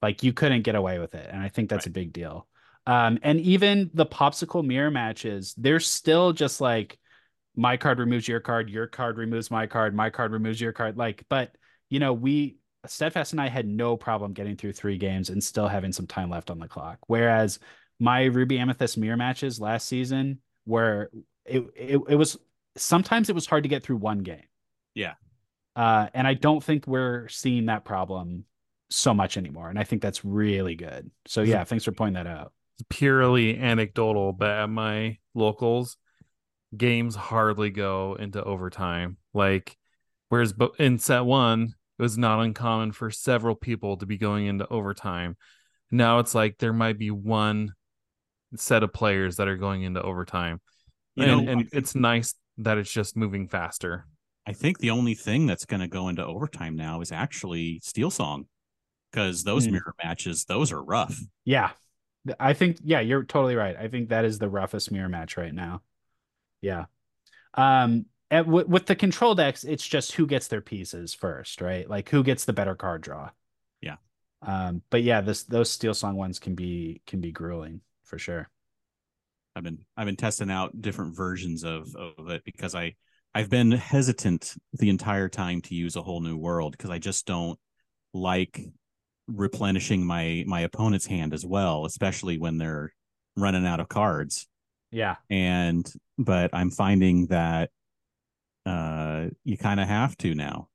Like 0.00 0.24
you 0.24 0.32
couldn't 0.32 0.62
get 0.62 0.74
away 0.74 0.98
with 0.98 1.14
it 1.14 1.28
and 1.32 1.40
i 1.40 1.48
think 1.48 1.70
that's 1.70 1.86
right. 1.86 1.90
a 1.92 2.00
big 2.00 2.12
deal. 2.12 2.48
Um 2.86 3.20
and 3.22 3.38
even 3.40 3.90
the 3.94 4.06
popsicle 4.06 4.66
mirror 4.66 4.90
matches 4.90 5.54
they're 5.56 5.78
still 5.78 6.32
just 6.32 6.60
like 6.60 6.98
my 7.56 7.76
card 7.76 7.98
removes 7.98 8.26
your 8.26 8.40
card, 8.40 8.70
your 8.70 8.86
card 8.86 9.18
removes 9.18 9.50
my 9.50 9.66
card, 9.66 9.94
my 9.94 10.10
card 10.10 10.32
removes 10.32 10.60
your 10.60 10.72
card. 10.72 10.96
Like, 10.96 11.24
but 11.28 11.54
you 11.90 11.98
know, 11.98 12.12
we 12.12 12.56
Steadfast 12.86 13.32
and 13.32 13.40
I 13.40 13.48
had 13.48 13.66
no 13.66 13.96
problem 13.96 14.32
getting 14.32 14.56
through 14.56 14.72
three 14.72 14.98
games 14.98 15.30
and 15.30 15.42
still 15.42 15.68
having 15.68 15.92
some 15.92 16.06
time 16.06 16.30
left 16.30 16.50
on 16.50 16.58
the 16.58 16.66
clock. 16.66 16.98
Whereas 17.06 17.58
my 18.00 18.24
Ruby 18.24 18.58
Amethyst 18.58 18.98
mirror 18.98 19.16
matches 19.16 19.60
last 19.60 19.86
season, 19.86 20.40
where 20.64 21.10
it, 21.44 21.62
it, 21.76 22.00
it 22.08 22.16
was 22.16 22.38
sometimes 22.76 23.28
it 23.28 23.34
was 23.34 23.46
hard 23.46 23.62
to 23.62 23.68
get 23.68 23.84
through 23.84 23.98
one 23.98 24.18
game. 24.20 24.46
Yeah. 24.94 25.14
Uh, 25.76 26.08
and 26.12 26.26
I 26.26 26.34
don't 26.34 26.62
think 26.62 26.86
we're 26.86 27.28
seeing 27.28 27.66
that 27.66 27.84
problem 27.84 28.44
so 28.90 29.14
much 29.14 29.36
anymore. 29.36 29.70
And 29.70 29.78
I 29.78 29.84
think 29.84 30.02
that's 30.02 30.24
really 30.24 30.74
good. 30.74 31.10
So 31.26 31.42
yeah, 31.42 31.64
thanks 31.64 31.84
for 31.84 31.92
pointing 31.92 32.22
that 32.22 32.26
out. 32.26 32.52
Purely 32.88 33.58
anecdotal, 33.58 34.32
but 34.32 34.50
at 34.50 34.66
my 34.68 35.18
locals, 35.34 35.96
games 36.76 37.14
hardly 37.14 37.70
go 37.70 38.16
into 38.18 38.42
overtime. 38.42 39.16
Like, 39.34 39.76
whereas 40.28 40.54
in 40.78 40.98
set 40.98 41.24
one, 41.24 41.74
it 41.98 42.02
was 42.02 42.18
not 42.18 42.40
uncommon 42.40 42.92
for 42.92 43.10
several 43.10 43.54
people 43.54 43.96
to 43.98 44.06
be 44.06 44.16
going 44.16 44.46
into 44.46 44.66
overtime. 44.68 45.36
Now 45.90 46.18
it's 46.20 46.34
like 46.34 46.58
there 46.58 46.72
might 46.72 46.98
be 46.98 47.10
one 47.10 47.72
set 48.56 48.82
of 48.82 48.92
players 48.92 49.36
that 49.36 49.48
are 49.48 49.56
going 49.56 49.82
into 49.82 50.02
overtime. 50.02 50.60
You 51.14 51.24
and, 51.24 51.46
know, 51.46 51.52
and 51.52 51.68
it's 51.72 51.94
nice 51.94 52.34
that 52.58 52.78
it's 52.78 52.90
just 52.90 53.16
moving 53.16 53.48
faster. 53.48 54.06
I 54.46 54.54
think 54.54 54.78
the 54.78 54.90
only 54.90 55.14
thing 55.14 55.46
that's 55.46 55.66
going 55.66 55.80
to 55.80 55.88
go 55.88 56.08
into 56.08 56.24
overtime 56.24 56.76
now 56.76 57.00
is 57.00 57.12
actually 57.12 57.80
Steel 57.82 58.10
Song 58.10 58.46
because 59.10 59.44
those 59.44 59.68
mm. 59.68 59.72
mirror 59.72 59.94
matches, 60.02 60.46
those 60.46 60.72
are 60.72 60.82
rough. 60.82 61.18
Yeah. 61.44 61.70
I 62.40 62.54
think, 62.54 62.78
yeah, 62.82 63.00
you're 63.00 63.24
totally 63.24 63.54
right. 63.54 63.76
I 63.76 63.88
think 63.88 64.08
that 64.08 64.24
is 64.24 64.38
the 64.38 64.48
roughest 64.48 64.90
mirror 64.90 65.08
match 65.08 65.36
right 65.36 65.54
now. 65.54 65.82
Yeah. 66.62 66.86
Um, 67.54 68.06
and 68.30 68.46
w- 68.46 68.66
with 68.66 68.86
the 68.86 68.96
control 68.96 69.34
decks, 69.34 69.64
it's 69.64 69.86
just 69.86 70.12
who 70.12 70.26
gets 70.26 70.48
their 70.48 70.62
pieces 70.62 71.12
first, 71.12 71.60
right? 71.60 71.88
Like 71.88 72.08
who 72.08 72.22
gets 72.24 72.46
the 72.46 72.54
better 72.54 72.74
card 72.74 73.02
draw. 73.02 73.30
Yeah. 73.82 73.96
Um, 74.40 74.82
but 74.88 75.02
yeah, 75.02 75.20
this 75.20 75.44
those 75.44 75.70
Steel 75.70 75.92
Song 75.92 76.16
ones 76.16 76.38
can 76.38 76.54
be 76.54 77.02
can 77.06 77.20
be 77.20 77.30
grueling 77.30 77.82
for 78.04 78.18
sure. 78.18 78.48
I've 79.54 79.64
been 79.64 79.84
I've 79.96 80.06
been 80.06 80.16
testing 80.16 80.50
out 80.50 80.80
different 80.80 81.14
versions 81.14 81.62
of 81.64 81.94
of 81.94 82.30
it 82.30 82.42
because 82.44 82.74
I 82.74 82.94
I've 83.34 83.50
been 83.50 83.70
hesitant 83.70 84.54
the 84.72 84.88
entire 84.88 85.28
time 85.28 85.60
to 85.62 85.74
use 85.74 85.96
a 85.96 86.02
whole 86.02 86.20
new 86.20 86.36
world 86.36 86.72
because 86.72 86.90
I 86.90 86.98
just 86.98 87.26
don't 87.26 87.58
like 88.14 88.60
replenishing 89.26 90.04
my 90.04 90.44
my 90.46 90.62
opponent's 90.62 91.06
hand 91.06 91.34
as 91.34 91.44
well, 91.44 91.84
especially 91.84 92.38
when 92.38 92.58
they're 92.58 92.92
running 93.36 93.66
out 93.66 93.80
of 93.80 93.88
cards. 93.88 94.46
Yeah. 94.92 95.16
And 95.30 95.90
but 96.18 96.50
I'm 96.52 96.70
finding 96.70 97.26
that 97.28 97.70
uh 98.66 99.28
you 99.44 99.56
kind 99.58 99.80
of 99.80 99.88
have 99.88 100.16
to 100.18 100.34
now. 100.34 100.68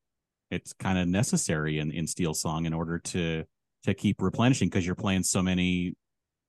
it's 0.52 0.74
kind 0.74 0.98
of 1.00 1.08
necessary 1.08 1.80
in 1.80 1.92
in 1.92 2.08
Steel 2.08 2.34
Song 2.34 2.66
in 2.66 2.74
order 2.74 3.00
to 3.00 3.46
to 3.86 3.94
keep 3.94 4.22
replenishing 4.22 4.70
because 4.70 4.86
you're 4.86 4.96
playing 4.96 5.24
so 5.24 5.42
many 5.44 5.96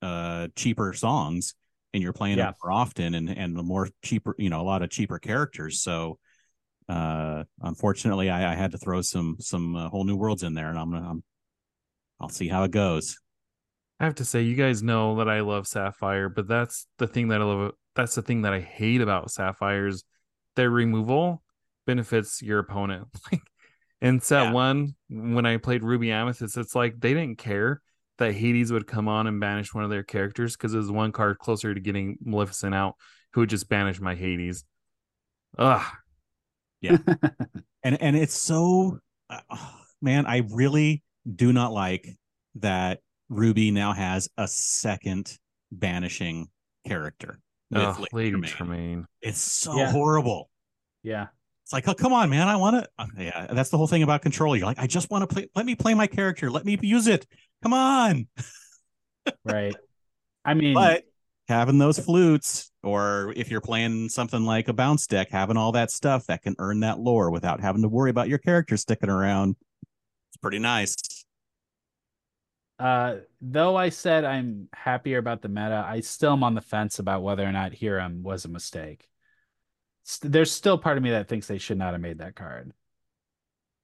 uh 0.01 0.47
cheaper 0.55 0.93
songs 0.93 1.55
and 1.93 2.03
you're 2.03 2.13
playing 2.13 2.37
Yeah. 2.37 2.47
them 2.47 2.55
more 2.63 2.71
often 2.73 3.15
and 3.15 3.29
and 3.29 3.57
the 3.57 3.63
more 3.63 3.89
cheaper 4.03 4.35
you 4.39 4.49
know 4.49 4.61
a 4.61 4.63
lot 4.63 4.83
of 4.83 4.89
cheaper 4.91 5.19
characters 5.19 5.81
so 5.81 6.19
uh 6.89 7.43
unfortunately 7.61 8.29
i, 8.29 8.53
I 8.53 8.55
had 8.55 8.71
to 8.71 8.77
throw 8.79 9.01
some 9.01 9.37
some 9.39 9.75
uh, 9.75 9.89
whole 9.89 10.05
new 10.05 10.17
worlds 10.17 10.43
in 10.43 10.53
there 10.55 10.69
and 10.69 10.79
i'm 10.79 10.91
gonna 10.91 11.09
I'm, 11.09 11.23
i'll 12.21 12.29
see 12.29 12.47
how 12.49 12.63
it 12.63 12.71
goes 12.71 13.17
I 13.99 14.05
have 14.05 14.15
to 14.15 14.25
say, 14.25 14.41
you 14.43 14.55
guys 14.55 14.81
know 14.81 15.17
that 15.17 15.29
I 15.29 15.41
love 15.41 15.67
Sapphire, 15.67 16.29
but 16.29 16.47
that's 16.47 16.87
the 16.97 17.07
thing 17.07 17.29
that 17.29 17.41
I 17.41 17.43
love. 17.43 17.71
That's 17.95 18.15
the 18.15 18.21
thing 18.21 18.43
that 18.43 18.53
I 18.53 18.59
hate 18.61 19.01
about 19.01 19.31
Sapphires. 19.31 20.03
Their 20.55 20.69
removal 20.69 21.41
benefits 21.85 22.41
your 22.41 22.59
opponent. 22.59 23.07
Like 23.31 23.41
in 24.01 24.21
set 24.21 24.43
Yeah. 24.43 24.51
one, 24.53 24.95
when 25.09 25.45
I 25.45 25.57
played 25.57 25.83
Ruby 25.83 26.11
Amethyst, 26.11 26.55
it's 26.55 26.73
like 26.75 26.99
they 26.99 27.13
didn't 27.13 27.37
care 27.37 27.81
that 28.17 28.33
Hades 28.33 28.71
would 28.71 28.87
come 28.87 29.09
on 29.09 29.27
and 29.27 29.39
banish 29.41 29.73
one 29.73 29.83
of 29.83 29.89
their 29.89 30.03
characters 30.03 30.55
because 30.55 30.73
it 30.73 30.77
was 30.77 30.89
one 30.91 31.11
card 31.11 31.37
closer 31.37 31.73
to 31.73 31.79
getting 31.81 32.17
Maleficent 32.23 32.73
out, 32.73 32.95
who 33.33 33.41
would 33.41 33.49
just 33.49 33.67
banish 33.67 33.99
my 33.99 34.15
Hades. 34.15 34.63
Ugh. 35.57 35.85
Yeah. 36.81 36.97
and 37.83 38.01
and 38.01 38.15
it's 38.15 38.33
so 38.35 38.99
uh, 39.29 39.39
man 40.01 40.25
i 40.25 40.43
really 40.51 41.03
do 41.29 41.51
not 41.51 41.73
like 41.73 42.07
that 42.55 42.99
ruby 43.29 43.71
now 43.71 43.93
has 43.93 44.29
a 44.37 44.47
second 44.47 45.37
banishing 45.71 46.47
character 46.87 47.39
with 47.71 47.81
Ugh, 47.83 47.99
Lady 47.99 48.07
Lady 48.13 48.29
Tremaine. 48.31 48.49
Tremaine. 48.49 49.05
it's 49.21 49.39
so 49.39 49.77
Yeah. 49.77 49.91
horrible 49.91 50.49
Yeah. 51.03 51.27
it's 51.63 51.71
like 51.73 51.87
oh 51.87 51.93
come 51.93 52.13
on 52.13 52.29
man 52.29 52.47
i 52.47 52.55
want 52.55 52.83
to 52.83 52.89
oh, 52.97 53.05
yeah 53.17 53.47
that's 53.51 53.69
the 53.69 53.77
whole 53.77 53.87
thing 53.87 54.01
about 54.03 54.21
control 54.21 54.55
you're 54.55 54.65
like 54.65 54.79
i 54.79 54.87
just 54.87 55.09
want 55.11 55.27
to 55.27 55.33
play 55.33 55.47
let 55.55 55.65
me 55.65 55.75
play 55.75 55.93
my 55.93 56.07
character 56.07 56.49
let 56.49 56.65
me 56.65 56.77
use 56.81 57.07
it 57.07 57.25
come 57.63 57.73
on 57.73 58.27
Right. 59.45 59.75
I 60.43 60.55
mean, 60.55 60.73
but 60.73 61.03
having 61.49 61.77
those 61.77 61.99
flutes 61.99 62.71
or 62.81 63.31
if 63.35 63.51
you're 63.51 63.61
playing 63.61 64.09
something 64.09 64.43
like 64.43 64.67
a 64.69 64.73
bounce 64.73 65.05
deck 65.05 65.29
having 65.29 65.57
all 65.57 65.73
that 65.73 65.91
stuff 65.91 66.25
that 66.27 66.41
can 66.41 66.55
earn 66.57 66.79
that 66.79 66.99
lore 66.99 67.29
without 67.29 67.59
having 67.59 67.83
to 67.83 67.87
worry 67.89 68.09
about 68.09 68.27
your 68.29 68.39
character 68.39 68.75
sticking 68.77 69.09
around 69.09 69.55
it's 70.29 70.37
pretty 70.41 70.57
nice 70.57 70.95
uh, 72.79 73.17
though 73.41 73.75
I 73.75 73.89
said 73.89 74.25
I'm 74.25 74.69
happier 74.73 75.17
about 75.17 75.41
the 75.41 75.49
meta, 75.49 75.85
I 75.87 75.99
still 75.99 76.33
am 76.33 76.43
on 76.43 76.55
the 76.55 76.61
fence 76.61 76.99
about 76.99 77.21
whether 77.23 77.45
or 77.45 77.51
not 77.51 77.75
Hiram 77.75 78.23
was 78.23 78.45
a 78.45 78.49
mistake. 78.49 79.07
St- 80.03 80.31
There's 80.31 80.51
still 80.51 80.77
part 80.77 80.97
of 80.97 81.03
me 81.03 81.11
that 81.11 81.27
thinks 81.27 81.47
they 81.47 81.57
should 81.57 81.77
not 81.77 81.93
have 81.93 82.01
made 82.01 82.19
that 82.19 82.35
card. 82.35 82.71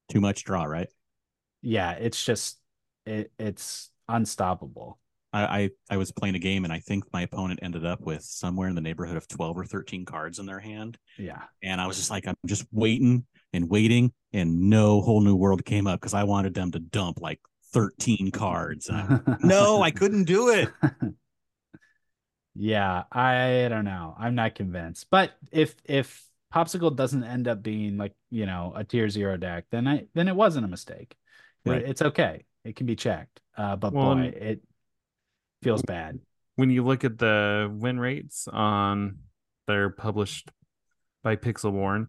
too 0.09 0.21
much 0.21 0.43
draw 0.43 0.63
right 0.63 0.87
Yeah, 1.61 1.91
it's 1.91 2.23
just 2.23 2.59
it, 3.05 3.31
it's 3.37 3.89
unstoppable. 4.07 4.99
I, 5.33 5.43
I 5.43 5.69
i 5.89 5.97
was 5.97 6.11
playing 6.13 6.35
a 6.35 6.39
game 6.39 6.63
and 6.63 6.71
i 6.71 6.79
think 6.79 7.03
my 7.11 7.23
opponent 7.23 7.59
ended 7.61 7.85
up 7.85 7.99
with 7.99 8.21
somewhere 8.21 8.69
in 8.69 8.75
the 8.75 8.79
neighborhood 8.81 9.17
of 9.17 9.27
12 9.27 9.57
or 9.57 9.65
13 9.65 10.05
cards 10.05 10.39
in 10.39 10.45
their 10.45 10.59
hand 10.61 10.97
Yeah. 11.17 11.41
and 11.61 11.81
i 11.81 11.87
was 11.87 11.97
just 11.97 12.09
like 12.09 12.25
i'm 12.25 12.35
just 12.45 12.65
waiting 12.71 13.25
and 13.51 13.69
waiting 13.69 14.13
and 14.31 14.69
no 14.69 15.01
whole 15.01 15.19
new 15.19 15.35
world 15.35 15.65
came 15.65 15.87
up 15.87 15.99
because 15.99 16.13
i 16.13 16.23
wanted 16.23 16.53
them 16.53 16.71
to 16.71 16.79
dump 16.79 17.19
like 17.19 17.41
13 17.75 18.31
cards 18.31 18.89
no 19.43 19.81
i 19.83 19.91
couldn't 19.91 20.23
do 20.23 20.49
it 20.49 20.69
Yeah, 22.57 23.03
I 23.11 23.67
don't 23.69 23.83
know. 23.83 24.15
I'm 24.17 24.33
not 24.35 24.55
convinced. 24.55 25.07
But 25.11 25.33
if 25.51 25.75
if 25.83 26.25
Popsicle 26.53 26.95
doesn't 26.95 27.25
end 27.25 27.49
up 27.49 27.61
being 27.61 27.97
like, 27.97 28.13
you 28.29 28.45
know, 28.45 28.71
a 28.73 28.85
tier 28.85 29.09
zero 29.09 29.35
deck, 29.35 29.65
then 29.71 29.87
I 29.89 30.05
then 30.13 30.29
it 30.29 30.35
wasn't 30.37 30.63
a 30.65 30.69
mistake. 30.69 31.17
It- 31.65 31.69
Right. 31.69 31.81
it's 31.81 32.01
okay. 32.01 32.45
It 32.63 32.77
can 32.77 32.85
be 32.85 32.95
checked. 32.95 33.41
Uh, 33.57 33.75
but 33.75 33.91
Well, 33.91 34.15
boy, 34.15 34.31
it 34.33 34.61
feels 35.63 35.81
bad. 35.81 36.19
when 36.55 36.69
you 36.69 36.81
look 36.83 37.03
at 37.03 37.17
the 37.17 37.69
win 37.77 37.99
rates 37.99 38.47
on 38.47 39.17
they're 39.67 39.89
published 39.89 40.49
by 41.23 41.35
Pixelborn, 41.35 42.07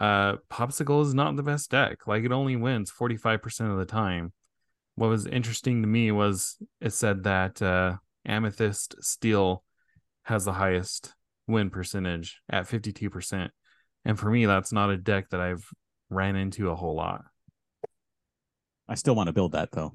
uh 0.00 0.36
Popsicle 0.50 1.02
is 1.02 1.12
not 1.12 1.36
the 1.36 1.42
best 1.42 1.70
deck. 1.70 2.06
Like 2.06 2.24
it 2.24 2.32
only 2.32 2.56
wins 2.56 2.90
45% 2.90 3.70
of 3.72 3.76
the 3.76 3.84
time. 3.84 4.32
What 4.96 5.08
was 5.08 5.26
interesting 5.26 5.82
to 5.82 5.88
me 5.88 6.10
was 6.10 6.56
it 6.80 6.92
said 6.92 7.24
that 7.24 7.62
uh 7.62 7.96
Amethyst 8.24 8.96
Steel 9.02 9.62
has 10.24 10.44
the 10.44 10.52
highest 10.52 11.14
win 11.46 11.70
percentage 11.70 12.40
at 12.50 12.64
52%. 12.64 13.50
And 14.04 14.18
for 14.18 14.30
me 14.30 14.46
that's 14.46 14.72
not 14.72 14.90
a 14.90 14.96
deck 14.96 15.30
that 15.30 15.40
I've 15.40 15.68
ran 16.10 16.34
into 16.34 16.70
a 16.70 16.74
whole 16.74 16.96
lot. 16.96 17.22
i 18.88 18.94
still 18.94 19.14
want 19.14 19.28
to 19.28 19.32
build 19.32 19.52
that 19.52 19.70
though 19.72 19.92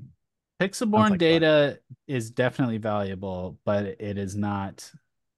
Pixelborn 0.62 1.10
like 1.12 1.20
data 1.20 1.80
is 2.08 2.30
definitely 2.30 2.78
valuable, 2.78 3.58
but 3.66 3.86
it 3.86 4.18
is 4.20 4.36
not 4.36 4.91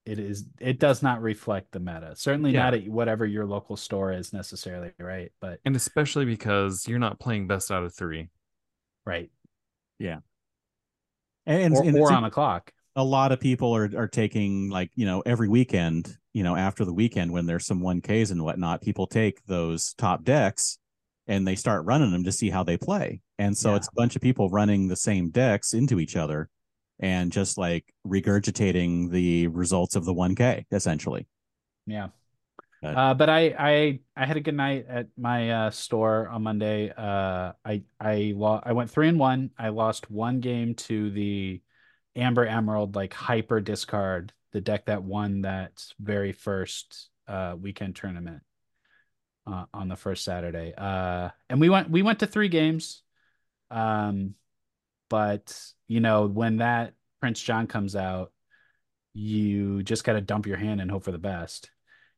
it 0.04 0.18
is 0.18 0.44
it 0.60 0.78
does 0.78 1.02
not 1.02 1.22
reflect 1.22 1.72
the 1.72 1.80
meta. 1.80 2.14
Certainly 2.14 2.52
Yeah. 2.52 2.64
not 2.64 2.74
at 2.74 2.86
whatever 2.88 3.24
your 3.24 3.46
local 3.46 3.76
store 3.76 4.12
is 4.12 4.34
necessarily, 4.34 4.92
right? 4.98 5.32
But 5.40 5.60
And 5.64 5.74
especially 5.76 6.26
because 6.26 6.86
you're 6.86 6.98
not 6.98 7.18
playing 7.18 7.46
best 7.46 7.70
out 7.70 7.84
of 7.84 7.94
3. 7.94 8.28
right. 9.06 9.30
And, 11.46 11.74
Or, 11.74 11.82
and 11.82 11.96
or 11.96 12.08
it's- 12.08 12.12
on 12.16 12.22
the 12.22 12.30
clock. 12.30 12.72
a 12.96 13.04
lot 13.04 13.32
of 13.32 13.40
people 13.40 13.74
are 13.74 13.90
are 13.96 14.08
taking 14.08 14.68
like 14.70 14.90
you 14.94 15.06
know 15.06 15.22
every 15.26 15.48
weekend 15.48 16.16
you 16.32 16.42
know 16.42 16.56
after 16.56 16.84
the 16.84 16.92
weekend 16.92 17.32
when 17.32 17.46
there's 17.46 17.66
some 17.66 17.80
1ks 17.80 18.30
and 18.30 18.42
whatnot 18.42 18.82
people 18.82 19.06
take 19.06 19.44
those 19.46 19.94
top 19.94 20.24
decks 20.24 20.78
and 21.26 21.46
they 21.46 21.54
start 21.56 21.84
running 21.86 22.12
them 22.12 22.24
to 22.24 22.32
see 22.32 22.50
how 22.50 22.62
they 22.62 22.76
play 22.76 23.20
and 23.38 23.56
so 23.56 23.70
Yeah. 23.70 23.76
it's 23.76 23.88
a 23.88 23.94
bunch 23.96 24.14
of 24.16 24.22
people 24.22 24.48
running 24.50 24.88
the 24.88 24.96
same 24.96 25.30
decks 25.30 25.74
into 25.74 25.98
each 26.00 26.16
other 26.16 26.48
and 27.00 27.32
just 27.32 27.58
like 27.58 27.84
regurgitating 28.06 29.10
the 29.10 29.48
results 29.48 29.96
of 29.96 30.04
the 30.04 30.14
1k 30.14 30.64
essentially 30.70 31.26
Yeah. 31.86 32.08
Uh, 32.84 33.14
but 33.14 33.30
I, 33.30 33.54
I 33.58 34.00
I 34.16 34.26
had 34.26 34.36
a 34.36 34.40
good 34.40 34.54
night 34.54 34.86
at 34.88 35.08
my 35.16 35.50
uh, 35.50 35.70
store 35.70 36.28
on 36.28 36.42
Monday. 36.42 36.90
Uh, 36.90 37.52
I 37.64 37.82
I 37.98 38.34
lo- 38.36 38.62
I 38.62 38.72
went 38.72 38.90
three 38.90 39.08
and 39.08 39.18
one. 39.18 39.50
I 39.58 39.70
lost 39.70 40.10
one 40.10 40.40
game 40.40 40.74
to 40.74 41.10
the 41.10 41.62
Amber 42.16 42.46
Emerald 42.46 42.94
like 42.94 43.14
hyper 43.14 43.60
discard, 43.60 44.32
the 44.52 44.60
deck 44.60 44.86
that 44.86 45.02
won 45.02 45.42
that 45.42 45.84
very 45.98 46.32
first 46.32 47.08
uh, 47.26 47.56
weekend 47.58 47.96
tournament 47.96 48.42
uh, 49.46 49.64
on 49.72 49.88
the 49.88 49.96
first 49.96 50.24
Saturday. 50.24 50.74
Uh, 50.76 51.30
and 51.48 51.60
we 51.60 51.68
went 51.68 51.90
we 51.90 52.02
went 52.02 52.20
to 52.20 52.26
three 52.26 52.48
games. 52.48 53.02
Um, 53.70 54.34
but 55.08 55.58
you 55.88 56.00
know 56.00 56.26
when 56.26 56.58
that 56.58 56.94
Prince 57.20 57.40
John 57.40 57.66
comes 57.66 57.96
out, 57.96 58.32
you 59.14 59.82
just 59.82 60.04
got 60.04 60.14
to 60.14 60.20
dump 60.20 60.46
your 60.46 60.56
hand 60.56 60.80
and 60.80 60.90
hope 60.90 61.04
for 61.04 61.12
the 61.12 61.18
best 61.18 61.70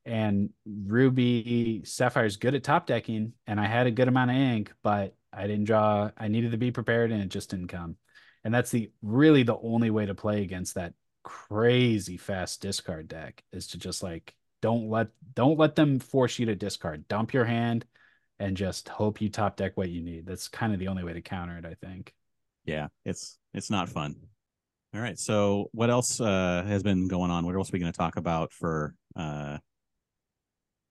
and 0.07 0.51
Ruby 0.67 1.83
Sapphire 1.85 2.27
is 2.27 2.39
good 2.39 2.55
at 2.55 2.65
top 2.65 2.87
decking, 2.87 3.35
and 3.47 3.61
I 3.61 3.67
had 3.67 3.87
a 3.89 3.93
good 3.93 4.09
amount 4.09 4.31
of 4.33 4.39
ink, 4.39 4.73
but 4.83 5.17
I 5.33 5.49
didn't 5.49 5.65
draw. 5.67 6.11
I 6.19 6.29
needed 6.29 6.53
to 6.53 6.59
be 6.59 6.71
prepared, 6.73 7.13
and 7.13 7.23
it 7.23 7.29
just 7.31 7.51
didn't 7.51 7.69
come. 7.69 7.97
And 8.45 8.55
that's 8.55 8.71
the 8.71 8.93
really 9.03 9.43
the 9.45 9.59
only 9.59 9.91
way 9.91 10.07
to 10.07 10.15
play 10.15 10.43
against 10.43 10.77
that 10.77 10.95
crazy 11.25 12.17
fast 12.17 12.63
discard 12.63 13.09
deck 13.09 13.43
is 13.53 13.69
to 13.69 13.79
just 13.79 14.03
like 14.03 14.35
don't 14.63 14.89
let 14.89 15.09
don't 15.35 15.59
let 15.59 15.75
them 15.77 15.99
force 16.01 16.39
you 16.39 16.47
to 16.47 16.57
discard. 16.57 17.09
Dump 17.09 17.35
your 17.35 17.45
hand, 17.45 17.85
and 18.39 18.57
just 18.57 18.89
hope 18.89 19.21
you 19.21 19.29
top 19.31 19.57
deck 19.57 19.77
what 19.77 19.91
you 19.91 20.03
need. 20.03 20.27
That's 20.27 20.49
kind 20.49 20.73
of 20.73 20.79
the 20.79 20.89
only 20.89 21.05
way 21.05 21.15
to 21.15 21.23
counter 21.23 21.59
it, 21.59 21.67
I 21.67 21.75
think. 21.87 22.15
yeah 22.65 22.89
it's 23.05 23.39
it's 23.55 23.71
not 23.71 23.89
fun 23.89 24.15
all 24.95 25.01
right 25.01 25.19
so 25.19 25.69
what 25.73 25.91
else 25.91 26.21
uh 26.21 26.65
has 26.67 26.83
been 26.83 27.09
going 27.09 27.31
on 27.31 27.45
what 27.45 27.55
else 27.55 27.71
are 27.71 27.73
we 27.73 27.79
going 27.79 27.93
to 27.93 27.97
talk 27.97 28.17
about 28.17 28.53
for 28.53 28.95
uh 29.17 29.59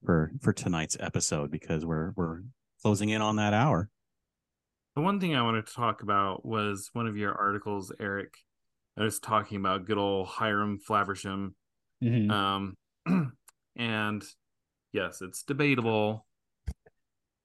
for 0.06 0.32
for 0.42 0.54
tonight's 0.54 0.98
episode 1.00 1.52
because 1.52 1.86
we're 1.86 2.12
we're 2.16 2.42
closing 2.82 3.10
in 3.10 3.22
on 3.22 3.38
that 3.38 3.54
hour 3.54 3.90
The 4.96 5.02
one 5.02 5.20
thing 5.20 5.36
I 5.36 5.42
wanted 5.42 5.66
to 5.68 5.74
talk 5.74 6.04
about 6.04 6.46
was 6.46 6.90
one 6.94 7.08
of 7.08 7.18
your 7.18 7.34
articles, 7.34 7.92
Eric. 8.00 8.34
I 8.98 9.04
was 9.04 9.20
talking 9.20 9.58
about 9.58 9.86
good 9.86 9.98
old 9.98 10.28
Hiram 10.28 10.80
Flaversham. 10.80 11.54
Mhm. 12.02 12.32
Um, 12.32 12.78
and 13.76 14.24
yes, 14.94 15.22
it's 15.22 15.44
debatable. 15.44 16.26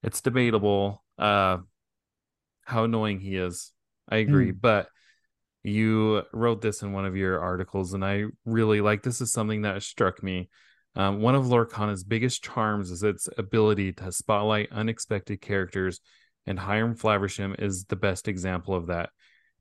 It's 0.03 0.21
debatable 0.21 1.03
uh, 1.19 1.59
how 2.65 2.85
annoying 2.85 3.21
he 3.21 3.37
is. 3.37 3.73
I 4.09 4.17
agree, 4.19 4.53
but 4.53 4.89
you 5.63 6.23
wrote 6.33 6.63
this 6.63 6.83
in 6.83 6.93
one 6.93 7.05
of 7.05 7.17
your 7.17 7.41
articles, 7.41 7.93
and 7.95 8.05
I 8.05 8.25
really 8.45 8.81
like 8.81 9.03
this. 9.03 9.21
Is 9.21 9.33
something 9.33 9.63
that 9.63 9.83
struck 9.83 10.23
me. 10.23 10.49
Um, 10.97 11.21
one 11.21 11.35
of 11.35 11.47
Lorcana's 11.47 12.05
biggest 12.05 12.43
charms 12.43 12.91
is 12.91 13.03
its 13.03 13.29
ability 13.39 13.93
to 13.95 14.13
spotlight 14.13 14.73
unexpected 14.73 15.41
characters, 15.41 16.01
and 16.47 16.59
Hiram 16.59 16.97
Flaversham 16.97 17.61
is 17.61 17.85
the 17.85 17.97
best 17.97 18.29
example 18.29 18.75
of 18.75 18.89
that. 18.89 19.11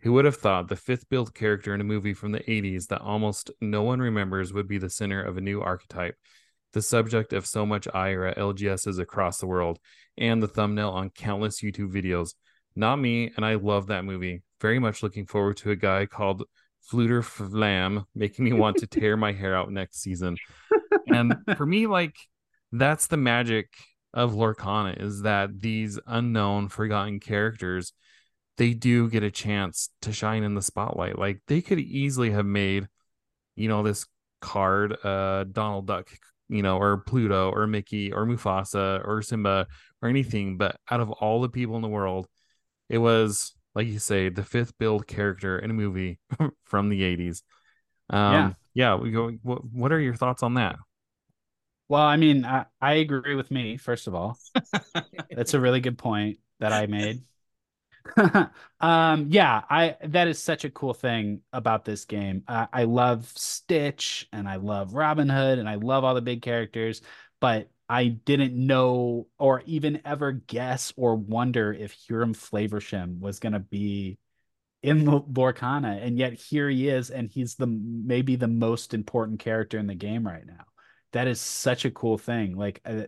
Who 0.01 0.13
would 0.13 0.25
have 0.25 0.38
thought 0.38 0.69
the 0.69 0.75
fifth 0.75 1.09
billed 1.09 1.36
character 1.36 1.73
in 1.73 1.82
a 1.82 1.84
movie 1.86 2.13
from 2.13 2.32
the 2.32 2.39
80s 2.39 2.88
that 2.88 3.01
almost 3.01 3.51
no 3.61 3.84
one 3.84 3.99
remembers 3.99 4.53
would 4.53 4.67
be 4.67 4.77
the 4.77 4.89
center 4.89 5.21
of 5.21 5.38
a 5.38 5.41
new 5.41 5.61
archetype? 5.61 6.15
the 6.73 6.82
subject 6.82 7.34
of 7.34 7.45
so 7.45 7.65
much 7.65 7.88
ire 7.93 8.25
at 8.25 8.38
LGSs 8.38 8.99
across 8.99 9.39
the 9.39 9.47
world, 9.47 9.80
and 10.17 10.41
the 10.41 10.47
thumbnail 10.47 10.89
on 10.89 11.09
countless 11.09 11.61
YouTube 11.61 11.91
videos. 11.91 12.34
Not 12.75 12.97
me, 12.97 13.32
and 13.36 13.45
I 13.45 13.55
love 13.55 13.88
that 13.88 14.05
movie. 14.05 14.43
Very 14.61 14.80
much 14.80 15.01
looking 15.01 15.25
forward 15.25 15.57
to 15.57 15.71
a 15.71 15.75
guy 15.75 16.05
called 16.05 16.43
Fluter 16.91 17.23
Flam 17.23 18.05
making 18.15 18.45
me 18.45 18.53
want 18.53 18.77
to 18.77 18.88
tear 18.88 19.17
my 19.17 19.32
hair 19.32 19.55
out 19.55 19.71
next 19.71 20.01
season. 20.01 20.38
And 21.08 21.36
for 21.58 21.66
me, 21.66 21.88
like 21.88 22.16
that's 22.72 23.08
the 23.08 23.18
magic 23.18 23.68
of 24.14 24.34
Lorcana 24.34 25.02
is 25.02 25.22
that 25.24 25.60
these 25.60 26.00
unknown, 26.08 26.70
forgotten 26.70 27.20
characters, 27.20 27.94
they 28.58 28.74
do 28.74 29.10
get 29.10 29.24
a 29.24 29.32
chance 29.32 29.90
to 30.02 30.12
shine 30.12 30.44
in 30.44 30.56
the 30.56 30.62
spotlight. 30.62 31.18
Like 31.18 31.42
they 31.48 31.62
could 31.62 31.80
easily 31.80 32.32
have 32.32 32.46
made, 32.46 32.88
you 33.56 33.68
know, 33.68 33.84
this 33.84 34.06
card, 34.42 34.98
uh, 35.04 35.46
Donald 35.46 35.88
Duck, 35.88 36.10
you 36.50 36.62
know, 36.64 36.78
or 36.78 36.98
Pluto 36.98 37.52
or 37.52 37.68
Mickey 37.68 38.12
or 38.12 38.26
Mufasa 38.26 39.06
or 39.08 39.22
Simba 39.22 39.68
or 40.02 40.10
anything. 40.10 40.58
But 40.58 40.78
out 40.90 41.00
of 41.00 41.12
all 41.12 41.42
the 41.42 41.50
people 41.50 41.76
in 41.76 41.82
the 41.82 41.88
world, 41.88 42.28
it 42.90 42.98
was 42.98 43.54
like 43.76 43.88
you 43.88 44.00
say, 44.00 44.30
the 44.30 44.44
fifth 44.44 44.78
billed 44.78 45.08
character 45.08 45.58
in 45.58 45.72
a 45.72 45.74
movie 45.74 46.20
from 46.66 46.90
the 46.90 47.02
80s. 47.02 47.44
Um, 48.10 48.34
yeah. 48.34 48.54
Yeah. 48.80 48.95
We 48.95 49.11
go, 49.11 49.32
what, 49.43 49.65
what 49.65 49.91
are 49.91 49.99
your 49.99 50.15
thoughts 50.15 50.41
on 50.41 50.53
that? 50.53 50.77
Well, 51.89 52.01
I 52.01 52.15
mean, 52.15 52.45
I, 52.45 52.65
I 52.80 52.93
agree 52.93 53.36
with 53.36 53.51
me, 53.51 53.75
first 53.75 54.07
of 54.07 54.15
all. 54.15 54.38
That's 55.32 55.53
a 55.53 55.59
really 55.59 55.82
good 55.82 55.97
point 55.97 56.38
that 56.61 56.71
I 56.71 56.86
made. 56.86 57.23
um, 58.80 59.27
yeah, 59.30 59.63
I 59.69 59.97
that 60.05 60.30
is 60.30 60.41
such 60.41 60.63
a 60.63 60.69
cool 60.69 60.93
thing 60.93 61.41
about 61.51 61.84
this 61.84 62.05
game. 62.05 62.43
Uh, 62.47 62.67
I 62.71 62.86
love 62.86 63.30
Stitch 63.36 64.30
and 64.32 64.47
I 64.47 64.55
love 64.55 64.93
Robin 64.93 65.27
Hood 65.27 65.59
and 65.59 65.67
I 65.67 65.75
love 65.75 66.05
all 66.05 66.15
the 66.15 66.21
big 66.21 66.41
characters, 66.41 67.01
but 67.41 67.69
I 67.89 68.07
didn't 68.07 68.55
know 68.55 69.27
or 69.38 69.61
even 69.65 70.01
ever 70.05 70.32
guess 70.32 70.93
or 70.95 71.15
wonder 71.15 71.73
if 71.73 71.93
Hiram 72.07 72.34
Flaversham 72.34 73.19
was 73.19 73.39
going 73.39 73.53
to 73.53 73.59
be 73.59 74.17
in 74.82 75.05
Lorcana, 75.05 76.01
and 76.01 76.17
yet 76.17 76.34
here 76.34 76.69
he 76.69 76.88
is, 76.88 77.09
and 77.09 77.30
he's 77.30 77.55
the 77.55 77.67
maybe 77.67 78.36
the 78.36 78.47
most 78.47 78.93
important 78.93 79.39
character 79.39 79.77
in 79.77 79.88
the 79.88 79.95
game 79.95 80.25
right 80.25 80.45
now 80.45 80.65
that 81.11 81.27
is 81.27 81.41
such 81.41 81.86
a 81.86 81.91
cool 81.91 82.17
thing. 82.17 82.55
Like 82.55 82.82
uh, 82.86 83.03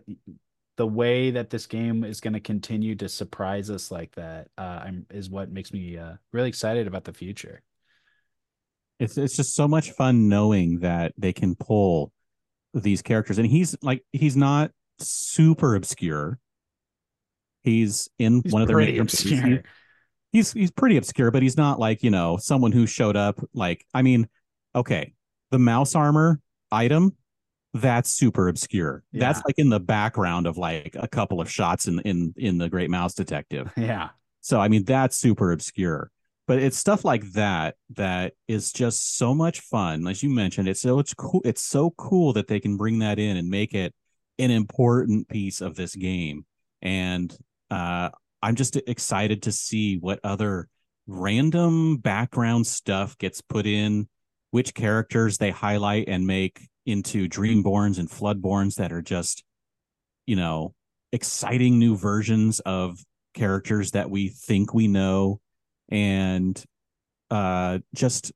the 0.76 0.86
way 0.86 1.32
that 1.32 1.50
this 1.50 1.66
game 1.66 2.04
is 2.04 2.20
going 2.20 2.32
to 2.34 2.40
continue 2.40 2.94
to 2.96 3.08
surprise 3.08 3.70
us 3.70 3.90
like 3.90 4.14
that 4.16 4.48
uh, 4.58 4.88
is 5.10 5.30
what 5.30 5.50
makes 5.50 5.72
me 5.72 5.98
uh, 5.98 6.14
really 6.32 6.48
excited 6.48 6.86
about 6.86 7.04
the 7.04 7.12
future. 7.12 7.62
It's 8.98 9.16
it's 9.18 9.36
just 9.36 9.54
so 9.54 9.66
much 9.66 9.90
fun 9.92 10.28
knowing 10.28 10.80
that 10.80 11.12
they 11.16 11.32
can 11.32 11.56
pull 11.56 12.12
these 12.72 13.02
characters, 13.02 13.38
and 13.38 13.46
he's 13.46 13.76
like 13.82 14.04
he's 14.12 14.36
not 14.36 14.70
super 14.98 15.74
obscure. 15.74 16.38
He's 17.62 18.08
in 18.18 18.42
he's 18.44 18.52
one 18.52 18.62
of 18.62 18.68
their 18.68 18.76
major 18.76 19.02
obscure. 19.02 19.62
He's 20.32 20.52
he's 20.52 20.70
pretty 20.70 20.96
obscure, 20.96 21.30
but 21.30 21.42
he's 21.42 21.56
not 21.56 21.78
like 21.78 22.02
you 22.02 22.10
know 22.10 22.36
someone 22.38 22.72
who 22.72 22.86
showed 22.86 23.16
up. 23.16 23.38
Like 23.54 23.86
I 23.94 24.02
mean, 24.02 24.28
okay, 24.74 25.12
the 25.50 25.58
mouse 25.58 25.94
armor 25.94 26.40
item 26.70 27.16
that's 27.74 28.10
super 28.10 28.48
obscure. 28.48 29.02
Yeah. 29.12 29.20
That's 29.20 29.42
like 29.46 29.58
in 29.58 29.70
the 29.70 29.80
background 29.80 30.46
of 30.46 30.58
like 30.58 30.94
a 30.98 31.08
couple 31.08 31.40
of 31.40 31.50
shots 31.50 31.88
in 31.88 32.00
in 32.00 32.34
in 32.36 32.58
the 32.58 32.68
Great 32.68 32.90
Mouse 32.90 33.14
Detective. 33.14 33.70
Yeah. 33.82 34.10
So 34.40 34.60
I 34.60 34.68
mean 34.68 34.84
that's 34.84 35.16
super 35.16 35.52
obscure. 35.52 36.10
But 36.48 36.58
it's 36.58 36.76
stuff 36.76 37.04
like 37.04 37.24
that 37.32 37.76
that 37.90 38.34
is 38.48 38.72
just 38.72 39.16
so 39.16 39.32
much 39.34 39.60
fun. 39.60 40.06
As 40.06 40.22
you 40.22 40.30
mentioned, 40.30 40.68
it's 40.68 40.80
so 40.80 40.98
it's 40.98 41.14
cool. 41.14 41.40
It's 41.44 41.62
so 41.62 41.90
cool 41.90 42.32
that 42.32 42.48
they 42.48 42.60
can 42.60 42.76
bring 42.76 42.98
that 42.98 43.18
in 43.18 43.36
and 43.36 43.48
make 43.48 43.74
it 43.74 43.94
an 44.38 44.50
important 44.50 45.28
piece 45.28 45.60
of 45.60 45.76
this 45.76 45.94
game. 45.94 46.44
And 46.82 47.34
uh, 47.70 48.10
I'm 48.42 48.56
just 48.56 48.76
excited 48.76 49.42
to 49.42 49.52
see 49.52 49.96
what 49.96 50.20
other 50.24 50.68
random 51.06 51.98
background 51.98 52.66
stuff 52.66 53.16
gets 53.18 53.40
put 53.40 53.66
in, 53.66 54.08
which 54.50 54.74
characters 54.74 55.38
they 55.38 55.50
highlight 55.50 56.08
and 56.08 56.26
make 56.26 56.68
into 56.84 57.28
Dreamborns 57.28 57.98
and 57.98 58.08
Floodborns 58.08 58.76
that 58.76 58.92
are 58.92 59.02
just, 59.02 59.44
you 60.26 60.36
know, 60.36 60.74
exciting 61.12 61.78
new 61.78 61.96
versions 61.96 62.60
of 62.60 62.98
characters 63.34 63.92
that 63.92 64.10
we 64.10 64.28
think 64.28 64.74
we 64.74 64.88
know. 64.88 65.40
And 65.88 66.62
uh 67.30 67.78
just 67.94 68.32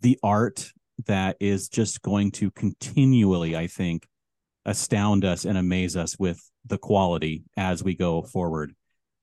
the 0.00 0.18
art 0.22 0.70
that 1.06 1.36
is 1.40 1.68
just 1.68 2.02
going 2.02 2.30
to 2.30 2.50
continually 2.52 3.56
i 3.56 3.66
think 3.66 4.06
astound 4.64 5.24
us 5.24 5.44
and 5.44 5.58
amaze 5.58 5.96
us 5.96 6.18
with 6.18 6.40
the 6.64 6.78
quality 6.78 7.44
as 7.56 7.82
we 7.82 7.94
go 7.94 8.22
forward 8.22 8.74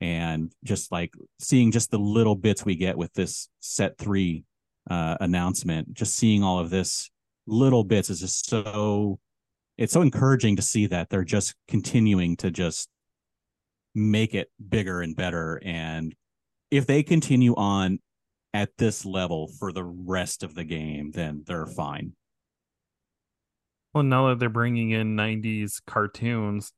and 0.02 0.52
just 0.64 0.92
like 0.92 1.14
seeing 1.40 1.72
just 1.72 1.92
the 1.92 2.00
little 2.00 2.36
bits 2.36 2.66
we 2.66 2.76
get 2.76 2.98
with 2.98 3.14
this 3.14 3.50
set 3.60 3.98
3 3.98 4.44
uh 4.90 5.16
announcement 5.22 5.94
just 5.94 6.16
seeing 6.16 6.44
all 6.44 6.60
of 6.60 6.70
this 6.70 7.10
little 7.48 7.84
bits 7.84 8.10
is 8.10 8.20
just 8.20 8.50
so 8.50 9.20
it's 9.78 9.94
so 9.94 10.02
encouraging 10.02 10.56
to 10.56 10.62
see 10.62 10.88
that 10.88 11.10
they're 11.10 11.24
just 11.24 11.56
continuing 11.68 12.36
to 12.38 12.52
just 12.52 12.90
make 13.96 14.34
it 14.34 14.50
bigger 14.70 15.02
and 15.02 15.16
better. 15.16 15.62
And 15.64 16.16
if 16.72 16.88
they 16.88 17.04
continue 17.04 17.56
on 17.56 18.00
at 18.54 18.70
this 18.78 19.06
level 19.06 19.48
for 19.60 19.72
the 19.72 19.84
rest 19.84 20.44
of 20.44 20.54
the 20.54 20.64
game 20.64 21.12
then 21.12 21.44
they're 21.46 21.66
fine. 21.66 22.14
Well 23.94 24.04
now 24.04 24.30
that 24.30 24.40
they're 24.40 24.50
bringing 24.50 24.92
in 24.92 25.16
90s 25.16 25.82
cartoons 25.86 26.72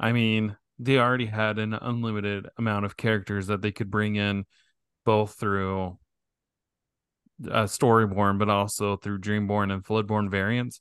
i 0.00 0.12
mean 0.12 0.56
they 0.78 0.98
already 0.98 1.26
had 1.26 1.58
an 1.58 1.74
unlimited 1.74 2.48
amount 2.58 2.84
of 2.84 2.96
characters 2.96 3.46
that 3.46 3.62
they 3.62 3.72
could 3.72 3.90
bring 3.90 4.16
in 4.16 4.44
both 5.04 5.34
through 5.34 5.98
uh, 7.50 7.64
Storyborn, 7.64 8.38
but 8.38 8.48
also 8.48 8.96
through 8.96 9.18
Dreamborn 9.18 9.72
and 9.72 9.84
Floodborn 9.84 10.30
variants. 10.30 10.80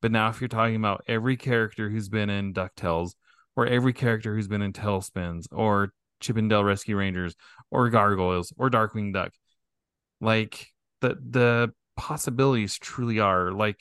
But 0.00 0.12
now, 0.12 0.28
if 0.28 0.40
you're 0.40 0.48
talking 0.48 0.76
about 0.76 1.04
every 1.06 1.36
character 1.36 1.88
who's 1.88 2.08
been 2.08 2.30
in 2.30 2.52
DuckTales, 2.52 3.12
or 3.56 3.66
every 3.66 3.92
character 3.92 4.34
who's 4.34 4.48
been 4.48 4.62
in 4.62 4.72
TaleSpins, 4.72 5.46
or 5.50 5.92
Chip 6.20 6.36
'n 6.36 6.48
Dale 6.48 6.64
Rescue 6.64 6.96
Rangers, 6.96 7.34
or 7.70 7.88
Gargoyles, 7.88 8.52
or 8.56 8.68
Darkwing 8.70 9.12
Duck, 9.12 9.32
like 10.20 10.68
the 11.00 11.16
the 11.28 11.72
possibilities 11.96 12.76
truly 12.76 13.20
are 13.20 13.52
like 13.52 13.80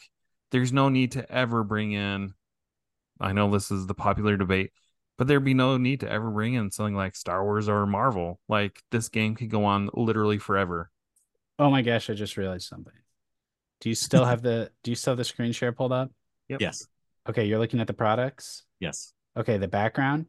there's 0.52 0.72
no 0.72 0.90
need 0.90 1.14
to 1.14 1.32
ever 1.32 1.64
bring 1.64 1.92
in. 1.92 2.34
I 3.20 3.34
know 3.34 3.50
this 3.52 3.72
is 3.72 3.88
the 3.88 3.96
popular 3.96 4.38
debate, 4.38 4.72
but 5.18 5.28
there'd 5.28 5.44
be 5.44 5.54
no 5.54 5.78
need 5.78 6.00
to 6.02 6.10
ever 6.12 6.30
bring 6.30 6.56
in 6.56 6.72
something 6.72 6.96
like 6.96 7.16
Star 7.16 7.44
Wars 7.44 7.70
or 7.70 7.86
Marvel. 7.86 8.40
Like 8.48 8.82
this 8.92 9.10
game 9.10 9.36
could 9.36 9.50
go 9.50 9.66
on 9.66 9.90
literally 9.94 10.38
forever. 10.38 10.90
Oh 11.60 11.70
my 11.70 11.82
gosh, 11.82 12.10
I 12.10 12.14
just 12.14 12.38
realized 12.38 12.68
something. 12.68 12.94
Do 13.82 13.90
you 13.90 13.96
still 13.96 14.26
have 14.26 14.42
the 14.42 14.72
do 14.84 14.92
you 14.92 14.96
still 14.96 15.12
have 15.12 15.18
the 15.18 15.24
screen 15.24 15.52
share 15.52 15.72
pulled 15.72 15.92
up? 15.92 16.12
Yep. 16.50 16.62
Yes. 16.62 16.88
Okay, 17.30 17.46
you're 17.46 17.60
looking 17.60 17.80
at 17.80 17.88
the 17.88 17.94
products? 17.94 18.64
Yes. 18.80 19.14
Okay, 19.38 19.58
the 19.58 19.68
background? 19.68 20.26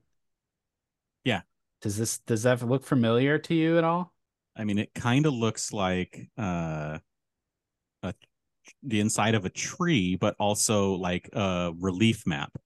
Yeah. 1.25 1.43
Does 1.83 1.97
this 1.97 2.19
does 2.19 2.43
that 2.45 2.63
look 2.63 2.85
familiar 2.85 3.39
to 3.39 3.55
you 3.55 3.79
at 3.79 3.85
all? 3.85 4.13
I 4.57 4.65
mean, 4.65 4.79
it 4.79 4.95
kind 4.95 5.27
of 5.27 5.35
looks 5.35 5.73
like 5.73 6.29
uh 6.39 6.99
a, 8.03 8.15
the 8.83 9.01
inside 9.01 9.35
of 9.35 9.45
a 9.45 9.51
tree, 9.51 10.17
but 10.17 10.37
also 10.39 10.95
like 10.95 11.29
a 11.33 11.73
relief 11.79 12.27
map. 12.27 12.57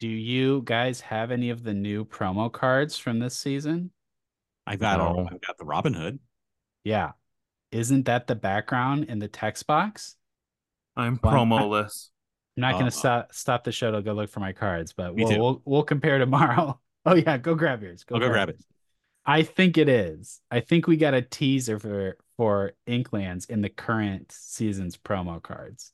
Do 0.00 0.08
you 0.08 0.62
guys 0.64 1.00
have 1.00 1.30
any 1.30 1.50
of 1.50 1.62
the 1.62 1.74
new 1.74 2.04
promo 2.04 2.52
cards 2.52 2.96
from 2.96 3.18
this 3.18 3.36
season? 3.36 3.90
I've 4.66 4.78
got 4.78 4.98
no. 4.98 5.26
I've 5.30 5.40
got 5.40 5.58
the 5.58 5.64
Robin 5.64 5.94
Hood. 5.94 6.18
Yeah 6.84 7.12
isn't 7.70 8.06
that 8.06 8.26
the 8.26 8.34
background 8.34 9.04
in 9.04 9.18
the 9.18 9.28
text 9.28 9.66
box? 9.66 10.16
I'm 10.96 11.18
well, 11.22 11.34
promoless. 11.34 12.08
I'm 12.56 12.62
not 12.62 12.74
uh, 12.74 12.78
gonna 12.78 12.90
stop 12.90 13.32
stop 13.32 13.64
the 13.64 13.72
show 13.72 13.92
to 13.92 14.02
go 14.02 14.12
look 14.12 14.30
for 14.30 14.40
my 14.40 14.52
cards, 14.52 14.92
but 14.92 15.14
we'll, 15.14 15.38
we'll, 15.38 15.62
we'll 15.64 15.82
compare 15.82 16.18
tomorrow. 16.18 16.80
oh 17.06 17.14
yeah, 17.14 17.38
go 17.38 17.54
grab 17.54 17.82
yours. 17.82 18.04
Go, 18.04 18.16
I'll 18.16 18.20
grab, 18.20 18.30
go 18.30 18.34
grab 18.34 18.48
it. 18.50 18.64
I 19.24 19.42
think 19.42 19.76
it 19.78 19.88
is. 19.88 20.40
I 20.50 20.60
think 20.60 20.86
we 20.86 20.96
got 20.96 21.14
a 21.14 21.22
teaser 21.22 21.78
for 21.78 22.16
for 22.36 22.72
Inklands 22.86 23.48
in 23.48 23.60
the 23.60 23.68
current 23.68 24.32
season's 24.32 24.96
promo 24.96 25.42
cards. 25.42 25.92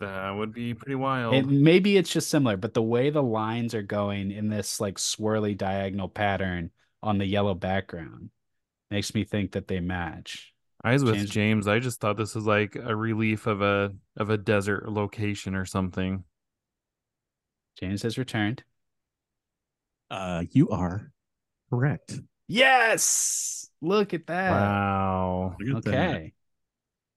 That 0.00 0.30
would 0.30 0.52
be 0.52 0.74
pretty 0.74 0.94
wild. 0.94 1.34
It, 1.34 1.46
maybe 1.46 1.96
it's 1.96 2.10
just 2.10 2.30
similar, 2.30 2.56
but 2.56 2.74
the 2.74 2.82
way 2.82 3.10
the 3.10 3.22
lines 3.22 3.74
are 3.74 3.82
going 3.82 4.30
in 4.30 4.48
this 4.48 4.80
like 4.80 4.96
swirly 4.96 5.56
diagonal 5.56 6.08
pattern 6.08 6.70
on 7.02 7.18
the 7.18 7.26
yellow 7.26 7.54
background 7.54 8.30
makes 8.90 9.14
me 9.14 9.24
think 9.24 9.52
that 9.52 9.66
they 9.66 9.80
match. 9.80 10.54
I 10.84 10.92
was 10.92 11.02
with 11.02 11.16
James. 11.16 11.30
James. 11.30 11.68
I 11.68 11.80
just 11.80 12.00
thought 12.00 12.16
this 12.16 12.36
was 12.36 12.46
like 12.46 12.76
a 12.76 12.94
relief 12.94 13.46
of 13.46 13.60
a 13.60 13.92
of 14.16 14.30
a 14.30 14.38
desert 14.38 14.88
location 14.88 15.56
or 15.56 15.64
something. 15.64 16.22
James 17.80 18.02
has 18.02 18.18
returned. 18.18 18.62
Uh, 20.10 20.44
you 20.52 20.70
are 20.70 21.12
correct. 21.70 22.20
Yes. 22.46 23.68
Look 23.80 24.14
at 24.14 24.26
that. 24.28 24.50
Wow. 24.52 25.56
At 25.60 25.76
okay. 25.76 25.90
That. 25.90 26.30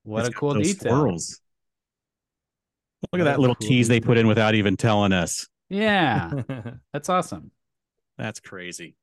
What 0.03 0.19
it's 0.21 0.29
a 0.29 0.33
cool 0.33 0.55
detail. 0.55 0.91
Swirls. 0.91 1.41
Look 3.11 3.19
at 3.21 3.25
that 3.25 3.39
little 3.39 3.55
Cool. 3.55 3.67
tease 3.67 3.87
they 3.87 3.99
put 3.99 4.17
in 4.17 4.27
without 4.27 4.55
even 4.55 4.77
telling 4.77 5.11
us. 5.13 5.47
Yeah, 5.69 6.31
that's 6.93 7.09
awesome. 7.09 7.51
That's 8.17 8.39
crazy. 8.39 8.95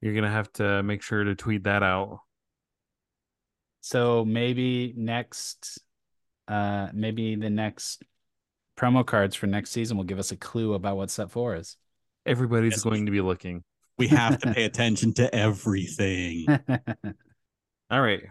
You're 0.00 0.14
gonna 0.14 0.30
have 0.30 0.52
to 0.54 0.82
make 0.82 1.02
sure 1.02 1.22
to 1.24 1.34
tweet 1.34 1.64
that 1.64 1.82
out. 1.82 2.20
So 3.80 4.24
maybe 4.24 4.92
next, 4.96 5.80
uh, 6.48 6.88
maybe 6.92 7.36
the 7.36 7.50
next 7.50 8.02
promo 8.76 9.04
cards 9.06 9.36
for 9.36 9.46
next 9.46 9.70
season 9.70 9.96
will 9.96 10.04
give 10.04 10.18
us 10.18 10.32
a 10.32 10.36
clue 10.36 10.74
about 10.74 10.96
what 10.96 11.10
set 11.10 11.30
four 11.30 11.54
is. 11.56 11.76
Everybody's 12.26 12.72
Yes. 12.72 12.82
going 12.82 13.06
to 13.06 13.12
be 13.12 13.20
looking. 13.20 13.62
We 13.98 14.08
have 14.08 14.38
to 14.40 14.52
pay 14.54 14.64
attention 14.64 15.12
to 15.14 15.32
everything. 15.34 16.46
All 17.90 18.00
right. 18.00 18.22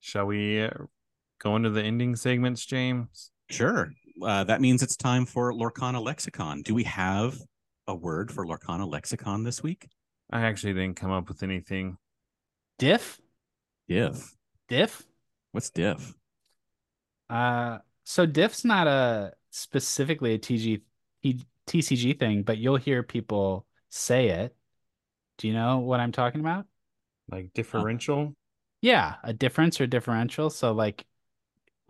Shall 0.00 0.26
we 0.26 0.62
uh, 0.62 0.70
go 1.40 1.56
into 1.56 1.70
the 1.70 1.82
ending 1.82 2.16
segments, 2.16 2.66
James? 2.66 3.30
Sure. 3.50 3.92
Uh, 4.22 4.44
that 4.44 4.60
means 4.60 4.82
it's 4.82 4.96
time 4.96 5.26
for 5.26 5.52
Lorcana 5.52 6.02
Lexicon. 6.02 6.62
Do 6.62 6.74
we 6.74 6.84
have 6.84 7.38
a 7.86 7.94
word 7.94 8.30
for 8.30 8.46
Lorcana 8.46 8.88
Lexicon 8.90 9.44
this 9.44 9.62
week? 9.62 9.88
I 10.30 10.42
actually 10.42 10.74
didn't 10.74 10.96
come 10.96 11.10
up 11.10 11.28
with 11.28 11.42
anything. 11.42 11.96
diff, 12.78 13.20
Diff. 13.88 14.36
diff. 14.68 15.02
What's 15.52 15.70
diff? 15.70 16.14
Uh, 17.28 17.78
so 18.04 18.26
diff's 18.26 18.64
not 18.64 18.86
a 18.86 19.32
specifically 19.50 20.34
a 20.34 20.38
TG 20.38 20.82
TCG 21.66 22.18
thing, 22.18 22.42
but 22.42 22.58
you'll 22.58 22.76
hear 22.76 23.02
people 23.02 23.66
say 23.90 24.28
it. 24.28 24.54
Do 25.38 25.48
you 25.48 25.54
know 25.54 25.78
what 25.78 26.00
I'm 26.00 26.12
talking 26.12 26.40
about? 26.40 26.66
Like 27.30 27.52
differential? 27.54 28.34
Yeah, 28.82 29.16
a 29.22 29.32
difference 29.32 29.80
or 29.80 29.86
differential. 29.86 30.50
So 30.50 30.72
like 30.72 31.04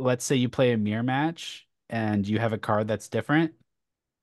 let's 0.01 0.25
say 0.25 0.37
you 0.37 0.49
play 0.49 0.73
a 0.73 0.79
mirror 0.79 1.03
match 1.03 1.67
and 1.89 2.27
you 2.27 2.39
have 2.39 2.53
a 2.53 2.59
card 2.59 2.89
that's 2.89 3.09
different 3.09 3.55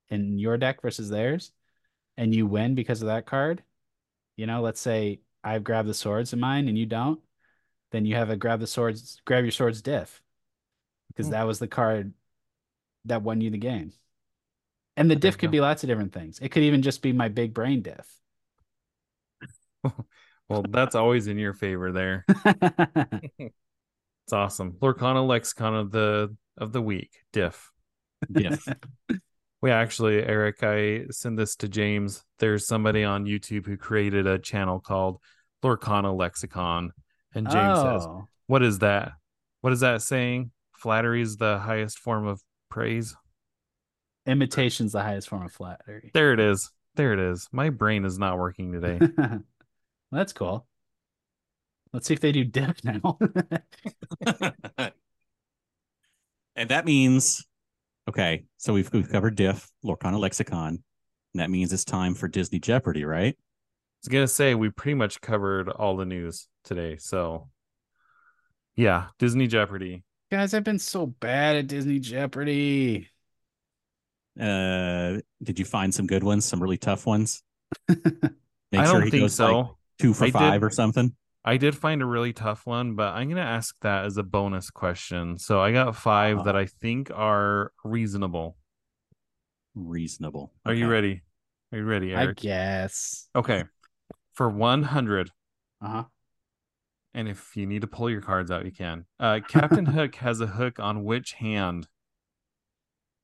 in 0.10 0.40
your 0.40 0.58
deck 0.58 0.82
versus 0.82 1.10
theirs 1.10 1.52
and 2.18 2.36
you 2.36 2.48
win 2.48 2.76
because 2.76 3.02
of 3.02 3.08
that 3.10 3.26
card. 3.26 3.64
You 4.38 4.48
know, 4.48 4.62
let's 4.62 4.82
say 4.82 5.22
I've 5.44 5.64
grabbed 5.64 5.90
the 5.90 5.94
swords 5.96 6.34
in 6.34 6.40
mine 6.40 6.68
and 6.70 6.78
you 6.78 6.86
don't, 6.86 7.22
then 7.92 8.06
you 8.06 8.16
have 8.16 8.30
a 8.30 8.38
grab 8.38 8.60
the 8.62 8.68
swords, 8.68 9.22
grab 9.26 9.44
your 9.46 9.52
swords 9.52 9.82
diff. 9.82 10.22
Because 11.10 11.30
Hmm. 11.30 11.32
that 11.32 11.48
was 11.48 11.60
the 11.60 11.68
card 11.68 12.14
that 13.06 13.24
won 13.24 13.42
you 13.42 13.50
the 13.52 13.58
game. 13.60 13.94
And 14.98 15.10
the 15.10 15.16
diff 15.16 15.38
could 15.38 15.50
go. 15.50 15.52
be 15.52 15.62
lots 15.62 15.84
of 15.84 15.88
different 15.88 16.12
things. 16.14 16.40
It 16.40 16.50
could 16.50 16.64
even 16.64 16.82
just 16.82 17.02
be 17.02 17.14
my 17.14 17.30
big 17.30 17.54
brain 17.54 17.82
diff. 17.82 18.20
Well, 20.50 20.64
that's 20.70 20.96
always 20.96 21.28
in 21.28 21.38
your 21.38 21.54
favor 21.54 21.92
there. 21.92 22.26
It's 24.28 24.34
awesome. 24.34 24.74
Lorcana 24.82 25.26
lexicon 25.26 25.74
of 25.74 25.90
the 25.92 26.36
of 26.58 26.74
the 26.74 26.82
week. 26.82 27.12
Diff. 27.34 27.72
Diff. 28.32 28.68
We 29.60 29.72
actually, 29.72 30.24
Eric, 30.24 30.62
I 30.62 31.06
send 31.10 31.40
this 31.40 31.56
to 31.58 31.68
James. 31.68 32.24
There's 32.38 32.68
somebody 32.68 33.04
on 33.04 33.26
YouTube 33.26 33.66
who 33.66 33.76
created 33.76 34.28
a 34.28 34.38
channel 34.38 34.80
called 34.80 35.18
Lorcana 35.64 36.16
Lexicon. 36.16 36.92
And 37.34 37.50
James 37.50 37.80
says, 37.80 38.06
oh, 38.06 38.28
What 38.46 38.62
is 38.62 38.80
that? 38.80 39.14
What 39.62 39.74
is 39.74 39.80
that 39.80 40.04
saying? 40.04 40.52
Flattery 40.74 41.24
is 41.24 41.38
the 41.38 41.58
highest 41.58 41.98
form 41.98 42.28
of 42.28 42.40
praise. 42.70 43.16
imitation's 44.28 44.92
the 44.92 45.02
highest 45.02 45.28
form 45.28 45.44
of 45.44 45.52
flattery. 45.52 46.12
There 46.14 46.34
it 46.34 46.40
is. 46.40 46.70
There 46.96 47.14
it 47.14 47.20
is. 47.20 47.48
My 47.52 47.72
brain 47.72 48.06
is 48.06 48.20
not 48.20 48.38
working 48.38 48.72
today. 48.72 49.00
That's 50.12 50.34
cool. 50.34 50.68
Let's 51.94 52.08
see 52.08 52.14
if 52.14 52.20
they 52.20 52.32
do 52.32 52.44
diff 52.44 52.84
now. 52.84 53.18
and 56.56 56.70
that 56.70 56.86
means, 56.86 57.46
okay, 58.10 58.46
so 58.58 58.74
we've, 58.74 58.92
we've 58.92 59.10
covered 59.10 59.36
diff, 59.36 59.70
Lorcana 59.86 60.20
Lexicon. 60.20 60.84
And 61.34 61.42
that 61.42 61.50
means 61.50 61.72
it's 61.74 61.86
time 61.86 62.16
for 62.16 62.28
Disney 62.28 62.60
Jeopardy, 62.60 63.06
right? 63.06 63.36
I 63.38 64.00
was 64.04 64.10
gonna 64.10 64.28
say 64.28 64.56
we 64.56 64.70
pretty 64.70 64.96
much 64.96 65.22
covered 65.22 65.70
all 65.70 65.98
the 65.98 66.06
news 66.06 66.48
today. 66.64 66.98
So 66.98 67.50
yeah, 68.76 69.08
Disney 69.20 69.48
Jeopardy. 69.48 70.04
Guys, 70.32 70.54
I've 70.54 70.64
been 70.64 70.80
so 70.80 71.08
bad 71.08 71.56
at 71.56 71.68
Disney 71.68 72.00
Jeopardy. 72.00 73.10
Uh, 74.40 75.18
did 75.42 75.58
you 75.58 75.66
find 75.66 75.94
some 75.94 76.06
good 76.06 76.24
ones, 76.24 76.46
some 76.46 76.62
really 76.62 76.78
tough 76.78 77.06
ones? 77.06 77.44
Make 77.90 78.02
I 78.74 78.84
don't 78.86 79.04
he 79.04 79.10
think 79.10 79.22
goes, 79.24 79.36
so. 79.36 79.60
like, 79.60 79.68
two 80.00 80.14
for 80.14 80.24
I 80.26 80.28
did- 80.28 80.34
five 80.34 80.64
or 80.64 80.70
something. 80.70 81.16
I 81.46 81.58
did 81.58 81.78
find 81.78 82.02
a 82.02 82.06
really 82.06 82.34
tough 82.34 82.66
one, 82.66 82.96
but 82.96 83.14
I'm 83.14 83.30
gonna 83.30 83.42
ask 83.42 83.76
that 83.82 84.06
as 84.06 84.18
a 84.18 84.24
bonus 84.24 84.70
question. 84.70 85.38
So 85.38 85.62
I 85.62 85.72
got 85.72 85.96
five 85.96 86.44
that 86.44 86.56
Uh-huh. 86.56 86.60
I 86.64 86.66
think 86.66 87.10
are 87.14 87.72
reasonable. 87.86 88.58
Reasonable. 89.76 90.54
Are 90.66 90.74
you 90.74 90.88
ready? 90.88 91.22
Are 91.72 91.78
you 91.78 91.86
ready, 91.86 92.16
I 92.16 92.24
Eric? 92.24 92.38
guess. 92.40 93.30
Okay. 93.36 93.64
For 94.34 94.50
100, 94.50 95.32
Uh-huh. 95.82 96.06
and 97.14 97.28
if 97.28 97.56
you 97.56 97.66
need 97.66 97.82
to 97.82 97.88
pull 97.88 98.10
your 98.10 98.22
cards 98.22 98.52
out, 98.52 98.66
you 98.66 98.72
can. 98.72 99.06
Uh, 99.20 99.40
Captain 99.48 99.86
Hook 99.98 100.16
has 100.16 100.42
a 100.42 100.48
hook 100.48 100.80
on 100.80 101.04
which 101.04 101.34
hand? 101.34 101.88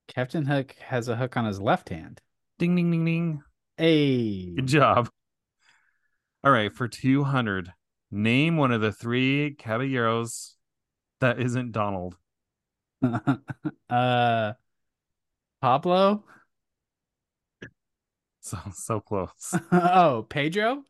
Captain 0.08 0.46
Hook 0.46 0.76
has 0.88 1.08
a 1.08 1.16
hook 1.16 1.36
on 1.38 1.46
his 1.46 1.60
left 1.60 1.90
hand. 1.90 2.22
Ding, 2.60 2.76
ding, 2.76 2.92
ding, 2.92 3.06
ding. 3.06 3.44
Hey. 3.78 4.54
Good 4.56 4.68
job. 4.68 5.10
All 6.44 6.52
right, 6.52 6.74
for 6.74 6.88
200, 6.88 7.74
name 8.14 8.58
one 8.58 8.72
of 8.72 8.82
the 8.82 8.92
three 8.92 9.56
caballeros 9.58 10.56
that 11.20 11.40
isn't 11.40 11.72
Donald. 11.72 12.16
uh 13.90 14.54
Pablo? 15.62 16.24
So 18.46 18.58
so 18.74 19.00
close. 19.00 19.56
oh, 19.72 20.26
Pedro? 20.28 20.84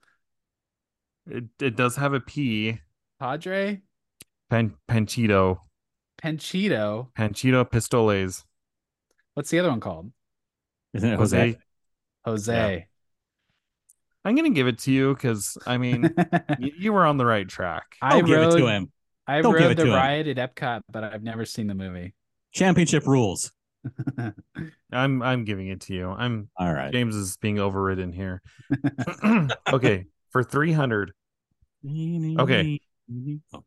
It 1.27 1.43
it 1.61 1.75
does 1.75 1.95
have 1.97 2.13
a 2.13 2.19
P. 2.19 2.79
Padre? 3.19 3.83
Pan, 4.49 4.73
Panchito. 4.89 5.59
Panchito? 6.19 7.09
Panchito 7.13 7.69
Pistoles. 7.69 8.43
What's 9.35 9.51
the 9.51 9.59
other 9.59 9.69
one 9.69 9.81
called? 9.81 10.11
Isn't 10.95 11.13
it 11.13 11.17
Jose. 11.17 11.37
Jose? 11.37 11.57
Jose. 12.25 12.87
I'm 14.25 14.35
gonna 14.35 14.49
give 14.49 14.67
it 14.67 14.79
to 14.79 14.91
you 14.91 15.13
because 15.13 15.57
I 15.65 15.77
mean 15.77 16.13
you, 16.59 16.71
you 16.77 16.93
were 16.93 17.05
on 17.05 17.17
the 17.17 17.25
right 17.25 17.47
track. 17.47 17.83
I 18.01 18.11
Don't 18.11 18.25
give 18.25 18.39
it 18.39 18.45
rode, 18.45 18.57
to 18.57 18.67
him. 18.67 18.91
I 19.27 19.41
Don't 19.41 19.53
rode 19.53 19.77
the 19.77 19.83
to 19.83 19.89
him. 19.89 19.93
ride 19.93 20.27
at 20.27 20.37
Epcot, 20.37 20.81
but 20.89 21.03
I've 21.03 21.23
never 21.23 21.45
seen 21.45 21.67
the 21.67 21.75
movie. 21.75 22.13
Championship 22.53 23.05
rules. 23.05 23.51
I'm 24.91 25.21
I'm 25.21 25.43
giving 25.43 25.67
it 25.67 25.81
to 25.81 25.93
you. 25.93 26.09
I'm 26.09 26.49
All 26.57 26.73
right. 26.73 26.91
James 26.91 27.15
is 27.15 27.37
being 27.37 27.59
overridden 27.59 28.13
here. 28.13 28.41
okay, 29.73 30.05
for 30.31 30.43
300. 30.43 31.11
Okay. 32.39 32.79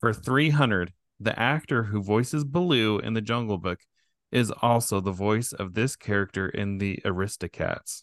For 0.01 0.15
300, 0.15 0.93
the 1.21 1.39
actor 1.39 1.83
who 1.85 2.03
voices 2.03 2.45
Baloo 2.45 2.99
in 2.99 3.13
the 3.13 3.21
Jungle 3.21 3.59
Book 3.59 3.81
is 4.33 4.51
also 4.63 5.01
the 5.01 5.13
voice 5.13 5.53
of 5.53 5.75
this 5.75 5.97
character 5.97 6.49
in 6.49 6.79
the 6.79 7.01
Aristocats. 7.05 8.03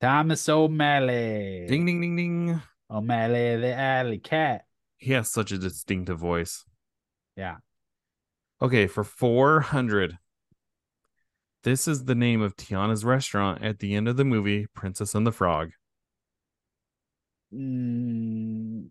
Thomas 0.00 0.48
O'Malley. 0.48 1.66
Ding 1.68 1.84
ding 1.84 2.00
ding 2.00 2.16
ding. 2.16 2.62
O'Malley 2.90 3.56
the 3.56 3.74
alley 3.74 4.18
cat. 4.18 4.64
He 4.96 5.12
has 5.12 5.30
such 5.30 5.52
a 5.52 5.58
distinctive 5.58 6.18
voice. 6.18 6.64
Yeah. 7.36 7.56
Okay, 8.60 8.86
for 8.86 9.04
400. 9.04 10.18
This 11.64 11.86
is 11.86 12.04
the 12.04 12.14
name 12.14 12.40
of 12.40 12.56
Tiana's 12.56 13.04
restaurant 13.04 13.62
at 13.62 13.78
the 13.78 13.94
end 13.94 14.08
of 14.08 14.16
the 14.16 14.24
movie 14.24 14.66
Princess 14.74 15.14
and 15.14 15.26
the 15.26 15.32
Frog. 15.32 15.70
Mm, 17.52 18.88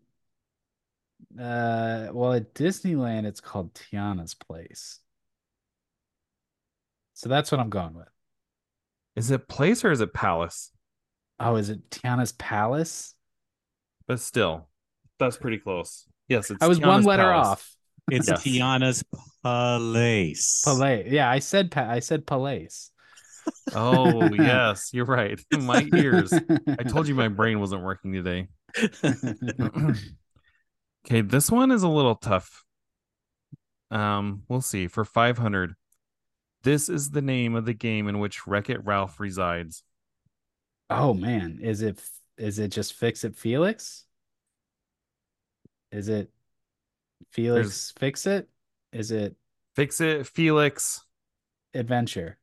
uh, 1.40 2.08
well, 2.12 2.34
at 2.34 2.54
Disneyland, 2.54 3.26
it's 3.26 3.42
called 3.42 3.74
Tiana's 3.74 4.34
Place. 4.34 5.00
So 7.14 7.30
that's 7.30 7.52
what 7.52 7.60
I'm 7.60 7.70
going 7.70 7.94
with. 7.94 8.08
Is 9.16 9.32
it 9.32 9.48
place 9.48 9.84
or 9.84 9.92
is 9.92 10.02
it 10.02 10.14
palace? 10.14 10.72
Oh, 11.40 11.56
is 11.56 11.70
it 11.70 11.90
Tiana's 11.90 12.32
Palace? 12.34 13.14
But 14.08 14.20
still, 14.20 14.68
that's 15.20 15.38
pretty 15.38 15.58
close. 15.58 16.06
Yes, 16.28 16.50
it's 16.52 16.62
I 16.64 16.68
was 16.68 16.80
one 16.80 17.04
letter 17.04 17.24
Palace. 17.24 17.48
off. 17.48 17.76
It's 18.10 18.28
Yes. 18.28 18.44
Tiana's 18.44 19.04
Palace. 19.44 20.62
Palace. 20.64 21.06
Yeah, 21.10 21.30
I 21.30 21.40
said 21.40 21.72
pa- 21.72 21.90
I 21.90 22.00
said 22.00 22.26
Palace. 22.26 22.92
Oh, 23.74 24.24
yes, 24.34 24.90
you're 24.94 25.06
right. 25.06 25.40
My 25.58 25.88
ears. 25.96 26.34
I 26.68 26.84
told 26.84 27.08
you 27.08 27.16
my 27.16 27.28
brain 27.28 27.60
wasn't 27.60 27.84
working 27.84 28.14
today. 28.14 28.48
okay, 31.06 31.22
this 31.22 31.50
one 31.52 31.72
is 31.72 31.84
a 31.84 31.88
little 31.90 32.16
tough. 32.16 32.64
Um, 33.92 34.44
we'll 34.50 34.62
see. 34.62 34.88
For 34.88 35.06
500, 35.06 35.74
this 36.64 36.90
is 36.90 37.12
the 37.12 37.22
name 37.22 37.56
of 37.56 37.66
the 37.66 37.74
game 37.74 38.08
in 38.08 38.20
which 38.20 38.46
Wreck 38.48 38.70
It 38.70 38.84
Ralph 38.86 39.20
resides. 39.20 39.84
Oh 40.90 41.14
man, 41.14 41.60
is 41.62 41.82
it 41.82 42.02
is 42.38 42.60
it 42.60 42.70
just 42.70 42.94
Fix 42.94 43.24
It 43.24 43.36
Felix? 43.36 44.06
Is 45.92 46.08
it 46.08 46.30
Felix 47.32 47.94
Fix 47.98 48.26
It? 48.26 48.50
Is 48.94 49.12
it 49.12 49.36
Fix 49.76 50.02
it, 50.02 50.26
Felix. 50.26 51.04
adventure. 51.74 52.40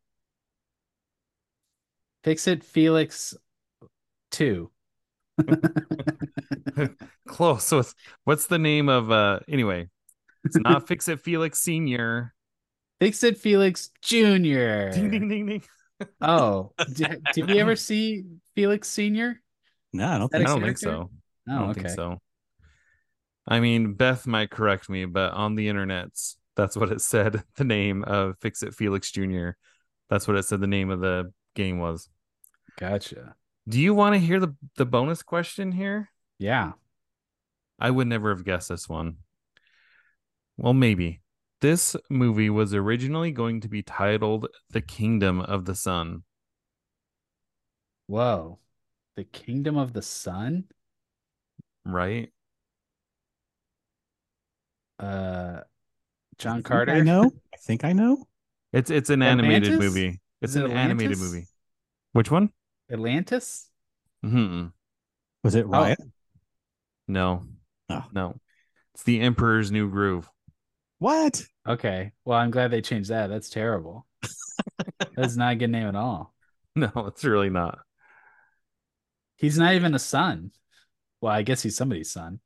Fix 2.22 2.47
it 2.47 2.62
Felix 2.62 3.34
2. 4.30 4.70
Close. 7.28 7.64
So 7.64 7.80
it's, 7.80 7.95
what's 8.24 8.47
the 8.47 8.59
name 8.59 8.88
of 8.88 9.11
uh 9.11 9.40
anyway? 9.49 9.88
It's 10.45 10.57
not 10.57 10.86
Fix 10.86 11.09
It 11.09 11.20
Felix 11.20 11.59
Senior. 11.59 12.34
Fix 13.01 13.24
it 13.24 13.36
Felix 13.36 13.90
Jr. 14.01 14.20
Ding 14.92 15.11
ding 15.11 15.28
ding 15.28 15.47
ding. 15.47 15.62
Oh, 16.20 16.72
did, 16.92 17.22
did 17.34 17.46
we 17.48 17.61
ever 17.61 17.76
see 17.76 18.24
Felix 18.55 18.88
Senior? 18.88 19.40
No, 19.92 20.09
I 20.09 20.18
don't 20.18 20.30
That 20.32 20.42
I 20.42 20.44
think 20.44 20.48
so. 20.48 20.55
don't 20.55 20.64
think 20.64 20.80
character? 20.80 20.86
so. 20.90 21.11
I 21.48 21.55
Oh, 21.55 21.59
don't 21.61 21.70
okay. 21.70 21.82
think 21.82 21.94
so. 21.94 22.18
I 23.46 23.61
mean, 23.61 23.92
Beth 23.94 24.26
might 24.26 24.50
correct 24.50 24.88
me, 24.88 25.05
but 25.05 25.32
on 25.34 25.55
the 25.55 25.68
internets, 25.68 26.36
that's 26.57 26.76
what 26.76 26.90
it 26.90 27.00
said. 27.00 27.42
The 27.57 27.64
name 27.64 28.02
of 28.05 28.36
Fix 28.40 28.62
It 28.62 28.74
Felix 28.74 29.11
Jr. 29.11 29.50
That's 30.09 30.26
what 30.26 30.36
it 30.36 30.44
said. 30.44 30.61
The 30.61 30.66
name 30.66 30.90
of 30.90 31.00
the 31.00 31.32
game 31.55 31.78
was. 31.78 32.09
Gotcha. 32.78 33.34
Do 33.68 33.80
you 33.80 33.94
want 33.94 34.14
to 34.14 34.18
hear 34.18 34.40
the 34.40 34.55
the 34.76 34.86
bonus 34.86 35.22
question 35.22 35.72
here? 35.72 36.11
Yeah. 36.38 36.72
I 37.78 37.90
would 37.90 38.07
never 38.07 38.30
have 38.34 38.44
guessed 38.44 38.68
this 38.68 38.88
one. 38.88 39.16
Well, 40.57 40.74
maybe. 40.74 41.20
This 41.61 41.96
movie 42.11 42.50
was 42.50 42.74
originally 42.74 43.32
going 43.32 43.61
to 43.62 43.68
be 43.68 43.82
titled 43.82 44.48
The 44.70 44.82
Kingdom 44.82 45.40
of 45.40 45.64
the 45.64 45.74
Sun. 45.74 46.24
Whoa. 48.07 48.59
The 49.16 49.24
Kingdom 49.24 49.76
of 49.76 49.92
the 49.92 50.02
Sun? 50.02 50.64
right? 51.84 52.30
Uh 54.98 55.61
John 56.38 56.57
think 56.57 56.66
Carter. 56.66 56.92
I 56.92 57.00
know. 57.00 57.32
I 57.52 57.57
think 57.59 57.84
I 57.84 57.92
know. 57.92 58.26
It's 58.72 58.90
it's 58.90 59.11
an 59.11 59.22
animated 59.22 59.78
movie. 59.78 60.20
It's 60.42 60.52
Is 60.52 60.57
it 60.57 60.64
an 60.64 60.72
animated 60.72 61.18
movie. 61.18 61.46
Which 62.12 62.30
one? 62.30 62.50
Atlantis? 62.90 63.70
hmm 64.22 64.66
Was 65.42 65.55
it 65.55 65.66
Riot? 65.66 65.98
No. 67.09 67.46
Oh. 67.88 68.05
No. 68.12 68.40
It's 68.94 69.02
The 69.02 69.20
Emperor's 69.20 69.70
New 69.70 69.90
Groove. 69.90 70.30
What? 71.05 71.44
Okay. 71.68 72.12
Well, 72.24 72.38
I'm 72.38 72.50
glad 72.50 72.70
they 72.70 72.80
changed 72.80 73.11
that. 73.11 73.26
That's 73.26 73.50
terrible. 73.50 74.07
That's 75.14 75.36
not 75.36 75.52
a 75.52 75.57
good 75.57 75.68
name 75.68 75.86
at 75.86 75.94
all. 75.94 76.32
No, 76.74 76.90
it's 76.96 77.22
really 77.26 77.50
not. 77.50 77.80
He's 79.36 79.59
not 79.59 79.74
even 79.74 79.94
a 79.94 79.98
son. 79.98 80.52
Well, 81.20 81.30
I 81.30 81.42
guess 81.42 81.62
he's 81.62 81.76
somebody's 81.76 82.11
son, 82.11 82.40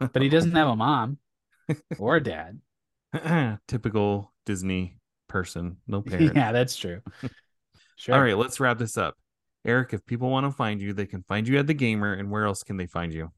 but 0.00 0.20
he 0.20 0.28
doesn't 0.28 0.56
have 0.56 0.66
a 0.66 0.74
mom 0.74 1.18
or 1.96 2.16
a 2.16 2.20
dad. 2.20 2.60
Typical 3.68 4.32
Disney 4.44 4.98
person. 5.28 5.76
No 5.86 6.02
parent. 6.06 6.34
Yeah, 6.34 6.50
that's 6.50 6.74
true. 6.74 7.02
Sure. 7.94 8.16
All 8.16 8.20
right, 8.20 8.36
let's 8.36 8.58
wrap 8.58 8.78
this 8.78 8.98
up. 8.98 9.14
Eric, 9.64 9.92
if 9.92 10.04
people 10.04 10.28
want 10.28 10.44
to 10.44 10.50
find 10.50 10.82
you, 10.82 10.92
they 10.92 11.06
can 11.06 11.22
find 11.22 11.46
you 11.46 11.56
at 11.58 11.68
the 11.68 11.74
gamer, 11.74 12.14
and 12.14 12.32
where 12.32 12.46
else 12.46 12.64
can 12.64 12.78
they 12.78 12.86
find 12.86 13.14
you? 13.14 13.30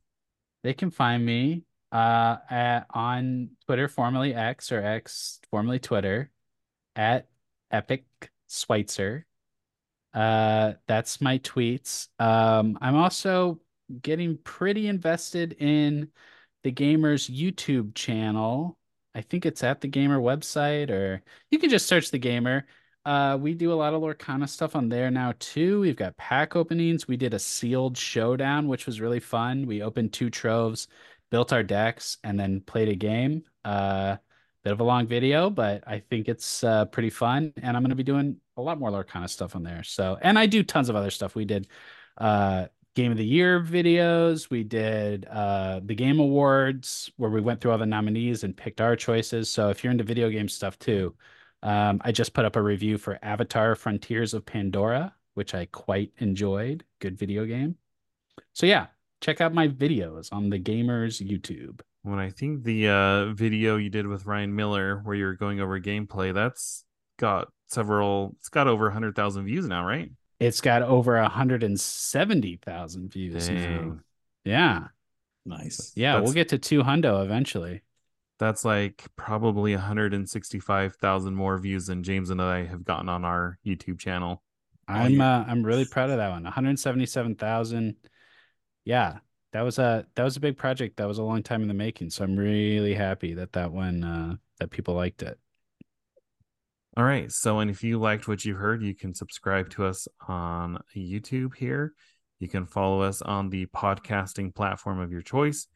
They 0.63 0.73
can 0.73 0.91
find 0.91 1.25
me 1.25 1.65
uh 1.93 2.37
at 2.51 2.87
on 2.91 3.51
Twitter, 3.67 3.89
formerly 3.89 4.35
X 4.35 4.73
or 4.73 4.83
X, 4.83 5.41
formerly 5.51 5.79
Twitter, 5.79 6.31
at 6.95 7.29
Epic 7.71 8.05
Switzer. 8.47 9.27
Uh, 10.15 10.73
that's 10.87 11.21
my 11.21 11.39
tweets. 11.39 12.09
Um, 12.19 12.79
I'm 12.81 12.97
also 12.97 13.61
getting 14.03 14.39
pretty 14.39 14.89
invested 14.89 15.53
in 15.59 16.11
the 16.63 16.71
Gamer's 16.71 17.29
YouTube 17.29 17.95
channel. 17.95 18.79
I 19.15 19.21
think 19.21 19.47
it's 19.47 19.63
at 19.63 19.81
the 19.81 19.89
Gamer 19.89 20.19
website, 20.19 20.91
or 20.91 21.23
you 21.51 21.59
can 21.59 21.71
just 21.71 21.87
search 21.87 22.11
the 22.11 22.19
Gamer. 22.19 22.67
Uh, 23.05 23.39
we 23.41 23.55
do 23.55 23.73
a 23.73 23.75
lot 23.75 23.95
of 23.95 24.03
Lorcana 24.03 24.49
stuff 24.49 24.75
on 24.75 24.89
there 24.89 25.11
now 25.11 25.33
too. 25.39 25.81
We've 25.81 25.95
got 25.97 26.17
pack 26.17 26.57
openings. 26.57 27.07
We 27.07 27.17
did 27.17 27.35
a 27.35 27.39
sealed 27.39 27.97
showdown, 27.97 28.67
which 28.69 28.87
was 28.87 29.01
really 29.01 29.21
fun. 29.21 29.67
We 29.67 29.83
opened 29.83 30.13
two 30.13 30.29
troves, 30.29 30.89
built 31.31 31.53
our 31.53 31.63
decks, 31.63 32.19
and 32.25 32.39
then 32.39 32.61
played 32.61 32.89
a 32.89 32.95
game. 32.95 33.43
Uh, 33.65 34.17
bit 34.67 34.73
of 34.73 34.81
a 34.81 34.85
long 34.85 35.07
video, 35.07 35.49
but 35.49 35.85
I 35.87 36.01
think 36.01 36.29
it's 36.29 36.65
uh, 36.65 36.87
pretty 36.87 37.11
fun. 37.11 37.53
And 37.63 37.77
I'm 37.77 37.85
going 37.85 37.91
to 37.91 37.95
be 37.95 38.03
doing 38.03 38.39
a 38.57 38.63
lot 38.63 38.81
more 38.81 38.91
Lorcana 38.91 39.31
stuff 39.31 39.55
on 39.55 39.63
there. 39.63 39.85
So, 39.85 40.19
and 40.21 40.37
I 40.37 40.47
do 40.47 40.65
tons 40.65 40.89
of 40.89 40.97
other 40.97 41.11
stuff. 41.11 41.37
We 41.37 41.45
did 41.45 41.69
uh, 42.19 42.67
Game 42.97 43.13
of 43.13 43.17
the 43.17 43.25
Year 43.25 43.63
videos. 43.63 44.51
We 44.51 44.65
did 44.65 45.25
uh, 45.27 45.83
the 45.85 45.95
Game 45.95 46.19
Awards 46.19 47.13
where 47.17 47.31
we 47.31 47.41
went 47.41 47.61
through 47.61 47.71
all 47.71 47.79
the 47.79 47.87
nominees 47.87 48.43
and 48.43 48.57
picked 48.57 48.81
our 48.81 48.97
choices. 48.97 49.49
So, 49.49 49.69
if 49.69 49.85
you're 49.85 49.93
into 49.93 50.03
video 50.03 50.31
game 50.31 50.49
stuff 50.49 50.77
too, 50.81 51.15
um, 51.63 52.01
I 52.05 52.11
just 52.11 52.35
put 52.35 52.45
up 52.45 52.57
a 52.57 52.63
review 52.63 52.99
for 52.99 53.21
Avatar 53.23 53.77
Frontiers 53.77 54.35
of 54.35 54.45
Pandora, 54.45 55.15
which 55.35 55.55
I 55.55 55.67
quite 55.67 56.11
enjoyed. 56.19 56.83
Good 56.99 57.17
video 57.17 57.45
game. 57.45 57.77
So, 58.53 58.67
yeah, 58.67 58.89
check 59.21 59.41
out 59.41 59.55
my 59.55 59.69
videos 59.69 60.33
on 60.33 60.51
the 60.51 60.59
Gamers 60.59 61.25
YouTube. 61.27 61.81
When 62.03 62.19
I 62.19 62.31
think 62.31 62.65
the 62.65 62.89
uh, 62.89 63.27
video 63.33 63.77
you 63.77 63.91
did 63.91 64.07
with 64.07 64.27
Ryan 64.27 64.55
Miller, 64.55 65.01
where 65.03 65.17
you're 65.17 65.35
going 65.35 65.61
over 65.61 65.81
gameplay, 65.81 66.33
that's 66.33 66.85
got 67.19 67.49
several. 67.67 68.37
It's 68.39 68.49
got 68.49 68.69
over 68.69 68.85
100,000 68.85 69.45
views 69.45 69.67
now, 69.67 69.85
right? 69.85 70.11
It's 70.39 70.61
got 70.61 70.83
over 70.83 71.21
170,000 71.21 73.13
views 73.13 73.49
now. 73.49 73.55
Dang. 73.55 74.01
Yeah. 74.45 74.85
Nice. 75.47 75.93
Yeah, 75.95 76.21
we'll 76.21 76.33
get 76.33 76.49
to 76.51 76.59
200 76.59 77.23
eventually. 77.23 77.83
That's 78.39 78.65
like 78.65 79.05
probably 79.17 79.73
165,000 79.75 81.35
more 81.35 81.59
views 81.59 81.87
than 81.87 82.03
James 82.03 82.31
and 82.31 82.43
I 82.43 82.67
have 82.67 82.85
gotten 82.85 83.09
on 83.09 83.25
our 83.25 83.59
YouTube 83.65 83.99
channel. 83.99 84.43
I'm 84.89 85.21
uh, 85.21 85.45
I'm 85.49 85.65
really 85.65 85.85
proud 85.85 86.11
of 86.11 86.19
that 86.19 86.31
one. 86.31 86.45
177,000. 86.45 87.97
Yeah. 88.87 89.19
That 89.53 89.63
was 89.63 89.79
a 89.79 90.07
that 90.15 90.23
was 90.23 90.37
a 90.37 90.41
big 90.41 90.57
project. 90.57 90.97
That 90.97 91.09
was 91.09 91.19
a 91.19 91.23
long 91.23 91.43
time 91.43 91.63
in 91.63 91.69
the 91.69 91.75
making. 91.75 92.11
So 92.11 92.25
I'm 92.25 92.37
really 92.37 92.95
happy 92.95 93.35
that 93.35 93.53
that 93.53 93.73
one 93.73 94.05
uh 94.05 94.37
that 94.59 94.71
people 94.71 94.95
liked 94.95 95.23
it. 95.23 95.39
All 96.97 97.05
right. 97.05 97.31
So, 97.31 97.59
and 97.59 97.71
if 97.71 97.85
you 97.85 97.99
liked 97.99 98.27
what 98.27 98.45
you 98.45 98.55
heard, 98.55 98.83
you 98.83 98.95
can 98.95 99.13
subscribe 99.15 99.69
to 99.71 99.85
us 99.85 100.09
on 100.27 100.79
YouTube 100.97 101.55
here. 101.55 101.93
You 102.39 102.49
can 102.49 102.65
follow 102.65 103.03
us 103.03 103.21
on 103.21 103.51
the 103.51 103.67
podcasting 103.67 104.55
platform 104.55 105.01
of 105.01 105.13
your 105.13 105.21
choice. 105.21 105.67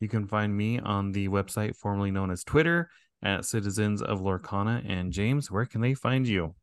You 0.00 0.08
can 0.08 0.26
find 0.26 0.56
me 0.56 0.80
on 0.80 1.12
the 1.12 1.28
website 1.28 1.76
formerly 1.76 2.10
known 2.10 2.30
as 2.30 2.42
Twitter 2.42 2.88
at 3.22 3.44
Citizens 3.44 4.02
of 4.02 4.20
Lorcana. 4.20 4.84
And 4.88 5.12
James, 5.12 5.50
where 5.50 5.64
can 5.64 5.80
they 5.80 5.94
find 5.94 6.26
you? 6.26 6.54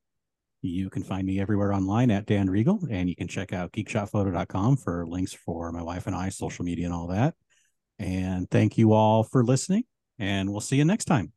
You 0.61 0.89
can 0.89 1.03
find 1.03 1.25
me 1.25 1.39
everywhere 1.39 1.73
online 1.73 2.11
at 2.11 2.27
Dan 2.27 2.49
Regal, 2.49 2.79
and 2.89 3.09
you 3.09 3.15
can 3.15 3.27
check 3.27 3.51
out 3.51 3.71
geekshotphoto.com 3.71 4.77
for 4.77 5.07
links 5.07 5.33
for 5.33 5.71
my 5.71 5.81
wife 5.81 6.05
and 6.07 6.15
I, 6.15 6.29
social 6.29 6.63
media, 6.63 6.85
and 6.85 6.93
all 6.93 7.07
that. 7.07 7.33
And 7.97 8.49
thank 8.49 8.77
you 8.77 8.93
all 8.93 9.23
for 9.23 9.43
listening, 9.43 9.83
and 10.19 10.51
we'll 10.51 10.61
see 10.61 10.75
you 10.75 10.85
next 10.85 11.05
time. 11.05 11.33